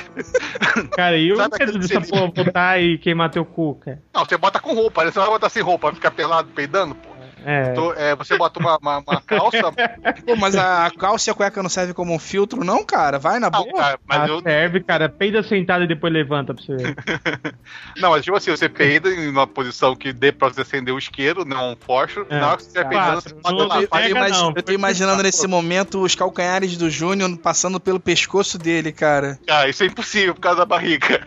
[0.92, 4.02] Cara, e o medo dessa porra botar e queimar teu cu, cara?
[4.12, 5.10] Não, você bota com roupa, né?
[5.10, 7.13] Você não vai botar sem roupa, vai ficar pelado, peidando, pô.
[7.44, 7.70] É.
[7.72, 9.72] Então, é, você bota uma, uma, uma calça.
[10.24, 13.18] Pô, mas a calça e a cueca não serve como um filtro, não, cara?
[13.18, 13.98] Vai na boa.
[14.06, 14.40] mas Ah, eu.
[14.40, 15.08] serve, cara.
[15.08, 16.94] Peida sentado e depois levanta pra você ver.
[17.96, 20.98] Não, mas tipo assim, você peida em uma posição que dê pra você acender o
[20.98, 22.26] isqueiro, não um fósforo.
[22.30, 22.38] É.
[22.40, 23.80] Na hora que você estiver peidando, você bota lá.
[23.82, 25.48] Eu tô, tô imaginando pensar, nesse pô.
[25.48, 29.38] momento os calcanhares do Júnior passando pelo pescoço dele, cara.
[29.48, 31.20] Ah, isso é impossível por causa da barriga.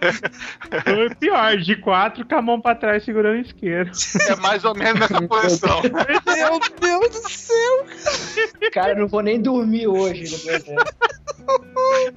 [0.83, 3.91] Foi pior, de quatro com a mão pra trás segurando o isqueiro.
[4.29, 5.81] É mais ou menos nessa posição.
[6.07, 7.85] Meu Deus do céu!
[8.71, 10.25] Cara, eu não vou nem dormir hoje.
[10.47, 12.11] Ai,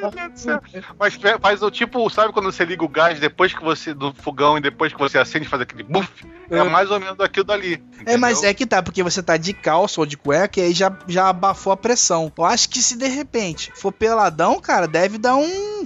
[0.00, 0.60] meu Deus do céu.
[0.98, 3.94] Mas faz o tipo, sabe quando você liga o gás depois que você.
[3.94, 6.08] do fogão e depois que você acende faz aquele buff?
[6.50, 6.64] É, É.
[6.64, 7.82] mais ou menos aquilo dali.
[8.04, 8.50] É, mas entendeu?
[8.50, 11.28] é que tá, porque você tá de calça ou de cueca e aí já, já
[11.28, 12.32] abafou a pressão.
[12.36, 15.84] Eu acho que se de repente for peladão, cara, deve dar um.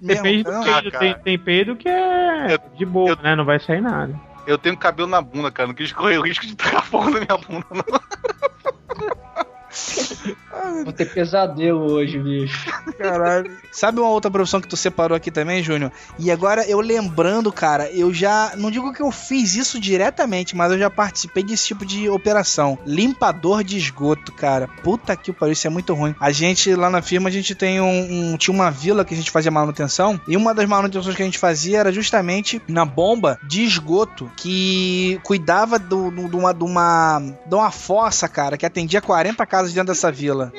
[0.00, 0.70] Depende mesmo, do?
[0.70, 0.90] Ah, peido.
[0.92, 0.98] cara.
[0.98, 3.34] Tem, tem peido que é de boa, eu- né?
[3.36, 4.18] Não vai sair nada.
[4.46, 5.68] Eu tenho cabelo na bunda, cara.
[5.68, 9.14] Não quis correr o risco de tacar fogo na minha bunda, não.
[10.84, 12.66] Vou ter pesadelo hoje, bicho.
[12.98, 13.50] Caralho.
[13.72, 15.90] Sabe uma outra profissão que tu separou aqui também, Júnior?
[16.18, 18.52] E agora eu lembrando, cara, eu já.
[18.56, 22.78] Não digo que eu fiz isso diretamente, mas eu já participei desse tipo de operação.
[22.86, 24.68] Limpador de esgoto, cara.
[24.82, 26.14] Puta que pariu, isso é muito ruim.
[26.20, 29.16] A gente, lá na firma, a gente tem um, um- Tinha uma vila que a
[29.16, 30.20] gente fazia manutenção.
[30.28, 35.18] E uma das manutenções que a gente fazia era justamente na bomba de esgoto que
[35.22, 40.10] cuidava de uma, de uma, de uma fossa, cara, que atendia 40 casas dentro dessa
[40.10, 40.52] vila.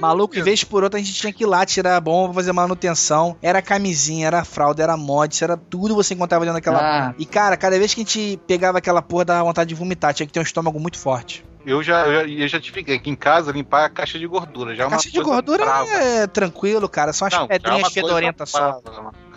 [0.00, 2.52] Maluco, de vez por outra a gente tinha que ir lá tirar a bomba, fazer
[2.52, 3.36] manutenção.
[3.40, 6.80] Era camisinha, era fralda, era mod, era tudo você encontrava dentro daquela.
[6.80, 10.12] Ah, E cara, cada vez que a gente pegava aquela porra, dava vontade de vomitar.
[10.12, 11.44] Tinha que ter um estômago muito forte.
[11.64, 14.74] Eu já, eu, já- eu já tive aqui em casa limpar a caixa de gordura.
[14.74, 15.88] Já é uma Caixa de coisa gordura brava.
[15.90, 17.12] é tranquilo, cara.
[17.12, 18.80] São as Não, é pedrinhas fedorentas só.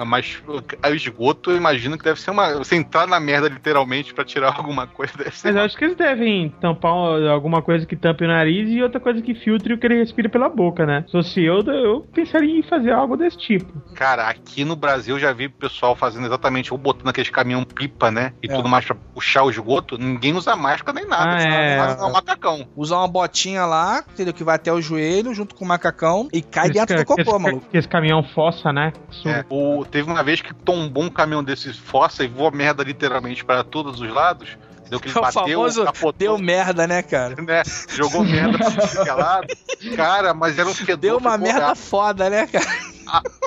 [0.06, 2.54] Mas o esgoto, eu imagino que deve ser uma.
[2.56, 5.48] Você entrar na merda literalmente pra tirar alguma coisa, deve ser.
[5.50, 9.00] Mas eu acho que eles devem tampar alguma coisa que tampe o nariz e outra
[9.00, 11.04] coisa que filtre o que ele respira pela boca, né?
[11.06, 13.72] Se fosse eu, eu pensaria em fazer algo desse tipo.
[13.94, 17.64] Cara, aqui no Brasil eu já vi o pessoal fazendo exatamente, ou botando aqueles caminhão
[17.64, 18.34] pipa, né?
[18.44, 18.56] E É.
[18.56, 19.98] tudo mais pra puxar o esgoto.
[19.98, 21.36] Ninguém usa máscara nem nada.
[21.38, 22.04] Ah, é.
[22.04, 22.68] um macacão.
[22.76, 24.34] Usa uma botinha lá, entendeu?
[24.34, 27.22] Que vai até o joelho, junto com o macacão, e cai Esse dentro do cocô,
[27.22, 27.66] esse, maluco.
[27.74, 28.94] Esse caminhão fossa, né?
[29.26, 33.44] É, o- teve uma vez que tombou um caminhão desses fossa e voa merda literalmente
[33.44, 34.58] para todos os lados.
[34.90, 37.36] Deu que ele É o bateu, famoso capotou, Deu merda, né, cara?
[37.42, 37.64] né?
[37.90, 38.72] Jogou merda pra
[39.06, 39.48] que lado.
[39.96, 40.98] Cara, mas era um fedor.
[40.98, 42.66] Deu uma merda A, foda, né, cara?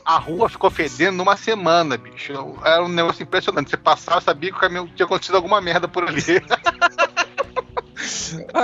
[0.05, 2.33] a rua ficou fedendo numa semana, bicho.
[2.65, 3.71] Era um negócio impressionante.
[3.71, 6.23] Você passava, sabia que o caminhão tinha acontecido alguma merda por ali.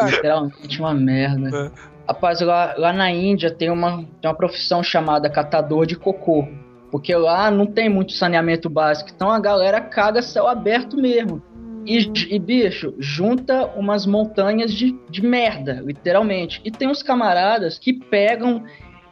[0.06, 1.56] literalmente uma merda.
[1.56, 1.94] É.
[2.06, 6.46] Rapaz, lá, lá na Índia tem uma, tem uma profissão chamada catador de cocô.
[6.90, 11.42] Porque lá não tem muito saneamento básico, então a galera caga céu aberto mesmo.
[11.86, 11.98] E,
[12.30, 16.60] e, bicho, junta umas montanhas de, de merda, literalmente.
[16.64, 18.64] E tem uns camaradas que pegam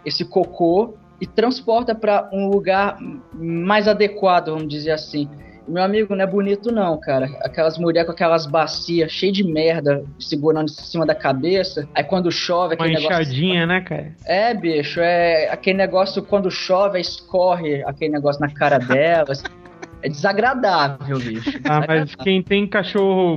[0.04, 2.98] esse cocô e transporta para um lugar
[3.34, 5.28] mais adequado, vamos dizer assim.
[5.66, 7.26] Meu amigo, não é bonito não, cara.
[7.40, 11.88] Aquelas mulheres com aquelas bacias cheias de merda segurando em cima da cabeça.
[11.94, 13.22] Aí quando chove, Uma aquele negócio...
[13.22, 14.12] enxadinha, né, cara?
[14.24, 19.42] É, bicho, é aquele negócio quando chove, aí escorre aquele negócio na cara delas.
[20.02, 21.60] É desagradável, bicho.
[21.64, 23.36] Ah, mas quem tem cachorro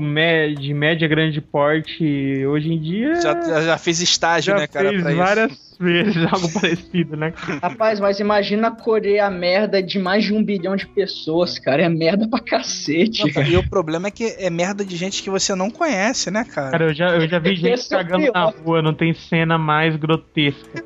[0.57, 3.21] de média grande porte hoje em dia.
[3.21, 5.74] Já, já, fiz estágio, já né, cara, fez pra isso.
[6.31, 7.33] algo parecido, né?
[7.61, 11.83] Rapaz, mas imagina colher a merda de mais de um bilhão de pessoas, cara.
[11.83, 13.23] É merda pra cacete.
[13.25, 16.29] Não, cara, e o problema é que é merda de gente que você não conhece,
[16.31, 16.71] né, cara?
[16.71, 18.53] Cara, eu já, eu já vi gente Esse é o cagando na pior.
[18.63, 20.83] rua, não tem cena mais grotesca.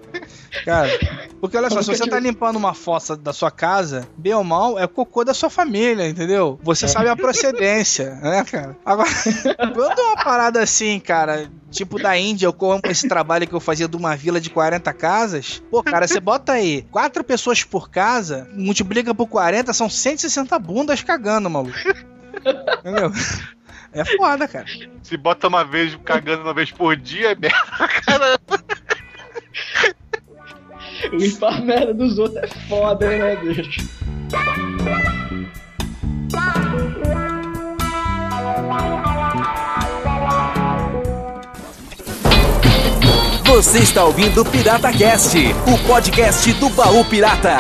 [0.66, 0.90] Cara,
[1.40, 4.44] porque olha só, se você tá tive- limpando uma fossa da sua casa, bem ou
[4.44, 6.60] mal, é cocô da sua família, entendeu?
[6.64, 8.76] Você sabe a procedência, né, cara?
[8.86, 9.10] Agora,
[9.74, 13.88] quando é uma parada assim, cara, tipo da Índia, como esse trabalho que eu fazia
[13.88, 18.50] de uma vila de 40 casas, pô, cara, você bota aí quatro pessoas por casa,
[18.54, 21.78] multiplica por 40, são 160 bundas cagando, maluco.
[22.80, 23.12] Entendeu?
[23.92, 24.66] É foda, cara.
[25.02, 27.58] Se bota uma vez cagando uma vez por dia, é merda.
[28.06, 28.64] Caramba.
[31.14, 33.88] Limpar a merda dos outros é foda, né, bicho?
[43.50, 45.36] Você está ouvindo Pirata Cast,
[45.66, 47.58] o podcast do baú pirata.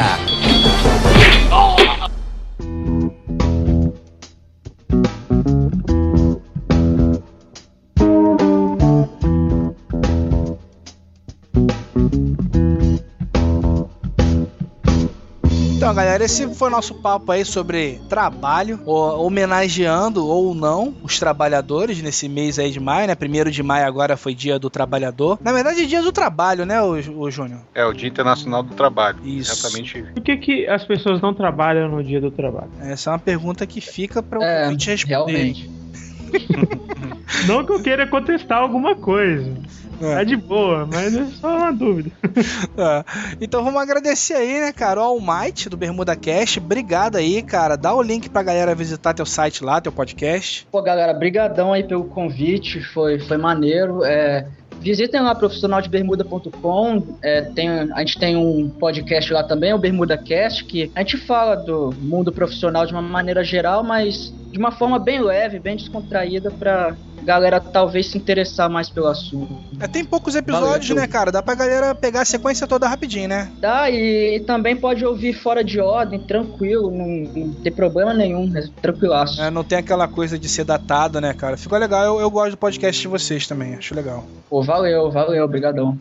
[15.89, 21.99] Então, galera, esse foi o nosso papo aí sobre trabalho, homenageando ou não os trabalhadores
[21.99, 23.15] nesse mês aí de maio, né?
[23.15, 25.39] Primeiro de maio agora foi dia do trabalhador.
[25.41, 27.61] Na verdade, é dia do trabalho, né, o, o Júnior?
[27.73, 29.17] É o Dia Internacional do Trabalho.
[29.23, 29.51] Isso.
[29.51, 30.03] Exatamente.
[30.13, 32.69] Por que, que as pessoas não trabalham no dia do trabalho?
[32.81, 35.31] Essa é uma pergunta que fica pra É, o te responder.
[35.31, 35.71] realmente.
[37.47, 39.53] Não que eu queira contestar alguma coisa.
[40.01, 40.15] É.
[40.15, 42.11] Tá de boa, mas é só uma dúvida.
[42.77, 43.03] É.
[43.41, 46.59] Então vamos agradecer aí, né, cara, ao Almighty do Bermuda Cast.
[46.59, 47.76] Obrigado aí, cara.
[47.76, 50.65] Dá o link pra galera visitar teu site lá, teu podcast.
[50.71, 54.03] Pô, galera, brigadão aí pelo convite, foi, foi maneiro.
[54.05, 54.47] É,
[54.80, 60.63] visitem lá profissionaldebermuda.com, é, tem, a gente tem um podcast lá também, o Bermuda Cast,
[60.63, 64.97] que a gente fala do mundo profissional de uma maneira geral, mas de uma forma
[64.97, 69.57] bem leve, bem descontraída, pra galera talvez se interessar mais pelo assunto.
[69.79, 71.01] É, tem poucos episódios, Valeu.
[71.01, 71.31] né, cara?
[71.31, 73.51] Dá pra galera pegar a sequência toda rapidinho, né?
[73.59, 78.51] Dá, e, e também pode ouvir fora de ordem, tranquilo, não, não tem problema nenhum,
[78.57, 79.41] é tranquilaço.
[79.41, 81.57] É, não tem aquela coisa de ser datado, né, cara?
[81.57, 82.03] Ficou legal.
[82.05, 84.25] Eu, eu gosto do podcast de vocês também, acho legal.
[84.49, 85.97] Pô, valeu, valeu, brigadão.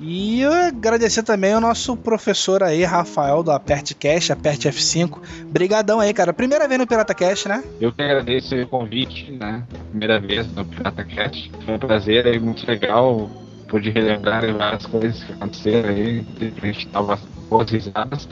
[0.00, 5.18] E agradecer também ao nosso professor aí, Rafael, do Aperte Cash, Aperte F5.
[5.46, 6.32] Brigadão aí, cara.
[6.32, 7.62] Primeira vez no Pirata Cash, né?
[7.78, 9.62] Eu que agradeço o convite, né?
[9.90, 11.52] Primeira vez no Pirata Cat.
[11.66, 13.30] Foi um prazer aí, muito legal.
[13.68, 16.26] Pude relembrar várias coisas que aconteceram aí.
[16.62, 18.26] A gente tava boas risadas.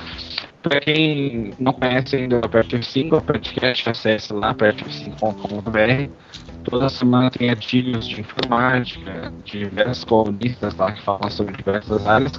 [0.62, 6.10] Pra quem não conhece ainda o Aperte F5, o Aperte Cat, acesse lá, apertef5.com.br.
[6.70, 12.32] Toda semana tem artigos de informática, de diversos colunistas lá que falam sobre diversas áreas.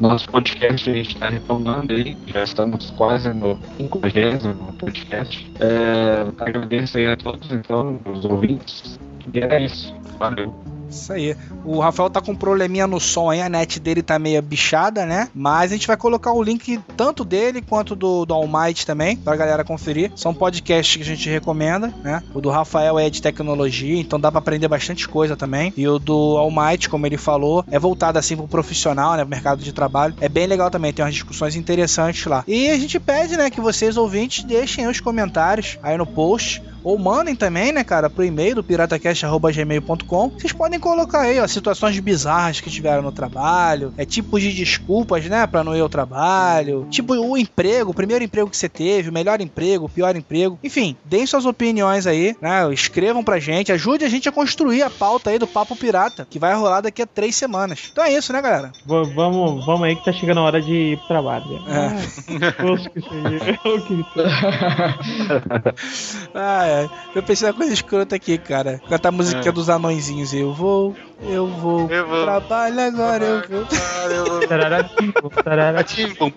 [0.00, 5.52] Nosso podcast a gente está retomando aí, já estamos quase no 50 no podcast.
[5.60, 8.98] É, agradeço aí a todos, então, os ouvintes.
[9.32, 9.94] E é isso.
[10.18, 10.54] Valeu.
[10.88, 11.36] Isso aí.
[11.64, 15.04] O Rafael tá com um probleminha no som aí, a net dele tá meio bichada,
[15.04, 15.28] né?
[15.34, 19.36] Mas a gente vai colocar o link tanto dele quanto do, do Almighty também, pra
[19.36, 20.12] galera conferir.
[20.14, 22.22] São podcasts que a gente recomenda, né?
[22.32, 25.72] O do Rafael é de tecnologia, então dá pra aprender bastante coisa também.
[25.76, 29.18] E o do Almighty, como ele falou, é voltado assim pro profissional, né?
[29.18, 30.14] Pro mercado de trabalho.
[30.20, 32.44] É bem legal também, tem umas discussões interessantes lá.
[32.46, 36.62] E a gente pede, né, que vocês ouvintes deixem aí os comentários aí no post.
[36.86, 40.30] Ou mandem também, né, cara, pro e-mail do piratacast.gmail.com.
[40.38, 45.24] Vocês podem colocar aí, ó, situações bizarras que tiveram no trabalho, é tipos de desculpas,
[45.26, 49.08] né, pra não ir ao trabalho, tipo o emprego, o primeiro emprego que você teve,
[49.08, 50.60] o melhor emprego, o pior emprego.
[50.62, 54.90] Enfim, deem suas opiniões aí, né, escrevam pra gente, ajude a gente a construir a
[54.90, 57.88] pauta aí do Papo Pirata, que vai rolar daqui a três semanas.
[57.90, 58.70] Então é isso, né, galera?
[58.86, 61.44] V- vamos, vamos aí que tá chegando a hora de ir pro trabalho.
[61.66, 62.46] É.
[62.46, 63.58] Ah, poxa, que seja.
[63.66, 64.06] O que
[66.34, 66.75] Ah, é.
[66.80, 66.90] Ai.
[67.14, 68.80] Eu pensei na coisa escrota aqui, cara.
[68.88, 69.52] Cantar a musiquinha É.
[69.52, 70.32] dos anõezinhos.
[70.34, 71.90] Eu vou, eu vou.
[71.90, 72.24] Eu vou.
[72.24, 74.46] Trabalho agora, eu vou.
[74.48, 75.30] Tararatimbo,